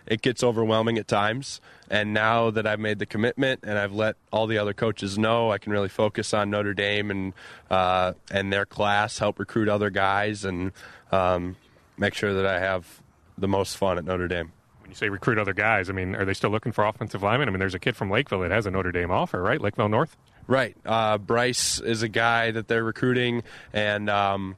it 0.09 0.21
gets 0.21 0.43
overwhelming 0.43 0.97
at 0.97 1.07
times. 1.07 1.61
And 1.89 2.13
now 2.13 2.49
that 2.51 2.67
I've 2.67 2.79
made 2.79 2.99
the 2.99 3.05
commitment 3.05 3.61
and 3.63 3.77
I've 3.77 3.93
let 3.93 4.15
all 4.31 4.47
the 4.47 4.57
other 4.57 4.73
coaches 4.73 5.17
know, 5.17 5.51
I 5.51 5.59
can 5.59 5.71
really 5.71 5.87
focus 5.87 6.33
on 6.33 6.49
Notre 6.49 6.73
Dame 6.73 7.11
and 7.11 7.33
uh, 7.69 8.13
and 8.29 8.51
their 8.51 8.65
class, 8.65 9.19
help 9.19 9.39
recruit 9.39 9.69
other 9.69 9.89
guys, 9.89 10.43
and 10.43 10.71
um, 11.11 11.55
make 11.97 12.15
sure 12.15 12.33
that 12.33 12.45
I 12.45 12.59
have 12.59 13.01
the 13.37 13.47
most 13.47 13.77
fun 13.77 13.97
at 13.97 14.05
Notre 14.05 14.27
Dame. 14.27 14.51
When 14.81 14.91
you 14.91 14.95
say 14.95 15.09
recruit 15.09 15.37
other 15.37 15.53
guys, 15.53 15.89
I 15.89 15.93
mean, 15.93 16.15
are 16.15 16.25
they 16.25 16.33
still 16.33 16.49
looking 16.49 16.71
for 16.71 16.85
offensive 16.85 17.21
linemen? 17.23 17.47
I 17.47 17.51
mean, 17.51 17.59
there's 17.59 17.75
a 17.75 17.79
kid 17.79 17.95
from 17.95 18.09
Lakeville 18.09 18.41
that 18.41 18.51
has 18.51 18.65
a 18.65 18.71
Notre 18.71 18.91
Dame 18.91 19.11
offer, 19.11 19.41
right? 19.41 19.61
Lakeville 19.61 19.89
North. 19.89 20.17
Right. 20.47 20.75
Uh, 20.83 21.19
Bryce 21.19 21.79
is 21.79 22.01
a 22.01 22.07
guy 22.07 22.49
that 22.49 22.67
they're 22.67 22.83
recruiting, 22.83 23.43
and 23.71 24.09
um, 24.09 24.57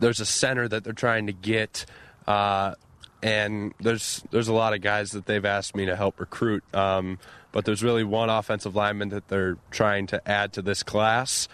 there's 0.00 0.20
a 0.20 0.26
center 0.26 0.66
that 0.66 0.84
they're 0.84 0.94
trying 0.94 1.26
to 1.26 1.34
get. 1.34 1.84
Uh, 2.26 2.74
and 3.22 3.72
there's 3.80 4.22
there's 4.30 4.48
a 4.48 4.52
lot 4.52 4.74
of 4.74 4.80
guys 4.80 5.12
that 5.12 5.26
they've 5.26 5.44
asked 5.44 5.76
me 5.76 5.86
to 5.86 5.96
help 5.96 6.18
recruit. 6.18 6.62
Um, 6.74 7.18
but 7.52 7.64
there's 7.64 7.82
really 7.82 8.04
one 8.04 8.30
offensive 8.30 8.74
lineman 8.74 9.10
that 9.10 9.28
they're 9.28 9.58
trying 9.70 10.06
to 10.08 10.28
add 10.28 10.54
to 10.54 10.62
this 10.62 10.82
class. 10.82 11.48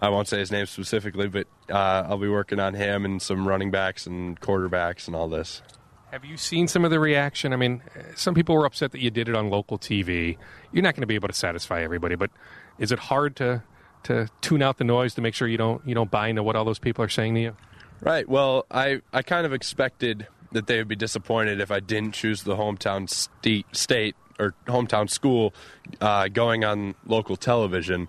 I 0.00 0.08
won't 0.08 0.28
say 0.28 0.38
his 0.38 0.50
name 0.50 0.66
specifically, 0.66 1.28
but 1.28 1.46
uh, 1.70 2.06
I'll 2.08 2.18
be 2.18 2.28
working 2.28 2.60
on 2.60 2.74
him 2.74 3.04
and 3.04 3.22
some 3.22 3.46
running 3.46 3.70
backs 3.70 4.06
and 4.06 4.38
quarterbacks 4.40 5.06
and 5.06 5.16
all 5.16 5.28
this. 5.28 5.62
Have 6.10 6.24
you 6.24 6.36
seen 6.36 6.68
some 6.68 6.84
of 6.84 6.90
the 6.90 7.00
reaction? 7.00 7.52
I 7.52 7.56
mean, 7.56 7.82
some 8.16 8.34
people 8.34 8.54
were 8.54 8.66
upset 8.66 8.92
that 8.92 9.00
you 9.00 9.10
did 9.10 9.28
it 9.28 9.34
on 9.34 9.48
local 9.48 9.78
TV. 9.78 10.36
You're 10.72 10.82
not 10.82 10.94
going 10.94 11.02
to 11.02 11.06
be 11.06 11.14
able 11.14 11.28
to 11.28 11.34
satisfy 11.34 11.82
everybody, 11.82 12.16
but 12.16 12.30
is 12.78 12.92
it 12.92 12.98
hard 12.98 13.36
to 13.36 13.62
to 14.04 14.28
tune 14.40 14.62
out 14.62 14.78
the 14.78 14.84
noise 14.84 15.14
to 15.14 15.20
make 15.20 15.32
sure 15.32 15.46
you 15.46 15.56
don't 15.56 15.86
you 15.86 15.94
don't 15.94 16.10
buy 16.10 16.28
into 16.28 16.42
what 16.42 16.56
all 16.56 16.64
those 16.64 16.80
people 16.80 17.04
are 17.04 17.08
saying 17.08 17.34
to 17.36 17.40
you? 17.40 17.56
Right. 18.00 18.28
Well, 18.28 18.66
I 18.70 19.00
I 19.12 19.22
kind 19.22 19.46
of 19.46 19.52
expected 19.52 20.26
that 20.52 20.66
they 20.66 20.78
would 20.78 20.88
be 20.88 20.96
disappointed 20.96 21.60
if 21.60 21.70
I 21.70 21.80
didn't 21.80 22.12
choose 22.12 22.42
the 22.42 22.56
hometown 22.56 23.08
state, 23.08 23.66
state 23.72 24.16
or 24.38 24.54
hometown 24.66 25.10
school 25.10 25.54
uh, 26.00 26.28
going 26.28 26.64
on 26.64 26.94
local 27.06 27.36
television. 27.36 28.08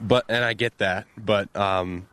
But 0.00 0.24
and 0.28 0.44
I 0.44 0.54
get 0.54 0.78
that, 0.78 1.06
but 1.18 1.54
um, 1.56 2.06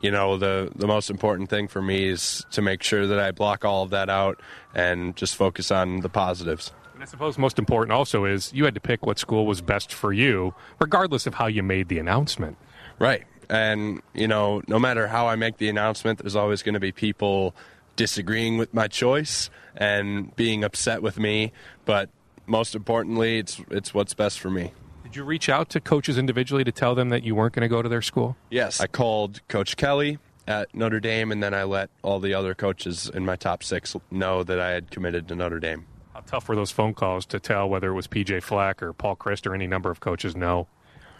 you 0.00 0.10
know 0.10 0.36
the 0.36 0.70
the 0.74 0.86
most 0.86 1.10
important 1.10 1.50
thing 1.50 1.68
for 1.68 1.82
me 1.82 2.08
is 2.08 2.46
to 2.52 2.62
make 2.62 2.82
sure 2.82 3.06
that 3.06 3.18
I 3.18 3.32
block 3.32 3.64
all 3.64 3.82
of 3.82 3.90
that 3.90 4.08
out 4.08 4.40
and 4.74 5.16
just 5.16 5.36
focus 5.36 5.70
on 5.70 6.00
the 6.00 6.08
positives. 6.08 6.72
And 6.94 7.02
I 7.02 7.06
suppose 7.06 7.38
most 7.38 7.58
important 7.58 7.92
also 7.92 8.24
is 8.24 8.52
you 8.52 8.64
had 8.64 8.74
to 8.74 8.80
pick 8.80 9.04
what 9.04 9.18
school 9.18 9.46
was 9.46 9.60
best 9.60 9.92
for 9.92 10.12
you, 10.12 10.54
regardless 10.78 11.26
of 11.26 11.34
how 11.34 11.46
you 11.46 11.62
made 11.62 11.88
the 11.88 11.98
announcement. 11.98 12.56
Right. 12.98 13.24
And, 13.50 14.00
you 14.14 14.28
know, 14.28 14.62
no 14.68 14.78
matter 14.78 15.08
how 15.08 15.26
I 15.26 15.36
make 15.36 15.58
the 15.58 15.68
announcement, 15.68 16.20
there's 16.20 16.36
always 16.36 16.62
going 16.62 16.74
to 16.74 16.80
be 16.80 16.92
people 16.92 17.54
disagreeing 17.96 18.58
with 18.58 18.72
my 18.72 18.88
choice 18.88 19.50
and 19.76 20.34
being 20.36 20.64
upset 20.64 21.02
with 21.02 21.18
me. 21.18 21.52
But 21.84 22.10
most 22.46 22.74
importantly, 22.74 23.38
it's 23.38 23.60
it's 23.70 23.94
what's 23.94 24.14
best 24.14 24.40
for 24.40 24.50
me. 24.50 24.72
Did 25.04 25.16
you 25.16 25.24
reach 25.24 25.48
out 25.48 25.68
to 25.70 25.80
coaches 25.80 26.16
individually 26.16 26.64
to 26.64 26.72
tell 26.72 26.94
them 26.94 27.10
that 27.10 27.22
you 27.22 27.34
weren't 27.34 27.54
going 27.54 27.62
to 27.62 27.68
go 27.68 27.82
to 27.82 27.88
their 27.88 28.02
school? 28.02 28.36
Yes, 28.50 28.80
I 28.80 28.86
called 28.86 29.46
Coach 29.48 29.76
Kelly 29.76 30.18
at 30.46 30.74
Notre 30.74 31.00
Dame, 31.00 31.30
and 31.32 31.42
then 31.42 31.54
I 31.54 31.64
let 31.64 31.90
all 32.02 32.18
the 32.18 32.34
other 32.34 32.54
coaches 32.54 33.10
in 33.12 33.24
my 33.24 33.36
top 33.36 33.62
six 33.62 33.94
know 34.10 34.42
that 34.42 34.58
I 34.58 34.70
had 34.70 34.90
committed 34.90 35.28
to 35.28 35.36
Notre 35.36 35.60
Dame. 35.60 35.86
How 36.14 36.20
tough 36.20 36.48
were 36.48 36.56
those 36.56 36.70
phone 36.70 36.94
calls 36.94 37.24
to 37.26 37.40
tell 37.40 37.68
whether 37.68 37.90
it 37.90 37.94
was 37.94 38.06
PJ 38.06 38.42
Fleck 38.42 38.82
or 38.82 38.92
Paul 38.92 39.16
Chryst 39.16 39.46
or 39.46 39.54
any 39.54 39.66
number 39.66 39.90
of 39.90 40.00
coaches 40.00 40.36
no? 40.36 40.66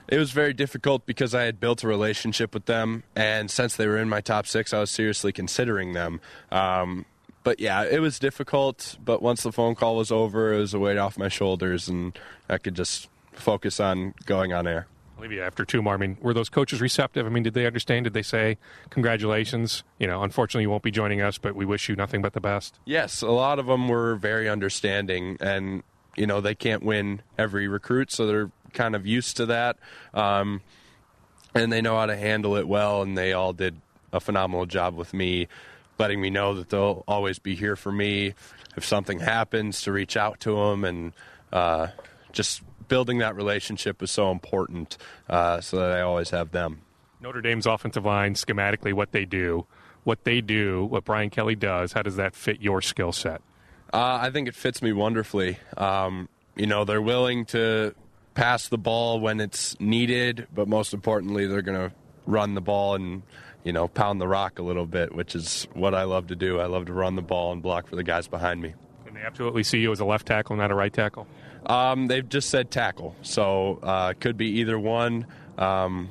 It 0.09 0.19
was 0.19 0.33
very 0.33 0.53
difficult 0.53 1.07
because 1.07 1.35
I 1.35 1.43
had 1.45 1.59
built 1.61 1.83
a 1.83 1.89
relationship 1.89 2.53
with 2.53 2.67
them, 2.67 3.03
and 3.17 3.51
since 3.51 3.77
they 3.77 3.87
were 3.87 3.99
in 3.99 4.09
my 4.09 4.21
top 4.21 4.47
six, 4.47 4.75
I 4.75 4.81
was 4.81 4.91
seriously 4.91 5.33
considering 5.33 5.93
them. 5.93 6.21
Um, 6.51 7.07
but 7.45 7.61
yeah, 7.61 7.85
it 7.85 8.01
was 8.01 8.19
difficult. 8.19 8.97
But 9.05 9.23
once 9.23 9.43
the 9.43 9.53
phone 9.53 9.75
call 9.75 9.97
was 9.97 10.13
over, 10.13 10.53
it 10.53 10.59
was 10.59 10.75
a 10.75 10.79
weight 10.79 10.99
off 10.99 11.19
my 11.19 11.29
shoulders, 11.29 11.89
and 11.89 12.19
I 12.49 12.59
could 12.59 12.75
just 12.75 13.09
focus 13.33 13.81
on 13.81 14.15
going 14.27 14.53
on 14.53 14.67
air. 14.67 14.87
I'll 15.17 15.23
leave 15.23 15.33
you 15.33 15.43
after 15.43 15.65
two 15.65 15.83
more. 15.83 15.95
I 15.95 15.97
mean, 15.97 16.19
were 16.21 16.35
those 16.35 16.49
coaches 16.49 16.81
receptive? 16.81 17.27
I 17.27 17.29
mean, 17.29 17.43
did 17.43 17.55
they 17.55 17.67
understand? 17.67 18.05
Did 18.05 18.13
they 18.13 18.23
say, 18.23 18.59
congratulations? 18.91 19.85
You 19.99 20.07
know, 20.07 20.23
unfortunately, 20.23 20.63
you 20.63 20.71
won't 20.71 20.83
be 20.83 20.91
joining 20.91 21.21
us, 21.21 21.39
but 21.39 21.55
we 21.55 21.65
wish 21.65 21.89
you 21.89 21.97
nothing 21.97 22.23
but 22.23 22.33
the 22.33 22.41
best? 22.41 22.79
Yes, 22.85 23.23
a 23.23 23.31
lot 23.31 23.59
of 23.59 23.67
them 23.67 23.89
were 23.89 24.17
very 24.17 24.49
understanding, 24.49 25.37
and, 25.41 25.83
you 26.17 26.27
know, 26.27 26.41
they 26.41 26.55
can't 26.55 26.83
win 26.83 27.23
every 27.39 27.69
recruit, 27.69 28.11
so 28.11 28.27
they're 28.27 28.51
kind 28.73 28.95
of 28.95 29.07
used 29.07 29.37
to 29.39 29.47
that. 29.47 29.79
Um, 30.15 30.61
and 31.55 31.73
they 31.73 31.83
know 31.83 31.97
how 31.97 32.07
to 32.07 32.17
handle 32.17 32.57
it 32.57 32.67
well, 32.67 33.03
and 33.03 33.17
they 33.17 33.33
all 33.33 33.53
did 33.53 33.81
a 34.13 34.21
phenomenal 34.21 34.67
job 34.67 34.95
with 34.95 35.13
me, 35.13 35.49
letting 35.99 36.21
me 36.21 36.31
know 36.31 36.55
that 36.55 36.71
they'll 36.71 37.05
always 37.07 37.39
be 37.39 37.55
here 37.55 37.77
for 37.77 37.93
me 37.93 38.35
if 38.77 38.85
something 38.85 39.21
happens 39.21 39.83
to 39.83 39.93
reach 39.93 40.17
out 40.17 40.41
to 40.41 40.55
them, 40.55 40.85
and 40.85 41.13
uh, 41.53 41.89
just 42.33 42.63
building 42.89 43.19
that 43.19 43.37
relationship 43.37 44.01
was 44.01 44.11
so 44.11 44.31
important, 44.31 44.97
uh, 45.29 45.61
so 45.61 45.77
that 45.79 45.93
I 45.93 46.01
always 46.01 46.31
have 46.31 46.51
them. 46.53 46.83
Notre 47.21 47.41
Dame's 47.41 47.67
offensive 47.67 48.05
line, 48.05 48.35
schematically, 48.35 48.93
what 48.93 49.13
they 49.13 49.25
do, 49.25 49.67
what 50.05 50.25
they 50.25 50.41
do, 50.41 50.85
what 50.85 51.05
Brian 51.05 51.31
Kelly 51.31 51.55
does, 51.55 51.93
how 51.93 52.03
does 52.03 52.17
that 52.17 52.35
fit 52.35 52.61
your 52.61 52.83
skill 52.83 53.13
set? 53.13 53.41
Uh, 53.93 54.19
I 54.23 54.31
think 54.31 54.49
it 54.49 54.55
fits 54.55 54.83
me 54.83 54.93
wonderfully. 54.93 55.59
Um, 55.77 56.29
you 56.57 56.67
know, 56.67 56.85
they're 56.85 57.03
willing 57.03 57.45
to 57.47 57.95
pass 58.35 58.69
the 58.69 58.79
ball 58.79 59.21
when 59.21 59.41
it's 59.41 59.79
needed, 59.81 60.47
but 60.55 60.69
most 60.69 60.95
importantly, 60.95 61.47
they're 61.47 61.63
going 61.63 61.91
to 61.91 61.95
run 62.27 62.55
the 62.55 62.61
ball 62.61 62.95
and 62.95 63.23
you 63.65 63.73
know 63.73 63.89
pound 63.89 64.21
the 64.21 64.29
rock 64.29 64.59
a 64.59 64.63
little 64.63 64.87
bit, 64.87 65.15
which 65.15 65.35
is 65.35 65.67
what 65.75 65.95
I 65.95 66.05
love 66.05 66.29
to 66.29 66.37
do. 66.37 66.61
I 66.61 66.67
love 66.67 66.87
to 66.87 66.93
run 66.93 67.17
the 67.17 67.23
ball 67.23 67.53
and 67.53 67.63
block 67.63 67.87
for 67.87 67.97
the 67.97 68.05
guys 68.05 68.29
behind 68.29 68.61
me. 68.63 68.75
And 69.07 69.17
they 69.17 69.21
absolutely 69.21 69.63
see 69.63 69.79
you 69.79 69.93
as 69.93 70.01
a 70.01 70.05
left 70.05 70.27
tackle, 70.27 70.57
not 70.57 70.71
a 70.71 70.75
right 70.75 70.93
tackle. 70.93 71.27
Um, 71.67 72.09
they've 72.09 72.29
just 72.29 72.51
said 72.51 72.71
tackle, 72.71 73.15
so 73.23 73.79
uh, 73.83 74.15
could 74.19 74.37
be 74.37 74.47
either 74.61 74.79
one. 74.79 75.27
Um, 75.59 76.11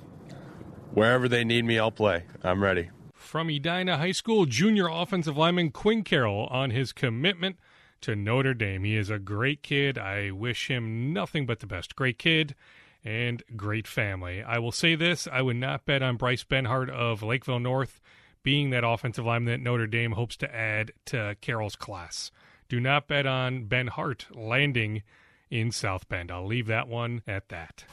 wherever 0.93 1.27
they 1.27 1.43
need 1.43 1.65
me, 1.65 1.77
I'll 1.77 1.91
play. 1.91 2.23
I'm 2.43 2.63
ready. 2.63 2.89
From 3.13 3.49
Edina 3.49 3.97
High 3.97 4.11
School, 4.11 4.45
junior 4.45 4.87
offensive 4.89 5.37
lineman 5.37 5.71
Quinn 5.71 6.03
Carroll 6.03 6.47
on 6.51 6.71
his 6.71 6.91
commitment 6.93 7.57
to 8.01 8.15
Notre 8.15 8.53
Dame. 8.53 8.83
He 8.83 8.97
is 8.97 9.09
a 9.09 9.19
great 9.19 9.63
kid. 9.63 9.97
I 9.97 10.31
wish 10.31 10.69
him 10.69 11.13
nothing 11.13 11.45
but 11.45 11.59
the 11.59 11.67
best. 11.67 11.95
Great 11.95 12.19
kid 12.19 12.55
and 13.03 13.43
great 13.55 13.87
family. 13.87 14.43
I 14.43 14.59
will 14.59 14.71
say 14.71 14.95
this 14.95 15.27
I 15.31 15.41
would 15.41 15.55
not 15.55 15.85
bet 15.85 16.03
on 16.03 16.17
Bryce 16.17 16.43
Benhart 16.43 16.89
of 16.89 17.23
Lakeville 17.23 17.59
North 17.59 17.99
being 18.43 18.71
that 18.71 18.83
offensive 18.83 19.25
lineman 19.25 19.53
that 19.53 19.63
Notre 19.63 19.87
Dame 19.87 20.13
hopes 20.13 20.35
to 20.37 20.55
add 20.55 20.91
to 21.05 21.35
Carroll's 21.41 21.75
class. 21.75 22.31
Do 22.69 22.79
not 22.79 23.07
bet 23.07 23.25
on 23.25 23.65
Benhart 23.65 24.25
landing 24.33 25.03
in 25.49 25.71
South 25.71 26.07
Bend. 26.07 26.31
I'll 26.31 26.47
leave 26.47 26.67
that 26.67 26.87
one 26.87 27.21
at 27.27 27.49
that. 27.49 27.83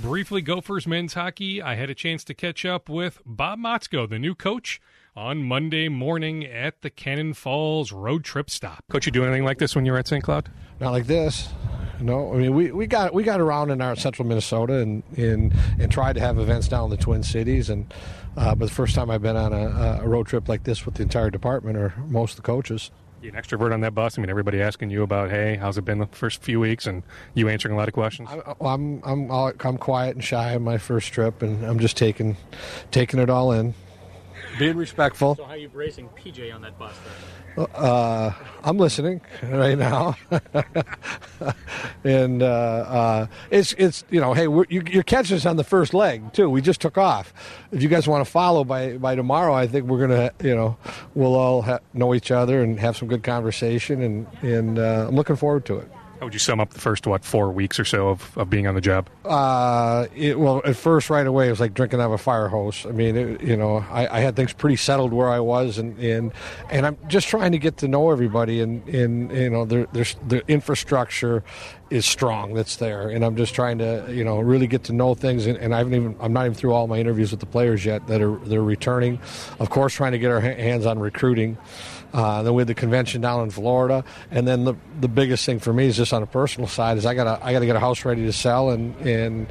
Briefly, 0.00 0.42
Gophers 0.42 0.86
men's 0.86 1.14
hockey. 1.14 1.60
I 1.60 1.74
had 1.74 1.90
a 1.90 1.94
chance 1.94 2.22
to 2.24 2.34
catch 2.34 2.64
up 2.64 2.88
with 2.88 3.20
Bob 3.26 3.58
Motzko, 3.58 4.08
the 4.08 4.18
new 4.18 4.34
coach, 4.34 4.80
on 5.16 5.42
Monday 5.42 5.88
morning 5.88 6.44
at 6.44 6.82
the 6.82 6.90
Cannon 6.90 7.34
Falls 7.34 7.90
road 7.90 8.22
trip 8.22 8.48
stop. 8.48 8.84
Coach, 8.90 9.06
you 9.06 9.12
do 9.12 9.24
anything 9.24 9.44
like 9.44 9.58
this 9.58 9.74
when 9.74 9.84
you 9.84 9.92
were 9.92 9.98
at 9.98 10.06
St. 10.06 10.22
Cloud? 10.22 10.48
Not 10.78 10.92
like 10.92 11.06
this. 11.06 11.48
No, 12.00 12.32
I 12.32 12.36
mean 12.36 12.54
we, 12.54 12.70
we 12.70 12.86
got 12.86 13.12
we 13.12 13.24
got 13.24 13.40
around 13.40 13.70
in 13.70 13.80
our 13.80 13.96
central 13.96 14.28
Minnesota 14.28 14.74
and 14.74 15.02
and, 15.16 15.52
and 15.80 15.90
tried 15.90 16.12
to 16.12 16.20
have 16.20 16.38
events 16.38 16.68
down 16.68 16.84
in 16.84 16.90
the 16.90 16.96
Twin 16.96 17.24
Cities 17.24 17.68
and 17.68 17.92
uh, 18.36 18.54
but 18.54 18.68
the 18.68 18.74
first 18.74 18.94
time 18.94 19.10
I've 19.10 19.22
been 19.22 19.36
on 19.36 19.52
a, 19.52 20.00
a 20.02 20.06
road 20.06 20.28
trip 20.28 20.48
like 20.48 20.62
this 20.62 20.86
with 20.86 20.94
the 20.94 21.02
entire 21.02 21.30
department 21.30 21.76
or 21.76 21.94
most 22.06 22.32
of 22.32 22.36
the 22.36 22.42
coaches. 22.42 22.92
You 23.20 23.30
an 23.30 23.34
extrovert 23.34 23.74
on 23.74 23.80
that 23.80 23.94
bus? 23.94 24.16
I 24.16 24.20
mean, 24.20 24.30
everybody 24.30 24.62
asking 24.62 24.90
you 24.90 25.02
about, 25.02 25.30
hey, 25.30 25.56
how's 25.56 25.76
it 25.76 25.84
been 25.84 25.98
the 25.98 26.06
first 26.06 26.40
few 26.40 26.60
weeks, 26.60 26.86
and 26.86 27.02
you 27.34 27.48
answering 27.48 27.74
a 27.74 27.76
lot 27.76 27.88
of 27.88 27.94
questions. 27.94 28.28
I'm 28.60 29.02
I'm 29.04 29.30
I'm 29.32 29.78
quiet 29.78 30.14
and 30.14 30.24
shy 30.24 30.54
on 30.54 30.62
my 30.62 30.78
first 30.78 31.12
trip, 31.12 31.42
and 31.42 31.64
I'm 31.64 31.80
just 31.80 31.96
taking 31.96 32.36
taking 32.92 33.18
it 33.18 33.28
all 33.28 33.50
in, 33.50 33.74
being 34.58 34.76
respectful. 34.76 35.36
So 35.36 35.44
how 35.44 35.52
are 35.52 35.56
you 35.56 35.68
bracing 35.68 36.08
PJ 36.10 36.54
on 36.54 36.62
that 36.62 36.78
bus? 36.78 36.94
Then? 37.56 37.66
Uh, 37.74 38.32
I'm 38.62 38.78
listening 38.78 39.20
right 39.42 39.76
now, 39.76 40.16
and 42.04 42.42
uh, 42.42 42.46
uh, 42.46 43.26
it's 43.50 43.72
it's 43.72 44.04
you 44.10 44.20
know, 44.20 44.32
hey, 44.32 44.44
you, 44.44 44.82
you're 44.86 45.02
catching 45.02 45.36
us 45.36 45.44
on 45.44 45.56
the 45.56 45.64
first 45.64 45.92
leg 45.92 46.32
too. 46.32 46.48
We 46.48 46.60
just 46.62 46.80
took 46.80 46.96
off. 46.96 47.34
If 47.72 47.82
you 47.82 47.88
guys 47.88 48.06
want 48.06 48.24
to 48.24 48.30
follow 48.30 48.62
by 48.62 48.96
by 48.98 49.16
tomorrow, 49.16 49.54
I 49.54 49.66
think 49.66 49.86
we're 49.86 50.06
gonna 50.06 50.30
you 50.40 50.54
know 50.54 50.76
we'll 51.14 51.34
all 51.34 51.62
ha- 51.62 51.80
know 51.94 52.14
each 52.14 52.30
other 52.30 52.62
and 52.62 52.78
have 52.78 52.96
some 52.96 53.08
good 53.08 53.24
conversation, 53.24 54.02
and 54.02 54.26
and 54.42 54.78
uh, 54.78 55.06
I'm 55.08 55.16
looking 55.16 55.36
forward 55.36 55.64
to 55.66 55.78
it. 55.78 55.90
How 56.18 56.26
would 56.26 56.32
you 56.32 56.40
sum 56.40 56.58
up 56.58 56.70
the 56.70 56.80
first 56.80 57.06
what 57.06 57.24
four 57.24 57.52
weeks 57.52 57.78
or 57.78 57.84
so 57.84 58.08
of, 58.08 58.36
of 58.36 58.50
being 58.50 58.66
on 58.66 58.74
the 58.74 58.80
job? 58.80 59.08
Uh, 59.24 60.06
it, 60.16 60.38
well, 60.38 60.60
at 60.64 60.74
first, 60.74 61.10
right 61.10 61.26
away, 61.26 61.46
it 61.46 61.50
was 61.50 61.60
like 61.60 61.74
drinking 61.74 62.00
out 62.00 62.06
of 62.06 62.12
a 62.12 62.18
fire 62.18 62.48
hose. 62.48 62.84
I 62.86 62.90
mean, 62.90 63.16
it, 63.16 63.40
you 63.40 63.56
know, 63.56 63.84
I, 63.88 64.18
I, 64.18 64.20
had 64.20 64.34
things 64.34 64.52
pretty 64.52 64.74
settled 64.76 65.12
where 65.12 65.28
I 65.28 65.38
was, 65.38 65.78
and, 65.78 65.96
and 66.00 66.32
and 66.70 66.86
I'm 66.86 66.98
just 67.06 67.28
trying 67.28 67.52
to 67.52 67.58
get 67.58 67.76
to 67.78 67.88
know 67.88 68.10
everybody, 68.10 68.60
and, 68.60 68.86
and 68.88 69.30
you 69.30 69.50
know, 69.50 69.64
there, 69.64 69.86
there's 69.92 70.16
the 70.26 70.42
infrastructure 70.48 71.44
is 71.90 72.04
strong 72.04 72.52
that's 72.52 72.76
there, 72.76 73.08
and 73.08 73.24
I'm 73.24 73.36
just 73.36 73.54
trying 73.54 73.78
to 73.78 74.06
you 74.10 74.24
know 74.24 74.40
really 74.40 74.66
get 74.66 74.84
to 74.84 74.92
know 74.92 75.14
things, 75.14 75.46
and, 75.46 75.56
and 75.56 75.72
I 75.72 75.78
haven't 75.78 75.94
even 75.94 76.16
I'm 76.20 76.32
not 76.32 76.46
even 76.46 76.54
through 76.54 76.72
all 76.72 76.88
my 76.88 76.98
interviews 76.98 77.30
with 77.30 77.40
the 77.40 77.46
players 77.46 77.84
yet 77.84 78.08
that 78.08 78.20
are 78.20 78.36
they're 78.38 78.60
returning. 78.60 79.20
Of 79.60 79.70
course, 79.70 79.94
trying 79.94 80.12
to 80.12 80.18
get 80.18 80.32
our 80.32 80.40
hands 80.40 80.84
on 80.84 80.98
recruiting. 80.98 81.58
Uh, 82.12 82.42
then 82.42 82.54
we 82.54 82.60
had 82.60 82.68
the 82.68 82.74
convention 82.74 83.20
down 83.20 83.42
in 83.42 83.50
Florida, 83.50 84.04
and 84.30 84.46
then 84.48 84.64
the 84.64 84.74
the 85.00 85.08
biggest 85.08 85.44
thing 85.44 85.58
for 85.58 85.72
me 85.72 85.86
is 85.86 85.96
just 85.96 86.12
on 86.12 86.22
a 86.22 86.26
personal 86.26 86.68
side 86.68 86.96
is 86.96 87.04
I 87.04 87.14
got 87.14 87.42
I 87.42 87.52
got 87.52 87.60
to 87.60 87.66
get 87.66 87.76
a 87.76 87.80
house 87.80 88.04
ready 88.04 88.24
to 88.24 88.32
sell, 88.32 88.70
and 88.70 88.96
and 89.06 89.46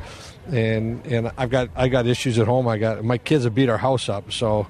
and 0.47 1.05
and 1.05 1.31
I've 1.37 1.49
got 1.49 1.69
I 1.75 1.87
got 1.87 2.07
issues 2.07 2.39
at 2.39 2.47
home. 2.47 2.67
I 2.67 2.77
got 2.77 3.03
my 3.03 3.17
kids 3.17 3.43
have 3.43 3.55
beat 3.55 3.69
our 3.69 3.77
house 3.77 4.09
up, 4.09 4.31
so. 4.31 4.67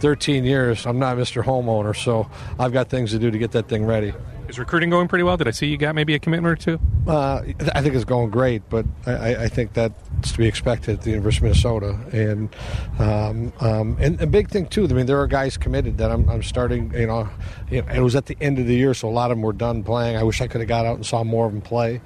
13 0.00 0.44
years. 0.44 0.86
I'm 0.86 1.00
not 1.00 1.16
Mr. 1.16 1.42
Homeowner, 1.42 1.96
so 1.96 2.30
I've 2.56 2.72
got 2.72 2.88
things 2.88 3.10
to 3.10 3.18
do 3.18 3.32
to 3.32 3.36
get 3.38 3.50
that 3.50 3.68
thing 3.68 3.84
ready. 3.84 4.12
Is 4.48 4.58
recruiting 4.58 4.88
going 4.88 5.08
pretty 5.08 5.24
well? 5.24 5.36
Did 5.36 5.46
I 5.46 5.50
see 5.50 5.66
you 5.66 5.76
got 5.76 5.94
maybe 5.94 6.14
a 6.14 6.18
commitment 6.18 6.52
or 6.52 6.56
two? 6.56 6.80
Uh, 7.06 7.42
I 7.74 7.82
think 7.82 7.94
it's 7.94 8.06
going 8.06 8.30
great, 8.30 8.62
but 8.70 8.86
I, 9.06 9.44
I, 9.44 9.48
think 9.48 9.74
that's 9.74 10.32
to 10.32 10.38
be 10.38 10.46
expected 10.46 10.98
at 10.98 11.02
the 11.02 11.10
University 11.10 11.40
of 11.46 11.50
Minnesota. 11.50 11.98
And 12.12 12.56
um, 12.98 13.52
um, 13.60 13.96
and 14.00 14.18
a 14.22 14.26
big 14.26 14.48
thing 14.48 14.66
too. 14.66 14.84
I 14.84 14.88
mean, 14.88 15.04
there 15.04 15.20
are 15.20 15.26
guys 15.26 15.58
committed 15.58 15.98
that 15.98 16.10
I'm, 16.10 16.26
I'm 16.30 16.42
starting. 16.42 16.94
You 16.94 17.06
know, 17.06 17.28
it 17.70 18.00
was 18.00 18.16
at 18.16 18.24
the 18.24 18.38
end 18.40 18.58
of 18.58 18.66
the 18.66 18.74
year, 18.74 18.94
so 18.94 19.06
a 19.06 19.10
lot 19.10 19.30
of 19.30 19.36
them 19.36 19.42
were 19.42 19.52
done 19.52 19.84
playing. 19.84 20.16
I 20.16 20.22
wish 20.22 20.40
I 20.40 20.46
could 20.46 20.62
have 20.62 20.68
got 20.68 20.86
out 20.86 20.96
and 20.96 21.04
saw 21.04 21.22
more 21.24 21.44
of 21.44 21.52
them 21.52 21.60
play, 21.60 22.00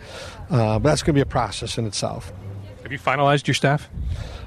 uh, 0.51 0.81
but 0.81 0.91
that's 0.91 1.03
going 1.03 1.15
to 1.15 1.19
be 1.19 1.23
a 1.23 1.27
process 1.27 1.79
in 1.79 1.87
itself. 1.87 2.33
Have 2.83 2.91
you 2.91 2.99
finalized 2.99 3.47
your 3.47 3.55
staff? 3.55 3.89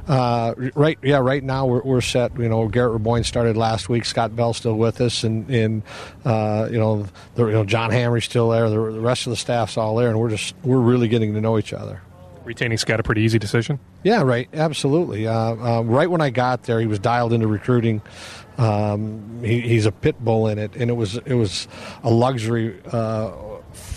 Uh, 0.08 0.54
right, 0.76 0.98
yeah. 1.02 1.18
Right 1.18 1.44
now 1.44 1.66
we're, 1.66 1.82
we're 1.82 2.02
set. 2.02 2.38
You 2.38 2.48
know, 2.48 2.68
Garrett 2.68 3.02
Raboin 3.02 3.26
started 3.26 3.58
last 3.58 3.90
week. 3.90 4.06
Scott 4.06 4.36
Bell 4.36 4.54
still 4.54 4.76
with 4.76 5.02
us, 5.02 5.24
and, 5.24 5.50
and 5.50 5.84
uh, 6.24 6.68
you 6.72 6.78
know, 6.78 7.08
the, 7.36 7.46
you 7.46 7.54
know, 7.54 7.64
John 7.64 7.92
Hamre's 7.92 8.26
still 8.26 8.50
there. 8.50 8.70
The, 8.70 8.76
the 8.76 9.00
rest 9.00 9.26
of 9.26 9.32
the 9.32 9.38
staff's 9.38 9.78
all 9.78 9.96
there, 9.96 10.10
and 10.10 10.20
we're 10.20 10.30
just 10.30 10.54
we're 10.64 10.80
really 10.80 11.08
getting 11.08 11.34
to 11.34 11.42
know 11.42 11.58
each 11.58 11.74
other. 11.74 12.02
Retaining 12.44 12.78
Scott 12.78 13.00
a 13.00 13.04
pretty 13.04 13.22
easy 13.22 13.40
decision. 13.40 13.80
Yeah, 14.04 14.22
right. 14.22 14.48
Absolutely. 14.54 15.26
Uh, 15.26 15.34
uh, 15.34 15.82
right 15.82 16.10
when 16.10 16.22
I 16.22 16.30
got 16.30 16.64
there, 16.64 16.80
he 16.80 16.86
was 16.86 17.00
dialed 17.00 17.34
into 17.34 17.48
recruiting. 17.48 18.04
Um, 18.60 19.42
he, 19.44 19.62
he's 19.62 19.88
a 19.88 19.92
pit 19.92 20.24
bull 20.24 20.48
in 20.48 20.60
it, 20.60 20.76
and 20.76 20.92
it 20.92 20.94
was 20.94 21.18
it 21.18 21.34
was 21.34 21.68
a 22.04 22.12
luxury 22.12 22.80
uh, 22.92 23.32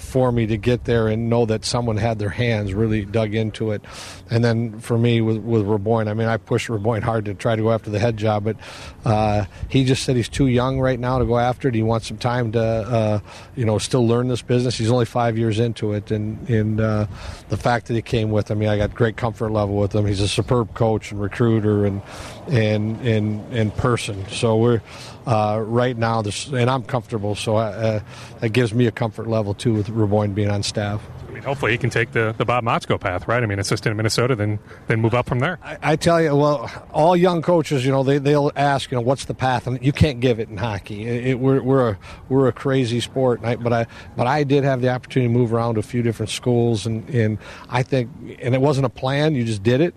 for 0.09 0.33
me 0.33 0.47
to 0.47 0.57
get 0.57 0.85
there 0.85 1.09
and 1.09 1.29
know 1.29 1.45
that 1.45 1.65
someone 1.65 1.99
had 1.99 2.19
their 2.19 2.31
hands 2.31 2.73
really 2.73 3.05
dug 3.05 3.35
into 3.35 3.73
it. 3.73 3.85
And 4.31 4.43
then 4.43 4.81
for 4.81 4.97
me 4.97 5.21
with 5.21 5.39
with 5.39 5.67
I 5.89 6.15
mean, 6.15 6.29
I 6.29 6.39
pushed 6.39 6.69
Raboin 6.69 7.03
hard 7.03 7.27
to 7.27 7.35
try 7.35 7.57
to 7.57 7.63
go 7.63 7.71
after 7.71 7.91
the 7.91 7.99
head 7.99 8.17
job, 8.17 8.45
but 8.45 8.57
uh, 9.05 9.45
he 9.69 9.85
just 9.85 10.05
said 10.05 10.17
he's 10.17 10.29
too 10.29 10.47
young 10.47 10.81
right 10.81 10.99
now 10.99 11.19
to 11.19 11.25
go 11.25 11.39
after 11.39 11.69
it. 11.69 11.75
He 11.75 11.83
wants 11.83 12.09
some 12.09 12.19
time 12.19 12.53
to, 12.53 12.61
uh, 12.61 13.21
you 13.55 13.65
know, 13.65 13.79
still 13.79 14.07
learn 14.07 14.29
this 14.29 14.43
business. 14.43 14.77
He's 14.77 14.91
only 14.91 15.05
five 15.05 15.37
years 15.37 15.59
into 15.59 15.93
it, 15.93 16.11
and 16.11 16.49
and 16.49 16.81
uh, 16.81 17.07
the 17.49 17.57
fact 17.57 17.87
that 17.87 17.95
he 17.95 18.03
came 18.03 18.31
with, 18.31 18.51
I 18.51 18.55
mean, 18.55 18.69
I 18.69 18.77
got 18.77 18.95
great 18.95 19.17
comfort 19.17 19.51
level 19.51 19.77
with 19.77 19.95
him. 19.95 20.07
He's 20.07 20.21
a 20.21 20.29
superb 20.29 20.75
coach 20.75 21.13
and 21.13 21.21
recruiter 21.21 21.85
and 21.85 22.03
and 22.49 23.01
and 23.07 23.53
and 23.53 23.75
person. 23.77 24.27
So 24.29 24.57
we're 24.57 24.83
uh, 25.29 25.61
right 25.61 25.97
now, 25.97 26.23
this, 26.23 26.47
and 26.49 26.71
I'm 26.71 26.83
comfortable, 26.83 27.35
so 27.35 27.57
I, 27.57 27.67
uh, 27.67 28.01
that 28.41 28.49
gives 28.49 28.73
me 28.73 28.87
a 28.87 28.91
comfort 28.91 29.27
level 29.27 29.53
too 29.53 29.75
with 29.75 29.89
Raboin 29.89 30.35
being 30.35 30.51
on 30.51 30.63
staff. 30.63 31.07
I 31.29 31.33
mean, 31.33 31.43
hopefully 31.43 31.71
he 31.73 31.77
can 31.77 31.91
take 31.91 32.13
the, 32.13 32.35
the 32.39 32.47
Bob 32.47 32.65
Motzko 32.65 32.99
path, 32.99 33.29
right? 33.29 33.43
I 33.43 33.47
mean, 33.47 33.59
assistant 33.59 33.91
in 33.91 33.99
Minnesota, 33.99 34.35
then 34.35 34.59
then 34.87 35.03
move 35.03 35.13
up 35.13 35.29
from 35.29 35.41
there. 35.41 35.59
I, 35.63 35.77
I, 35.83 35.97
tell 35.97 36.23
you, 36.23 36.35
well, 36.35 36.71
all 36.95 37.15
young 37.15 37.43
coaches, 37.43 37.85
you 37.85 37.93
know, 37.93 38.03
they 38.03 38.17
they'll 38.17 38.51
ask, 38.57 38.91
you 38.91 38.97
know, 38.97 39.03
what's 39.03 39.27
the 39.27 39.35
path, 39.35 39.67
and 39.67 39.85
you 39.85 39.93
can't 39.93 40.19
give 40.19 40.41
it 40.41 40.49
in 40.49 40.57
hockey. 40.57 41.07
It, 41.07 41.27
it, 41.27 41.39
we're 41.39 41.61
we're 41.61 41.91
a 41.91 41.99
we're 42.31 42.49
a 42.49 42.53
crazy 42.53 43.01
sport, 43.01 43.45
I, 43.45 43.57
but 43.57 43.75
I 43.75 43.87
but 44.17 44.27
I 44.27 44.45
did 44.45 44.65
have 44.65 44.81
the 44.81 44.89
opportunity 44.89 45.31
to 45.31 45.39
move 45.39 45.53
around 45.53 45.75
to 45.75 45.81
a 45.81 45.83
few 45.83 46.01
different 46.01 46.31
schools, 46.31 46.87
and 46.87 47.07
and 47.11 47.37
I 47.69 47.83
think, 47.83 48.11
and 48.41 48.55
it 48.55 48.63
wasn't 48.63 48.87
a 48.87 48.91
plan, 48.91 49.35
you 49.35 49.45
just 49.45 49.63
did 49.63 49.83
it 49.83 49.95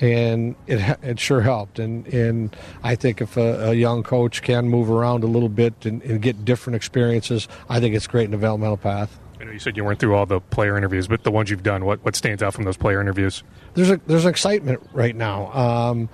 and 0.00 0.54
it 0.66 0.98
it 1.02 1.20
sure 1.20 1.40
helped. 1.40 1.78
And 1.78 2.06
and 2.08 2.56
I 2.82 2.94
think 2.94 3.20
if 3.20 3.36
a, 3.36 3.70
a 3.70 3.74
young 3.74 4.02
coach 4.02 4.42
can 4.42 4.68
move 4.68 4.90
around 4.90 5.24
a 5.24 5.26
little 5.26 5.48
bit 5.48 5.86
and, 5.86 6.02
and, 6.02 6.22
get 6.22 6.44
different 6.44 6.76
experiences, 6.76 7.48
I 7.68 7.80
think 7.80 7.94
it's 7.94 8.06
great 8.06 8.26
in 8.26 8.30
developmental 8.30 8.76
path. 8.76 9.18
I 9.40 9.44
know 9.44 9.52
you 9.52 9.58
said 9.58 9.76
you 9.76 9.84
weren't 9.84 10.00
through 10.00 10.14
all 10.14 10.26
the 10.26 10.40
player 10.40 10.76
interviews, 10.76 11.06
but 11.06 11.22
the 11.22 11.30
ones 11.30 11.50
you've 11.50 11.62
done, 11.62 11.84
what 11.84 12.04
what 12.04 12.16
stands 12.16 12.42
out 12.42 12.54
from 12.54 12.64
those 12.64 12.76
player 12.76 13.00
interviews? 13.00 13.42
There's 13.74 13.90
a 13.90 14.00
there's 14.06 14.26
excitement 14.26 14.80
right 14.92 15.14
now. 15.14 15.52
Um, 15.52 16.08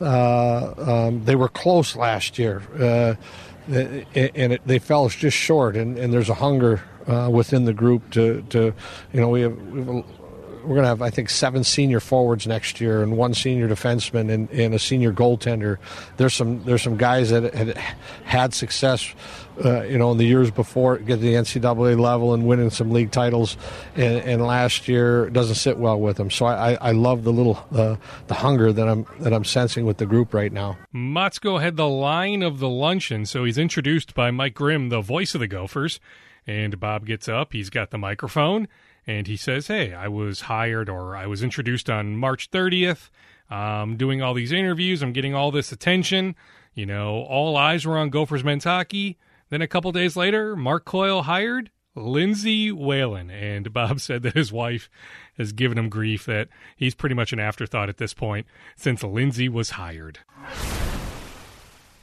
uh, 0.00 0.74
um, 0.76 1.24
they 1.24 1.36
were 1.36 1.48
close 1.48 1.96
last 1.96 2.38
year, 2.38 2.62
uh, 2.78 3.14
and 3.68 4.52
it, 4.52 4.60
they 4.66 4.78
fell 4.78 5.08
just 5.08 5.36
short. 5.36 5.74
And, 5.76 5.98
and 5.98 6.12
there's 6.12 6.28
a 6.28 6.34
hunger 6.34 6.82
uh, 7.06 7.30
within 7.32 7.64
the 7.64 7.72
group 7.72 8.10
to, 8.10 8.42
to 8.50 8.74
you 9.12 9.20
know 9.20 9.28
we 9.28 9.40
have, 9.42 9.56
we 9.56 9.84
have 9.84 10.04
we're 10.66 10.74
going 10.74 10.82
to 10.82 10.88
have, 10.88 11.02
I 11.02 11.10
think, 11.10 11.30
seven 11.30 11.62
senior 11.64 12.00
forwards 12.00 12.46
next 12.46 12.80
year, 12.80 13.02
and 13.02 13.16
one 13.16 13.34
senior 13.34 13.68
defenseman, 13.68 14.32
and, 14.32 14.50
and 14.50 14.74
a 14.74 14.78
senior 14.78 15.12
goaltender. 15.12 15.78
There's 16.16 16.34
some 16.34 16.64
there's 16.64 16.82
some 16.82 16.96
guys 16.96 17.30
that 17.30 17.54
had 17.54 17.76
had 18.24 18.52
success, 18.52 19.14
uh, 19.64 19.82
you 19.82 19.96
know, 19.96 20.10
in 20.10 20.18
the 20.18 20.24
years 20.24 20.50
before, 20.50 20.98
get 20.98 21.16
to 21.16 21.22
the 21.22 21.34
NCAA 21.34 21.98
level 21.98 22.34
and 22.34 22.46
winning 22.46 22.70
some 22.70 22.90
league 22.90 23.12
titles, 23.12 23.56
and, 23.94 24.16
and 24.24 24.42
last 24.42 24.88
year 24.88 25.30
doesn't 25.30 25.54
sit 25.54 25.78
well 25.78 26.00
with 26.00 26.16
them. 26.16 26.30
So 26.30 26.46
I, 26.46 26.74
I 26.74 26.92
love 26.92 27.24
the 27.24 27.32
little 27.32 27.64
uh, 27.72 27.96
the 28.26 28.34
hunger 28.34 28.72
that 28.72 28.88
I'm 28.88 29.06
that 29.20 29.32
I'm 29.32 29.44
sensing 29.44 29.86
with 29.86 29.98
the 29.98 30.06
group 30.06 30.34
right 30.34 30.52
now. 30.52 30.76
Motzko 30.94 31.60
had 31.60 31.76
the 31.76 31.88
line 31.88 32.42
of 32.42 32.58
the 32.58 32.68
luncheon, 32.68 33.24
so 33.24 33.44
he's 33.44 33.58
introduced 33.58 34.14
by 34.14 34.30
Mike 34.30 34.54
Grimm, 34.54 34.88
the 34.88 35.00
voice 35.00 35.34
of 35.34 35.40
the 35.40 35.48
Gophers. 35.48 36.00
And 36.48 36.78
Bob 36.78 37.06
gets 37.06 37.28
up, 37.28 37.52
he's 37.52 37.70
got 37.70 37.90
the 37.90 37.98
microphone, 37.98 38.68
and 39.06 39.26
he 39.26 39.36
says, 39.36 39.68
Hey, 39.68 39.94
I 39.94 40.08
was 40.08 40.42
hired 40.42 40.88
or 40.88 41.16
I 41.16 41.26
was 41.26 41.42
introduced 41.42 41.88
on 41.88 42.16
March 42.16 42.50
30th. 42.50 43.10
I'm 43.48 43.96
doing 43.96 44.22
all 44.22 44.34
these 44.34 44.52
interviews. 44.52 45.02
I'm 45.02 45.12
getting 45.12 45.34
all 45.34 45.50
this 45.50 45.72
attention. 45.72 46.34
You 46.74 46.86
know, 46.86 47.22
all 47.22 47.56
eyes 47.56 47.86
were 47.86 47.96
on 47.96 48.10
Gophers 48.10 48.44
men's 48.44 48.64
hockey. 48.64 49.16
Then 49.48 49.62
a 49.62 49.68
couple 49.68 49.92
days 49.92 50.16
later, 50.16 50.56
Mark 50.56 50.84
Coyle 50.84 51.22
hired 51.22 51.70
Lindsay 51.94 52.72
Whalen. 52.72 53.30
And 53.30 53.72
Bob 53.72 54.00
said 54.00 54.22
that 54.24 54.34
his 54.34 54.52
wife 54.52 54.90
has 55.38 55.52
given 55.52 55.78
him 55.78 55.88
grief 55.88 56.26
that 56.26 56.48
he's 56.76 56.94
pretty 56.94 57.14
much 57.14 57.32
an 57.32 57.40
afterthought 57.40 57.88
at 57.88 57.98
this 57.98 58.14
point 58.14 58.46
since 58.74 59.02
Lindsay 59.02 59.48
was 59.48 59.70
hired. 59.70 60.20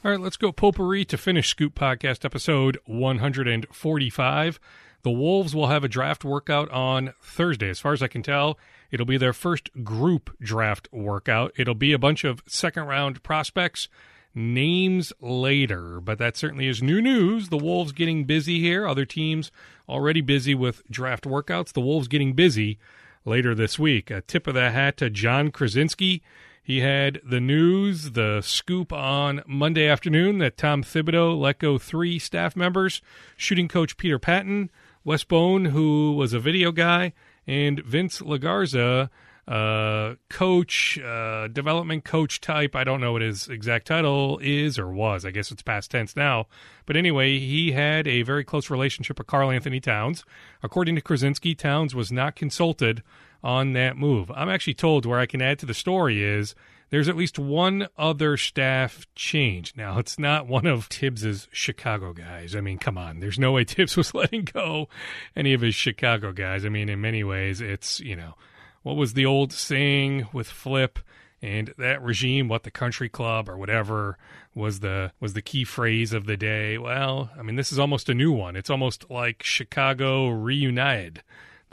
All 0.04 0.10
right, 0.10 0.20
let's 0.20 0.36
go 0.36 0.52
potpourri 0.52 1.06
to 1.06 1.16
finish 1.16 1.48
Scoop 1.48 1.74
Podcast 1.74 2.26
episode 2.26 2.76
145. 2.84 4.60
The 5.00 5.10
Wolves 5.10 5.54
will 5.54 5.68
have 5.68 5.82
a 5.82 5.88
draft 5.88 6.26
workout 6.26 6.68
on 6.68 7.14
Thursday. 7.22 7.70
As 7.70 7.80
far 7.80 7.94
as 7.94 8.02
I 8.02 8.08
can 8.08 8.22
tell, 8.22 8.58
it'll 8.90 9.06
be 9.06 9.16
their 9.16 9.32
first 9.32 9.70
group 9.82 10.36
draft 10.42 10.88
workout. 10.92 11.54
It'll 11.56 11.74
be 11.74 11.94
a 11.94 11.98
bunch 11.98 12.22
of 12.22 12.42
second 12.46 12.82
round 12.82 13.22
prospects, 13.22 13.88
names 14.34 15.10
later, 15.22 16.02
but 16.02 16.18
that 16.18 16.36
certainly 16.36 16.68
is 16.68 16.82
new 16.82 17.00
news. 17.00 17.48
The 17.48 17.56
Wolves 17.56 17.92
getting 17.92 18.24
busy 18.24 18.60
here. 18.60 18.86
Other 18.86 19.06
teams 19.06 19.50
already 19.88 20.20
busy 20.20 20.54
with 20.54 20.82
draft 20.90 21.24
workouts. 21.24 21.72
The 21.72 21.80
Wolves 21.80 22.08
getting 22.08 22.34
busy 22.34 22.78
later 23.24 23.54
this 23.54 23.78
week. 23.78 24.10
A 24.10 24.20
tip 24.20 24.46
of 24.46 24.52
the 24.52 24.70
hat 24.70 24.98
to 24.98 25.08
John 25.08 25.50
Krawczynski. 25.50 26.20
He 26.64 26.80
had 26.80 27.20
the 27.22 27.40
news, 27.40 28.12
the 28.12 28.40
scoop 28.40 28.90
on 28.90 29.42
Monday 29.46 29.86
afternoon 29.86 30.38
that 30.38 30.56
Tom 30.56 30.82
Thibodeau 30.82 31.38
let 31.38 31.58
go 31.58 31.76
three 31.76 32.18
staff 32.18 32.56
members, 32.56 33.02
shooting 33.36 33.68
coach 33.68 33.98
Peter 33.98 34.18
Patton, 34.18 34.70
Wes 35.04 35.24
Bone, 35.24 35.66
who 35.66 36.14
was 36.14 36.32
a 36.32 36.40
video 36.40 36.72
guy, 36.72 37.12
and 37.46 37.80
Vince 37.80 38.22
Legarza 38.22 39.10
uh, 39.46 40.14
coach, 40.30 40.98
uh, 40.98 41.48
development 41.48 42.06
coach 42.06 42.40
type. 42.40 42.74
I 42.74 42.82
don't 42.82 43.02
know 43.02 43.12
what 43.12 43.20
his 43.20 43.46
exact 43.46 43.86
title 43.86 44.38
is 44.40 44.78
or 44.78 44.88
was. 44.88 45.26
I 45.26 45.32
guess 45.32 45.50
it's 45.50 45.60
past 45.60 45.90
tense 45.90 46.16
now. 46.16 46.46
But 46.86 46.96
anyway, 46.96 47.38
he 47.38 47.72
had 47.72 48.08
a 48.08 48.22
very 48.22 48.42
close 48.42 48.70
relationship 48.70 49.18
with 49.18 49.26
Karl 49.26 49.50
Anthony 49.50 49.80
Towns. 49.80 50.24
According 50.62 50.94
to 50.94 51.02
Krawczynski, 51.02 51.58
Towns 51.58 51.94
was 51.94 52.10
not 52.10 52.36
consulted 52.36 53.02
on 53.44 53.74
that 53.74 53.96
move. 53.96 54.30
I'm 54.34 54.48
actually 54.48 54.74
told 54.74 55.04
where 55.04 55.20
I 55.20 55.26
can 55.26 55.42
add 55.42 55.58
to 55.60 55.66
the 55.66 55.74
story 55.74 56.24
is 56.24 56.54
there's 56.88 57.08
at 57.08 57.16
least 57.16 57.38
one 57.38 57.88
other 57.98 58.36
staff 58.38 59.06
change. 59.14 59.74
Now, 59.76 59.98
it's 60.00 60.18
not 60.18 60.48
one 60.48 60.66
of 60.66 60.88
Tibbs's 60.88 61.46
Chicago 61.52 62.14
guys. 62.14 62.56
I 62.56 62.60
mean, 62.60 62.78
come 62.78 62.96
on. 62.96 63.20
There's 63.20 63.38
no 63.38 63.52
way 63.52 63.64
Tibbs 63.64 63.96
was 63.96 64.14
letting 64.14 64.44
go 64.44 64.88
any 65.36 65.52
of 65.52 65.60
his 65.60 65.74
Chicago 65.74 66.32
guys. 66.32 66.64
I 66.64 66.70
mean, 66.70 66.88
in 66.88 67.00
many 67.00 67.22
ways, 67.22 67.60
it's, 67.60 68.00
you 68.00 68.16
know, 68.16 68.34
what 68.82 68.96
was 68.96 69.12
the 69.12 69.26
old 69.26 69.52
saying 69.52 70.28
with 70.32 70.48
Flip 70.48 70.98
and 71.42 71.74
that 71.76 72.02
regime, 72.02 72.48
what 72.48 72.62
the 72.62 72.70
country 72.70 73.10
club 73.10 73.50
or 73.50 73.58
whatever 73.58 74.16
was 74.54 74.80
the 74.80 75.12
was 75.20 75.34
the 75.34 75.42
key 75.42 75.64
phrase 75.64 76.14
of 76.14 76.24
the 76.24 76.38
day. 76.38 76.78
Well, 76.78 77.30
I 77.38 77.42
mean, 77.42 77.56
this 77.56 77.72
is 77.72 77.78
almost 77.78 78.08
a 78.08 78.14
new 78.14 78.32
one. 78.32 78.56
It's 78.56 78.70
almost 78.70 79.10
like 79.10 79.42
Chicago 79.42 80.28
reunited 80.28 81.22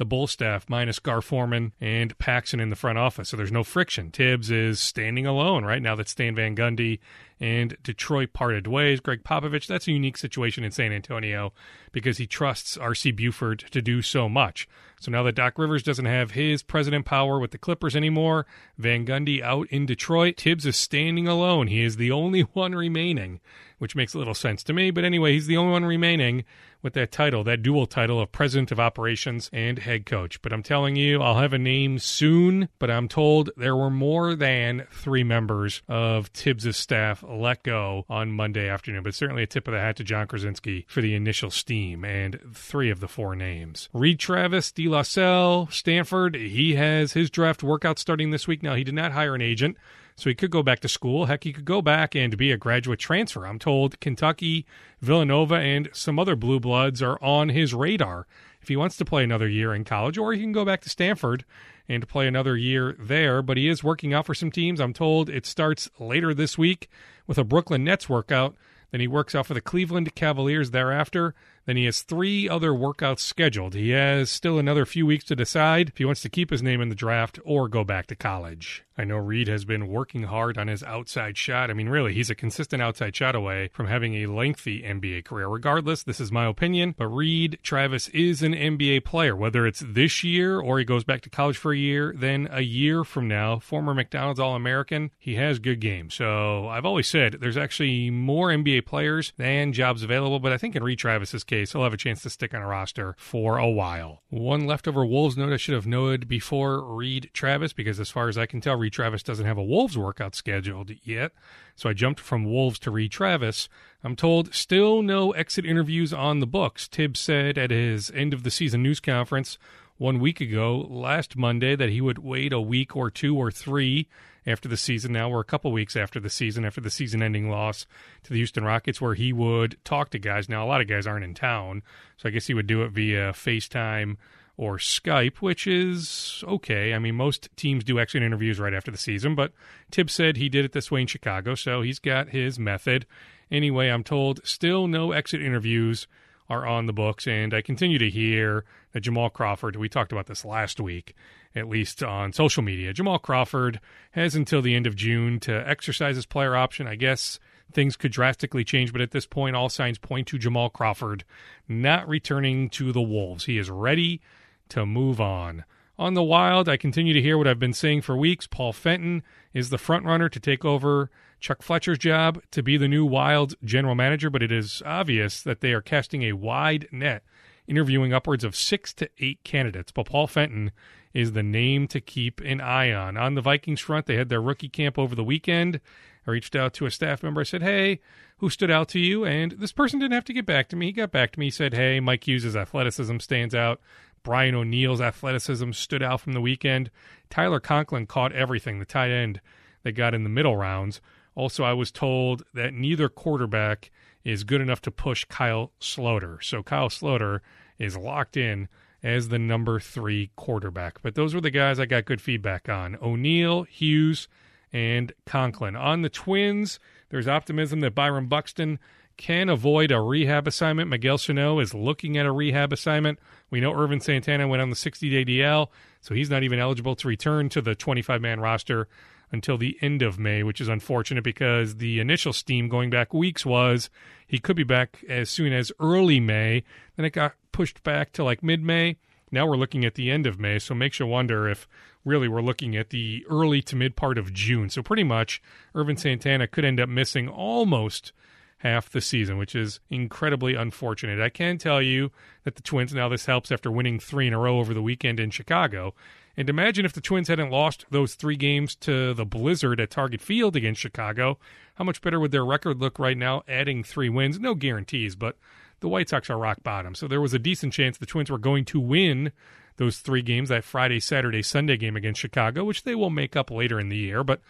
the 0.02 0.06
Bull 0.06 0.26
staff 0.26 0.68
minus 0.68 0.97
Gar 0.97 1.22
Forman 1.22 1.74
and 1.80 2.18
Paxson 2.18 2.60
in 2.60 2.72
the 2.72 2.76
front 2.76 2.97
office. 2.97 3.30
So 3.30 3.38
there's 3.38 3.52
no 3.52 3.64
friction. 3.64 4.10
Tibbs 4.10 4.49
is 4.49 4.80
standing 4.80 5.28
alone 5.28 5.64
right 5.64 5.80
now 5.80 5.93
that 5.93 6.10
Stan 6.10 6.34
Van 6.34 6.56
Gundy 6.56 6.97
and 7.39 7.78
Detroit 7.84 8.34
parted 8.34 8.66
ways. 8.66 8.99
Gregg 8.99 9.24
Popovich, 9.24 9.68
that's 9.68 9.88
a 9.88 9.91
unique 9.91 10.18
situation 10.18 10.64
in 10.64 10.72
San 10.72 10.91
Antonio 10.91 11.54
because 11.91 12.18
he 12.18 12.26
trusts 12.26 12.78
R.C. 12.78 13.12
Buford 13.12 13.60
to 13.70 13.80
do 13.80 14.02
so 14.02 14.28
much. 14.28 14.68
So 14.99 15.12
now 15.12 15.22
that 15.22 15.36
Doc 15.36 15.60
Rivers 15.60 15.84
doesn't 15.84 16.06
have 16.06 16.32
his 16.32 16.64
president 16.64 17.06
power 17.06 17.38
with 17.38 17.52
the 17.52 17.60
Clippers 17.60 17.95
anymore, 17.95 18.47
Van 18.80 19.06
Gundy 19.06 19.39
out 19.43 19.68
in 19.70 19.86
Detroit, 19.86 20.36
Tibbs 20.36 20.66
is 20.66 20.78
standing 20.78 21.28
alone. 21.28 21.68
He 21.68 21.84
is 21.84 21.97
the 21.97 22.12
only 22.12 22.41
one 22.54 22.74
remaining, 22.74 23.39
which 23.78 23.95
makes 23.95 24.16
a 24.16 24.18
little 24.18 24.34
sense 24.34 24.64
to 24.64 24.74
me. 24.74 24.89
But 24.89 25.04
anyway, 25.04 25.34
he's 25.34 25.45
the 25.45 25.58
only 25.58 25.74
one 25.74 25.86
remaining 25.86 26.43
with 26.82 26.94
that 26.94 27.12
title, 27.12 27.44
that 27.44 27.62
dual 27.62 27.86
title 27.86 28.20
of 28.20 28.32
president 28.32 28.72
of 28.72 28.80
operations 28.80 29.50
and 29.54 29.80
head 29.80 30.06
coach. 30.06 30.42
But 30.42 30.54
I'm 30.54 30.64
telling 30.64 30.96
you, 30.96 31.22
I'll 31.22 31.40
have 31.40 31.54
a 31.54 31.60
name 31.60 32.00
soon, 32.00 32.70
but 32.80 32.92
I'm 32.92 33.08
told 33.08 33.52
there 33.58 33.76
were 33.76 33.90
more 33.90 34.36
than 34.36 34.88
three 34.92 35.24
members 35.24 35.82
of 35.88 36.32
Tibbs' 36.34 36.76
staff 36.78 37.24
let 37.28 37.64
go 37.64 38.06
on 38.10 38.32
Monday 38.32 38.68
afternoon. 38.68 39.04
But 39.04 39.14
certainly 39.14 39.44
a 39.44 39.48
tip 39.48 39.68
of 39.68 39.74
the 39.74 39.80
hat 39.80 39.98
to 39.98 40.04
John 40.04 40.28
Krawczynski 40.28 40.86
for 40.88 41.02
the 41.02 41.16
initial 41.16 41.52
steam 41.52 42.04
and 42.06 42.40
three 42.54 42.90
of 42.90 43.00
the 43.00 43.08
four 43.08 43.36
names. 43.36 43.90
Reid 43.94 44.20
Travis, 44.20 44.72
De 44.72 44.88
La 44.88 45.02
Salle, 45.02 45.68
Stanford, 45.72 46.36
he 46.36 46.76
has 46.76 47.14
his 47.14 47.30
draft 47.30 47.64
workout 47.64 48.00
starting 48.00 48.32
this 48.32 48.48
week. 48.48 48.64
Now, 48.64 48.76
he 48.76 48.84
did 48.84 48.96
not 48.96 49.12
hire 49.12 49.36
an 49.36 49.42
agent. 49.42 49.78
So 50.16 50.30
he 50.30 50.36
could 50.36 50.51
go 50.51 50.64
back 50.64 50.80
to 50.82 50.88
school. 50.88 51.26
Heck, 51.26 51.43
he 51.43 51.53
could 51.53 51.66
go 51.66 51.82
back 51.82 52.16
and 52.16 52.38
be 52.38 52.51
a 52.51 52.57
graduate 52.57 52.99
transfer. 52.99 53.45
I'm 53.47 53.59
told 53.59 53.99
Kentucky, 53.99 54.66
Villanova, 55.01 55.55
and 55.55 55.89
some 55.93 56.20
other 56.20 56.36
blue 56.36 56.59
bloods 56.59 57.01
are 57.01 57.22
on 57.24 57.49
his 57.49 57.74
radar 57.74 58.28
if 58.62 58.68
he 58.68 58.76
wants 58.76 58.97
to 58.97 59.05
play 59.05 59.24
another 59.24 59.47
year 59.47 59.74
in 59.74 59.84
college, 59.84 60.18
or 60.18 60.34
he 60.34 60.41
can 60.41 60.51
go 60.51 60.64
back 60.66 60.82
to 60.82 60.89
Stanford 60.89 61.43
and 61.89 62.07
play 62.07 62.28
another 62.28 62.55
year 62.55 62.95
there. 62.99 63.41
But 63.41 63.57
he 63.57 63.68
is 63.68 63.84
working 63.84 64.14
out 64.14 64.26
for 64.26 64.36
some 64.36 64.51
teams. 64.51 64.80
I'm 64.80 64.93
told 64.93 65.30
it 65.30 65.45
starts 65.45 65.89
later 65.99 66.34
this 66.34 66.57
week 66.57 66.89
with 67.26 67.38
a 67.38 67.43
Brooklyn 67.43 67.84
Nets 67.84 68.07
workout. 68.07 68.55
Then 68.91 69.01
he 69.01 69.07
works 69.07 69.34
out 69.34 69.47
for 69.47 69.53
the 69.53 69.62
Cleveland 69.62 70.14
Cavaliers 70.16 70.72
thereafter. 70.72 71.34
Then 71.66 71.78
he 71.78 71.86
has 71.86 72.01
three 72.01 72.49
other 72.49 72.72
workouts 72.72 73.20
scheduled. 73.20 73.74
He 73.74 73.91
has 73.91 74.30
still 74.30 74.57
another 74.57 74.86
few 74.86 75.05
weeks 75.05 75.26
to 75.26 75.36
decide 75.36 75.89
if 75.89 75.97
he 75.97 76.05
wants 76.05 76.22
to 76.22 76.30
keep 76.30 76.49
his 76.49 76.64
name 76.64 76.82
in 76.82 76.89
the 76.89 76.95
draft 76.95 77.39
or 77.43 77.68
go 77.68 77.84
back 77.84 78.07
to 78.07 78.16
college. 78.16 78.84
I 78.97 79.03
know 79.03 79.18
Reid 79.18 79.47
has 79.47 79.66
been 79.66 79.88
working 79.88 80.24
hard 80.24 80.59
on 80.59 80.68
his 80.68 80.84
outside 80.84 81.36
shot. 81.36 81.72
I 81.72 81.74
mean, 81.74 81.89
really, 81.89 82.14
he's 82.14 82.30
a 82.30 82.36
consistent 82.36 82.84
outside 82.84 83.16
shot 83.16 83.36
away 83.36 83.70
from 83.74 83.88
having 83.88 84.14
a 84.16 84.28
lengthy 84.28 84.84
NBA 84.84 85.26
career. 85.26 85.47
Regardless, 85.47 86.03
this 86.03 86.20
is 86.20 86.32
my 86.32 86.45
opinion, 86.45 86.93
but 86.97 87.07
Reid 87.07 87.57
Travis 87.64 88.09
is 88.09 88.43
an 88.43 88.53
NBA 88.53 89.05
player. 89.05 89.36
Whether 89.36 89.66
it's 89.66 89.84
this 89.88 90.24
year 90.24 90.59
or 90.59 90.78
he 90.78 90.86
goes 90.86 91.03
back 91.03 91.22
to 91.22 91.32
college 91.32 91.57
for 91.57 91.74
a 91.74 91.78
year, 91.78 92.14
then 92.16 92.47
a 92.51 92.62
year 92.62 93.03
from 93.03 93.28
now, 93.28 93.57
former 93.57 93.95
McDonald's 93.95 94.39
All 94.39 94.55
American, 94.55 95.09
he 95.18 95.36
has 95.36 95.57
good 95.57 95.80
games. 95.80 96.14
So 96.14 96.68
I've 96.68 96.86
always 96.86 97.07
said 97.07 97.38
there's 97.39 97.57
actually 97.57 98.12
more 98.12 98.49
NBA 98.49 98.86
players 98.86 99.34
than 99.38 99.74
jobs 99.74 100.03
available, 100.03 100.39
but 100.39 100.51
I 100.51 100.57
think 100.57 100.76
in 100.76 100.84
Reid 100.84 100.99
Travis's 100.99 101.43
case, 101.52 101.74
he'll 101.74 101.84
have 101.84 101.93
a 101.93 101.97
chance 101.97 102.22
to 102.24 102.30
stick 102.30 102.54
on 102.54 102.62
a 102.62 102.68
roster 102.68 103.14
for 103.18 103.58
a 103.58 103.70
while. 103.70 104.24
One 104.30 104.66
leftover 104.66 105.06
Wolves 105.06 105.36
note 105.36 105.52
I 105.52 105.58
should 105.58 105.76
have 105.76 105.86
noted 105.86 106.28
before 106.28 106.82
Reid 106.82 107.30
Travis, 107.34 107.74
because 107.74 107.99
as 107.99 108.10
far 108.10 108.30
as 108.30 108.38
I 108.38 108.45
can 108.45 108.62
tell, 108.62 108.78
Reid 108.78 108.93
Travis 108.93 109.22
doesn't 109.22 109.45
have 109.45 109.58
a 109.58 109.64
Wolves 109.64 109.97
workout 109.97 110.34
scheduled 110.34 110.91
yet. 111.04 111.34
So 111.76 111.89
I 111.89 111.93
jumped 111.93 112.22
from 112.22 112.45
Wolves 112.45 112.80
to 112.80 112.91
Reid 112.91 113.12
Travis. 113.12 113.68
I'm 114.02 114.16
told 114.16 114.56
still 114.56 115.02
no 115.02 115.32
exit 115.32 115.66
interviews 115.66 116.14
on 116.14 116.39
the 116.39 116.47
books. 116.47 116.88
Tibbs 116.88 117.20
said 117.20 117.58
at 117.58 117.70
his 117.70 118.10
end 118.12 118.34
of 118.34 118.43
the 118.43 118.52
season 118.52 118.82
news 118.82 119.02
conference 119.02 119.58
one 119.97 120.20
week 120.20 120.39
ago, 120.39 120.88
last 120.89 121.36
Monday, 121.36 121.76
that 121.76 121.89
he 121.89 121.99
would 121.99 122.20
wait 122.20 122.54
a 122.54 122.62
week 122.62 122.95
or 122.95 123.12
two 123.12 123.36
or 123.36 123.52
three 123.52 124.08
after 124.46 124.68
the 124.68 124.78
season. 124.78 125.14
Now 125.14 125.30
we're 125.30 125.42
a 125.42 125.46
couple 125.46 125.72
weeks 125.72 125.96
after 125.96 126.20
the 126.20 126.30
season, 126.30 126.66
after 126.66 126.82
the 126.82 126.89
season 126.89 127.22
ending 127.22 127.50
loss 127.50 127.86
to 128.24 128.30
the 128.32 128.38
Houston 128.39 128.64
Rockets, 128.64 129.02
where 129.02 129.14
he 129.14 129.34
would 129.34 129.78
talk 129.84 130.10
to 130.12 130.20
guys. 130.20 130.50
Now, 130.50 130.66
a 130.66 130.68
lot 130.68 130.82
of 130.82 130.88
guys 130.88 131.08
aren't 131.08 131.26
in 131.26 131.34
town, 131.34 131.84
so 132.18 132.28
I 132.30 132.32
guess 132.32 132.48
he 132.48 132.54
would 132.54 132.68
do 132.68 132.84
it 132.84 132.92
via 132.92 133.34
FaceTime 133.34 134.18
or 134.58 134.78
Skype, 134.78 135.38
which 135.38 135.66
is 135.66 136.44
okay. 136.48 136.94
I 136.94 137.00
mean, 137.00 137.16
most 137.16 137.50
teams 137.56 137.84
do 137.84 138.00
exit 138.00 138.22
interviews 138.22 138.60
right 138.60 138.74
after 138.74 138.92
the 138.92 138.98
season, 138.98 139.34
but 139.34 139.54
Tibbs 139.89 140.14
said 140.14 140.38
he 140.38 140.50
did 140.50 140.66
it 140.66 140.74
this 140.74 140.92
way 140.92 141.02
in 141.02 141.08
Chicago, 141.08 141.56
so 141.56 141.82
he's 141.82 142.00
got 142.00 142.30
his 142.30 142.60
method. 142.60 143.06
Anyway, 143.50 143.89
I'm 143.89 144.04
told 144.04 144.39
still 144.46 144.88
no 144.88 145.12
exit 145.12 145.42
interviews 145.42 146.08
are 146.50 146.68
on 146.68 146.86
the 146.86 146.94
books, 146.94 147.28
and 147.28 147.54
I 147.54 147.62
continue 147.62 147.98
to 147.98 148.10
hear 148.10 148.66
that 148.92 149.02
Jamal 149.02 149.30
Crawford, 149.30 149.78
we 149.78 149.89
talked 149.89 150.12
about 150.12 150.28
this 150.28 150.44
last 150.46 150.80
week, 150.80 151.16
at 151.56 151.68
least 151.68 152.02
on 152.02 152.34
social 152.34 152.64
media, 152.64 152.93
Jamal 152.93 153.20
Crawford 153.20 153.80
has 154.12 154.36
until 154.36 154.62
the 154.62 154.76
end 154.76 154.88
of 154.88 154.95
June 154.95 155.39
to 155.41 155.68
exercise 155.68 156.16
his 156.16 156.26
player 156.26 156.56
option. 156.56 156.88
I 156.88 156.95
guess 156.95 157.39
things 157.74 157.95
could 157.95 158.12
drastically 158.12 158.64
change, 158.64 158.91
but 158.91 159.02
at 159.02 159.12
this 159.12 159.26
point, 159.26 159.56
all 159.56 159.70
signs 159.70 159.97
point 159.97 160.28
to 160.28 160.38
Jamal 160.38 160.70
Crawford 160.70 161.24
not 161.68 162.08
returning 162.08 162.70
to 162.72 162.91
the 162.91 163.02
Wolves. 163.02 163.45
He 163.45 163.58
is 163.58 163.70
ready 163.70 164.22
to 164.70 164.86
move 164.86 165.20
on. 165.20 165.66
On 165.99 166.14
the 166.14 166.24
Wild, 166.24 166.68
I 166.68 166.78
continue 166.78 167.14
to 167.14 167.22
hear 167.22 167.38
what 167.38 167.47
I've 167.47 167.60
been 167.60 167.74
saying 167.74 168.02
for 168.02 168.18
weeks. 168.18 168.47
Paul 168.47 168.74
Fenton 168.74 169.22
is 169.54 169.70
the 169.70 169.78
front 169.78 170.06
runner 170.06 170.30
to 170.30 170.39
take 170.39 170.66
over 170.66 171.12
Chuck 171.39 171.62
Fletcher's 171.62 171.97
job 171.97 172.41
to 172.52 172.64
be 172.64 172.78
the 172.78 172.88
new 172.88 173.06
Wild 173.06 173.56
general 173.64 173.93
manager, 173.93 174.30
but 174.30 174.41
it 174.41 174.52
is 174.52 174.82
obvious 174.86 175.43
that 175.43 175.62
they 175.62 175.74
are 175.74 175.82
casting 175.82 176.24
a 176.24 176.34
wide 176.34 176.88
net, 176.91 177.24
interviewing 177.72 178.14
upwards 178.14 178.44
of 178.44 178.56
six 178.56 178.94
to 178.96 179.10
eight 179.20 179.42
candidates. 179.46 179.94
But 179.94 180.08
Paul 180.08 180.28
Fenton 180.28 180.72
is 181.14 181.32
the 181.32 181.42
name 181.42 181.88
to 181.88 182.02
keep 182.02 182.42
an 182.42 182.60
eye 182.60 182.92
on. 182.92 183.16
On 183.16 183.34
the 183.34 183.42
Vikings 183.42 183.80
front, 183.80 184.06
they 184.06 184.18
had 184.18 184.28
their 184.30 184.42
rookie 184.42 184.70
camp 184.70 185.00
over 185.00 185.16
the 185.16 185.24
weekend. 185.24 185.80
I 186.28 186.32
reached 186.32 186.56
out 186.56 186.74
to 186.76 186.86
a 186.86 186.92
staff 186.92 187.24
member. 187.24 187.42
I 187.42 187.46
said, 187.46 187.64
Hey, 187.64 188.02
who 188.38 188.50
stood 188.50 188.70
out 188.70 188.90
to 188.90 189.00
you? 189.00 189.26
And 189.26 189.54
this 189.54 189.72
person 189.72 190.00
didn't 190.00 190.14
have 190.14 190.26
to 190.26 190.34
get 190.34 190.46
back 190.46 190.68
to 190.70 190.76
me. 190.76 190.88
He 190.88 190.92
got 190.92 191.12
back 191.12 191.32
to 191.32 191.40
me. 191.40 191.48
He 191.48 191.52
said, 191.52 191.74
Hey, 191.74 192.00
Mike 192.00 192.28
Hughes' 192.28 192.56
athleticism 192.56 193.18
stands 193.20 193.56
out. 193.56 193.80
Brian 194.22 194.54
O'Neill's 194.54 195.02
athleticism 195.02 195.72
stood 195.72 196.04
out 196.04 196.22
from 196.22 196.34
the 196.34 196.42
weekend. 196.42 196.92
Tyler 197.30 197.60
Conklin 197.60 198.06
caught 198.06 198.34
everything, 198.34 198.78
the 198.78 198.86
tight 198.86 199.10
end 199.10 199.42
that 199.84 199.94
got 199.94 200.14
in 200.14 200.24
the 200.24 200.30
middle 200.30 200.56
rounds. 200.56 201.02
Also, 201.34 201.64
I 201.64 201.74
was 201.74 201.92
told 201.92 202.44
that 202.54 202.74
neither 202.74 203.10
quarterback 203.10 203.90
is 204.24 204.44
good 204.44 204.62
enough 204.62 204.82
to 204.82 204.92
push 204.92 205.26
Kyle 205.26 205.72
Sloter. 205.80 206.44
So 206.44 206.62
Kyle 206.62 206.90
Sloter 206.90 207.40
is 207.82 207.98
locked 207.98 208.38
in 208.38 208.68
as 209.04 209.30
the 209.30 209.40
number 209.40 209.80
three 209.80 210.30
quarterback. 210.36 211.02
But 211.02 211.16
those 211.16 211.34
were 211.34 211.42
the 211.42 211.50
guys 211.50 211.80
I 211.80 211.86
got 211.86 212.06
good 212.06 212.22
feedback 212.22 212.70
on 212.70 212.98
O'Neill, 213.02 213.64
Hughes, 213.64 214.28
and 214.72 215.12
Conklin. 215.26 215.76
On 215.76 216.02
the 216.02 216.10
Twins, 216.10 216.80
there's 217.10 217.28
optimism 217.28 217.80
that 217.82 217.96
Byron 217.96 218.28
Buxton 218.28 218.80
can 219.18 219.50
avoid 219.50 219.92
a 219.92 220.00
rehab 220.02 220.48
assignment. 220.48 220.90
Miguel 220.90 221.18
Sano 221.18 221.60
is 221.60 221.74
looking 221.74 222.18
at 222.18 222.26
a 222.26 222.32
rehab 222.32 222.72
assignment. 222.72 223.20
We 223.50 223.60
know 223.60 223.74
Ervin 223.74 224.00
Santana 224.00 224.48
went 224.48 224.62
on 224.62 224.70
the 224.70 224.76
60 224.76 225.10
day 225.10 225.26
DL, 225.26 225.68
so 226.00 226.16
he's 226.16 226.30
not 226.30 226.44
even 226.44 226.60
eligible 226.60 226.96
to 226.96 227.08
return 227.08 227.50
to 227.50 227.62
the 227.62 227.76
25 227.76 228.22
man 228.22 228.40
roster 228.40 228.88
until 229.32 229.58
the 229.58 229.78
end 229.82 230.02
of 230.02 230.20
May, 230.20 230.44
which 230.44 230.62
is 230.62 230.68
unfortunate 230.68 231.24
because 231.24 231.78
the 231.78 232.00
initial 232.00 232.34
steam 232.34 232.68
going 232.68 232.90
back 232.90 233.14
weeks 233.14 233.46
was 233.46 233.90
he 234.28 234.40
could 234.40 234.56
be 234.56 234.64
back 234.64 235.04
as 235.08 235.30
soon 235.30 235.54
as 235.54 235.72
early 235.80 236.20
May. 236.20 236.64
Then 236.96 237.06
it 237.06 237.12
got 237.12 237.34
pushed 237.52 237.84
back 237.84 238.12
to 238.14 238.24
like 238.24 238.44
mid 238.44 238.64
May. 238.64 238.98
Now 239.32 239.48
we're 239.48 239.58
looking 239.58 239.86
at 239.86 239.96
the 239.96 240.12
end 240.12 240.28
of 240.28 240.40
May, 240.40 240.60
so 240.60 240.76
makes 240.76 241.00
you 241.00 241.08
wonder 241.08 241.48
if 241.48 241.68
really 242.04 242.28
we're 242.28 242.42
looking 242.42 242.76
at 242.76 242.90
the 242.90 243.26
early 243.30 243.62
to 243.64 243.76
mid 243.76 243.96
part 243.96 244.18
of 244.18 244.34
June. 244.34 244.70
So 244.70 244.82
pretty 244.82 245.04
much, 245.04 245.42
Ervin 245.76 245.98
Santana 245.98 246.48
could 246.48 246.66
end 246.66 246.80
up 246.80 246.90
missing 246.90 247.30
almost 247.30 248.12
half 248.58 248.90
the 248.90 249.02
season, 249.02 249.38
which 249.38 249.56
is 249.56 249.80
incredibly 249.90 250.54
unfortunate. 250.56 251.20
I 251.20 251.30
can 251.30 251.58
tell 251.58 251.82
you 251.82 252.12
that 252.44 252.56
the 252.56 252.62
Twins, 252.62 252.94
now 252.94 253.10
this 253.10 253.26
helps 253.26 253.52
after 253.52 253.72
winning 253.72 254.00
three 254.00 254.28
in 254.28 254.34
a 254.34 254.40
row 254.40 254.60
over 254.60 254.74
the 254.74 254.82
weekend 254.82 255.20
in 255.20 255.32
Chicago. 255.32 255.94
And 256.38 256.50
imagine 256.50 256.86
if 256.86 256.94
the 256.94 257.02
Twins 257.02 257.28
hadn't 257.28 257.50
lost 257.50 257.86
those 257.90 258.16
three 258.16 258.38
games 258.38 258.76
to 258.78 259.14
the 259.14 259.26
Blizzard 259.26 259.80
at 259.80 259.92
Target 259.92 260.22
Field 260.22 260.56
against 260.56 260.82
Chicago, 260.82 261.38
how 261.76 261.84
much 261.84 262.02
better 262.02 262.20
would 262.20 262.32
their 262.32 262.46
record 262.46 262.80
look 262.80 263.00
right 263.00 263.18
now, 263.18 263.44
adding 263.48 263.84
three 263.84 264.10
wins? 264.10 264.40
No 264.40 264.56
guarantees, 264.56 265.16
but 265.16 265.38
the 265.82 265.90
White 265.90 266.10
Sox 266.10 266.30
are 266.30 266.38
rock 266.38 266.64
bottom. 266.64 266.96
So 266.96 267.08
there 267.08 267.22
was 267.22 267.34
a 267.34 267.40
decent 267.40 267.74
chance 267.74 267.98
the 267.98 268.06
Twins 268.06 268.30
were 268.30 268.38
going 268.38 268.66
to 268.66 268.80
win 268.80 269.32
those 269.78 270.00
three 270.00 270.22
games, 270.22 270.50
that 270.50 270.64
Friday, 270.64 271.00
Saturday, 271.00 271.42
Sunday 271.42 271.76
game 271.76 271.96
against 271.96 272.22
Chicago, 272.22 272.64
which 272.64 272.84
they 272.84 272.96
will 272.96 273.10
make 273.10 273.36
up 273.36 273.50
later 273.50 273.80
in 273.80 273.90
the 273.90 273.98
year. 273.98 274.24
But, 274.24 274.42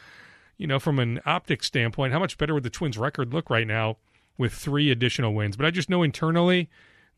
you 0.57 0.67
know, 0.67 0.79
from 0.79 0.99
an 0.99 1.21
optics 1.25 1.67
standpoint, 1.67 2.13
how 2.13 2.19
much 2.19 2.37
better 2.37 2.53
would 2.53 2.63
the 2.63 2.69
Twins' 2.69 2.97
record 2.97 3.33
look 3.33 3.49
right 3.49 3.67
now 3.67 3.97
with 4.37 4.53
three 4.53 4.91
additional 4.91 5.33
wins? 5.33 5.55
But 5.55 5.65
I 5.65 5.71
just 5.71 5.89
know 5.89 6.03
internally 6.03 6.69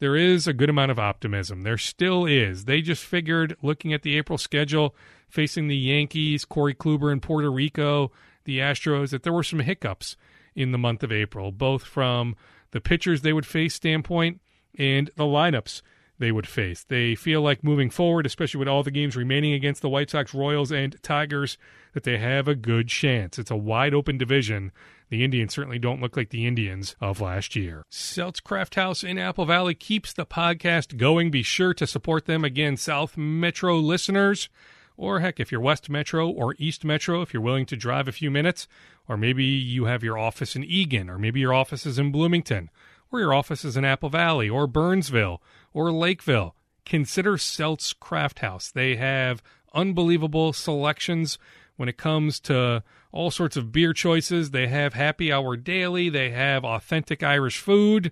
there 0.04 0.18
is 0.18 0.48
a 0.48 0.54
good 0.54 0.70
amount 0.70 0.92
of 0.92 1.00
optimism. 1.00 1.62
There 1.62 1.78
still 1.78 2.26
is. 2.26 2.66
They 2.66 2.82
just 2.82 3.06
figured, 3.06 3.56
looking 3.62 3.94
at 3.94 4.02
the 4.02 4.18
April 4.18 4.38
schedule, 4.38 4.94
facing 5.30 5.70
the 5.70 5.78
Yankees, 5.78 6.44
Corey 6.44 6.76
Kluber 6.76 7.10
in 7.10 7.22
Puerto 7.22 7.50
Rico, 7.50 8.12
the 8.44 8.60
Astros, 8.60 9.12
that 9.12 9.24
there 9.24 9.32
were 9.32 9.44
some 9.44 9.60
hiccups 9.60 10.18
in 10.56 10.74
the 10.74 10.78
month 10.78 11.04
of 11.04 11.12
April, 11.14 11.54
both 11.54 11.84
from 11.84 12.36
the 12.72 12.82
pitchers 12.82 13.22
they 13.22 13.32
would 13.32 13.46
face 13.46 13.76
standpoint 13.76 14.42
and 14.78 15.10
the 15.16 15.24
lineups 15.24 15.82
they 16.20 16.34
would 16.34 16.48
face. 16.48 16.84
They 16.84 17.16
feel 17.16 17.42
like 17.42 17.64
moving 17.64 17.90
forward, 17.90 18.26
especially 18.26 18.60
with 18.60 18.68
all 18.68 18.84
the 18.84 18.92
games 18.92 19.16
remaining 19.16 19.54
against 19.54 19.82
the 19.82 19.90
White 19.90 20.10
Sox, 20.10 20.34
Royals, 20.34 20.74
and 20.74 21.02
Tigers, 21.02 21.58
that 21.94 22.04
they 22.04 22.18
have 22.18 22.50
a 22.50 22.56
good 22.56 22.90
chance. 22.90 23.40
It's 23.40 23.52
a 23.52 23.56
wide 23.56 23.94
open 23.94 24.18
division. 24.18 24.74
The 25.10 25.24
Indians 25.24 25.54
certainly 25.54 25.80
don't 25.80 26.02
look 26.02 26.18
like 26.18 26.30
the 26.30 26.46
Indians 26.46 26.96
of 27.00 27.22
last 27.22 27.56
year. 27.56 27.84
Celts 27.90 28.40
Craft 28.40 28.76
House 28.76 29.04
in 29.04 29.18
Apple 29.18 29.46
Valley 29.46 29.76
keeps 29.76 30.14
the 30.14 30.26
podcast 30.26 30.98
going. 30.98 31.30
Be 31.32 31.44
sure 31.44 31.74
to 31.76 31.86
support 31.86 32.26
them. 32.26 32.44
Again, 32.44 32.78
South 32.78 33.16
Metro 33.18 33.78
listeners, 33.78 34.50
or 34.98 35.20
heck, 35.20 35.40
if 35.40 35.52
you're 35.52 35.62
West 35.62 35.90
Metro 35.90 36.30
or 36.30 36.56
East 36.58 36.84
Metro, 36.84 37.22
if 37.22 37.34
you're 37.34 37.44
willing 37.44 37.66
to 37.68 37.76
drive 37.76 38.08
a 38.08 38.12
few 38.12 38.32
minutes, 38.32 38.68
or 39.08 39.18
maybe 39.18 39.44
you 39.44 39.86
have 39.86 40.04
your 40.04 40.18
office 40.18 40.56
in 40.56 40.64
Eagan, 40.64 41.10
or 41.10 41.18
maybe 41.18 41.40
your 41.40 41.54
office 41.54 41.86
is 41.86 42.00
in 42.00 42.12
Bloomington, 42.12 42.70
or 43.12 43.20
your 43.20 43.34
office 43.34 43.64
is 43.64 43.78
in 43.78 43.86
Apple 43.86 44.10
Valley, 44.10 44.50
or 44.50 44.66
Burnsville, 44.66 45.42
or 45.74 45.92
Lakeville, 45.92 46.56
consider 46.86 47.38
Celts 47.38 47.94
Craft 47.94 48.40
House. 48.40 48.72
They 48.72 48.96
have 48.96 49.44
unbelievable 49.74 50.54
selections 50.54 51.38
when 51.76 51.90
it 51.90 51.98
comes 51.98 52.40
to 52.42 52.84
all 53.14 53.32
sorts 53.32 53.56
of 53.56 53.72
beer 53.72 53.94
choices. 53.94 54.52
They 54.52 54.68
have 54.68 54.94
happy 54.94 55.32
hour 55.32 55.56
daily, 55.56 56.10
they 56.10 56.32
have 56.32 56.66
authentic 56.66 57.24
Irish 57.24 57.60
food. 57.60 58.12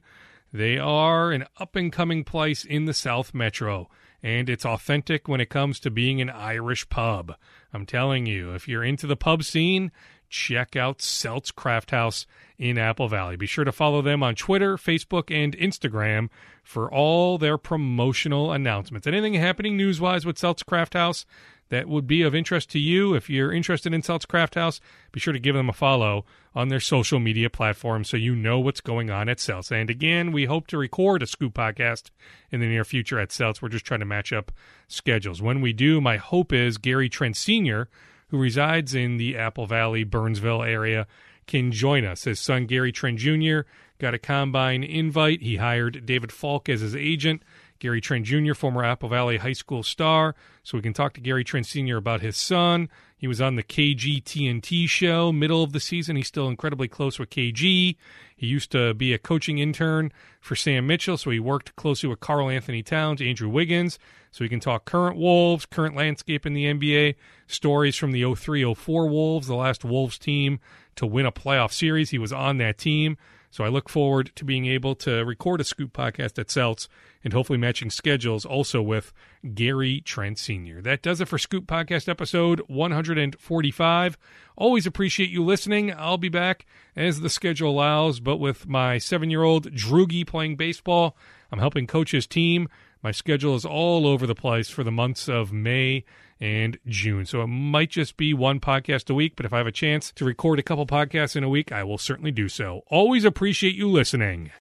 They 0.54 0.78
are 0.78 1.32
an 1.32 1.46
up 1.58 1.76
and 1.76 1.92
coming 1.92 2.24
place 2.24 2.64
in 2.64 2.86
the 2.86 2.94
South 2.94 3.34
Metro, 3.34 3.90
and 4.22 4.50
it's 4.50 4.66
authentic 4.66 5.28
when 5.28 5.42
it 5.42 5.50
comes 5.50 5.80
to 5.80 5.90
being 5.90 6.22
an 6.22 6.30
Irish 6.30 6.88
pub. 6.90 7.36
I'm 7.74 7.86
telling 7.86 8.26
you, 8.26 8.54
if 8.54 8.68
you're 8.68 8.84
into 8.84 9.08
the 9.08 9.16
pub 9.16 9.44
scene, 9.44 9.92
check 10.30 10.76
out 10.76 11.02
Celts 11.02 11.52
Craft 11.52 11.92
House 11.92 12.26
in 12.58 12.78
Apple 12.78 13.08
Valley. 13.08 13.38
Be 13.38 13.48
sure 13.48 13.64
to 13.64 13.72
follow 13.72 14.02
them 14.02 14.22
on 14.22 14.36
Twitter, 14.36 14.76
Facebook, 14.78 15.34
and 15.34 15.56
Instagram 15.58 16.30
for 16.64 16.92
all 16.92 17.38
their 17.38 17.58
promotional 17.58 18.52
announcements. 18.52 19.08
Anything 19.08 19.34
happening 19.36 19.78
news 19.78 20.02
wise 20.02 20.26
with 20.26 20.38
Celts 20.38 20.64
Craft 20.64 20.94
House 20.94 21.26
that 21.72 21.88
would 21.88 22.06
be 22.06 22.22
of 22.22 22.36
interest 22.36 22.70
to 22.72 22.80
you, 22.80 23.14
if 23.14 23.30
you're 23.30 23.54
interested 23.54 23.94
in 23.94 24.02
Celts 24.02 24.26
Craft 24.26 24.56
House, 24.56 24.82
be 25.14 25.22
sure 25.22 25.32
to 25.32 25.40
give 25.40 25.56
them 25.56 25.70
a 25.70 25.74
follow 25.74 26.26
on 26.54 26.68
their 26.68 26.82
social 26.82 27.18
media 27.18 27.50
platforms 27.50 28.10
so 28.10 28.18
you 28.18 28.36
know 28.36 28.60
what's 28.60 28.82
going 28.82 29.10
on 29.10 29.30
at 29.30 29.40
Celts. 29.40 29.72
And 29.72 29.90
again, 29.90 30.34
we 30.34 30.46
hope 30.46 30.68
to 30.68 30.78
record 30.78 31.24
a 31.24 31.28
Scoop 31.28 31.54
podcast 31.54 32.10
in 32.52 32.60
the 32.60 32.68
near 32.68 32.84
future 32.84 33.20
at 33.20 33.32
Celts. 33.32 33.62
We're 33.62 33.70
just 33.70 33.86
trying 33.86 34.02
to 34.02 34.06
match 34.06 34.34
up 34.34 34.52
schedules. 34.90 35.42
When 35.42 35.62
we 35.62 35.72
do, 35.72 36.02
my 36.02 36.18
hope 36.18 36.52
is 36.52 36.78
Gary 36.78 37.08
Trent 37.08 37.38
Sr., 37.38 37.88
who 38.28 38.38
resides 38.38 38.94
in 38.94 39.16
the 39.16 39.38
Apple 39.38 39.66
Valley, 39.66 40.04
Burnsville 40.04 40.64
area, 40.64 41.08
can 41.48 41.72
join 41.72 42.04
us. 42.04 42.26
His 42.26 42.42
son, 42.42 42.66
Gary 42.66 42.92
Trent 42.92 43.18
Jr., 43.18 43.62
got 43.98 44.14
a 44.14 44.20
combine 44.20 44.84
invite. 44.84 45.42
He 45.42 45.56
hired 45.56 46.06
David 46.06 46.34
Falk 46.34 46.68
as 46.68 46.82
his 46.82 46.98
agent. 46.98 47.44
Gary 47.82 48.00
Trent 48.00 48.26
Jr., 48.26 48.54
former 48.54 48.84
Apple 48.84 49.10
Valley 49.10 49.38
High 49.38 49.54
School 49.54 49.82
star. 49.82 50.36
So 50.62 50.78
we 50.78 50.84
can 50.84 50.94
talk 50.94 51.14
to 51.16 51.22
Gary 51.22 51.44
Trent 51.44 51.66
Sr. 51.66 51.98
about 51.98 52.22
his 52.22 52.38
son. 52.38 52.90
He 53.18 53.28
was 53.28 53.42
on 53.42 53.56
the 53.56 53.64
KG 53.64 54.24
TNT 54.24 54.88
show 54.88 55.32
middle 55.32 55.64
of 55.64 55.74
the 55.74 55.80
season. 55.80 56.16
He's 56.16 56.28
still 56.28 56.48
incredibly 56.48 56.88
close 56.88 57.18
with 57.18 57.32
KG. 57.32 57.96
He 58.36 58.48
used 58.48 58.72
to 58.72 58.94
be 58.94 59.14
a 59.14 59.18
coaching 59.18 59.58
intern 59.58 60.12
for 60.40 60.56
Sam 60.56 60.86
Mitchell, 60.86 61.18
so 61.18 61.32
he 61.32 61.40
worked 61.40 61.76
closely 61.76 62.08
with 62.08 62.20
Karl 62.20 62.50
Anthony 62.50 62.84
Towns, 62.84 63.20
Andrew 63.20 63.50
Wiggins. 63.50 63.98
So 64.30 64.46
we 64.46 64.50
can 64.50 64.60
talk 64.60 64.86
current 64.86 65.18
Wolves, 65.18 65.66
current 65.66 65.96
landscape 65.96 66.46
in 66.46 66.54
the 66.54 66.66
NBA, 66.66 67.16
stories 67.48 67.98
from 67.98 68.12
the 68.12 68.32
03 68.34 68.74
04 68.76 69.08
Wolves, 69.08 69.48
the 69.48 69.56
last 69.56 69.84
Wolves 69.84 70.20
team 70.20 70.60
to 70.96 71.08
win 71.08 71.26
a 71.26 71.32
playoff 71.32 71.74
series. 71.74 72.12
He 72.12 72.20
was 72.20 72.32
on 72.32 72.58
that 72.58 72.78
team. 72.78 73.18
So 73.52 73.66
I 73.66 73.68
look 73.68 73.90
forward 73.90 74.32
to 74.38 74.46
being 74.46 74.66
able 74.66 74.96
to 74.96 75.26
record 75.26 75.60
a 75.60 75.66
Scoop 75.66 75.92
podcast 75.92 76.40
at 76.40 76.50
Celts 76.50 76.88
and 77.22 77.34
hopefully 77.34 77.60
matching 77.60 77.90
schedules 77.90 78.46
also 78.46 78.82
with 78.82 79.12
Gary 79.54 80.00
Trent 80.02 80.40
Sr. 80.40 80.82
That 80.82 81.02
does 81.02 81.20
it 81.20 81.28
for 81.28 81.38
Scoop 81.38 81.68
Podcast 81.68 82.08
episode 82.08 82.62
145. 82.68 84.18
Always 84.56 84.88
appreciate 84.88 85.30
you 85.30 85.44
listening. 85.44 85.94
I'll 85.94 86.18
be 86.18 86.30
back 86.30 86.66
as 86.96 87.20
the 87.20 87.30
schedule 87.30 87.72
allows, 87.72 88.22
but 88.22 88.38
with 88.38 88.68
my 88.68 88.98
seven 88.98 89.30
year 89.30 89.44
old 89.44 89.72
Droogie 89.74 90.26
playing 90.26 90.56
baseball, 90.56 91.18
I'm 91.52 91.60
helping 91.60 91.88
coach 91.88 92.12
his 92.12 92.26
team. 92.26 92.70
My 93.04 93.12
schedule 93.12 93.56
is 93.56 93.66
all 93.66 94.08
over 94.08 94.26
the 94.26 94.36
place 94.36 94.70
for 94.70 94.84
the 94.84 94.92
months 94.92 95.28
of 95.28 95.52
May 95.52 96.06
and 96.42 96.78
June. 96.88 97.26
So 97.26 97.44
it 97.44 97.48
might 97.48 97.92
just 97.92 98.18
be 98.18 98.34
one 98.34 98.60
podcast 98.60 99.10
a 99.10 99.14
week, 99.14 99.34
but 99.38 99.46
if 99.46 99.54
I 99.54 99.60
have 99.60 99.68
a 99.68 99.72
chance 99.72 100.12
to 100.14 100.26
record 100.26 100.60
a 100.60 100.64
couple 100.64 100.86
podcasts 100.88 101.36
in 101.36 101.44
a 101.44 101.50
week, 101.50 101.72
I 101.72 101.84
will 101.84 102.00
certainly 102.00 102.32
do 102.32 102.50
so. 102.50 102.82
Always 102.88 103.24
appreciate 103.24 103.76
you 103.76 103.88
listening. 103.88 104.52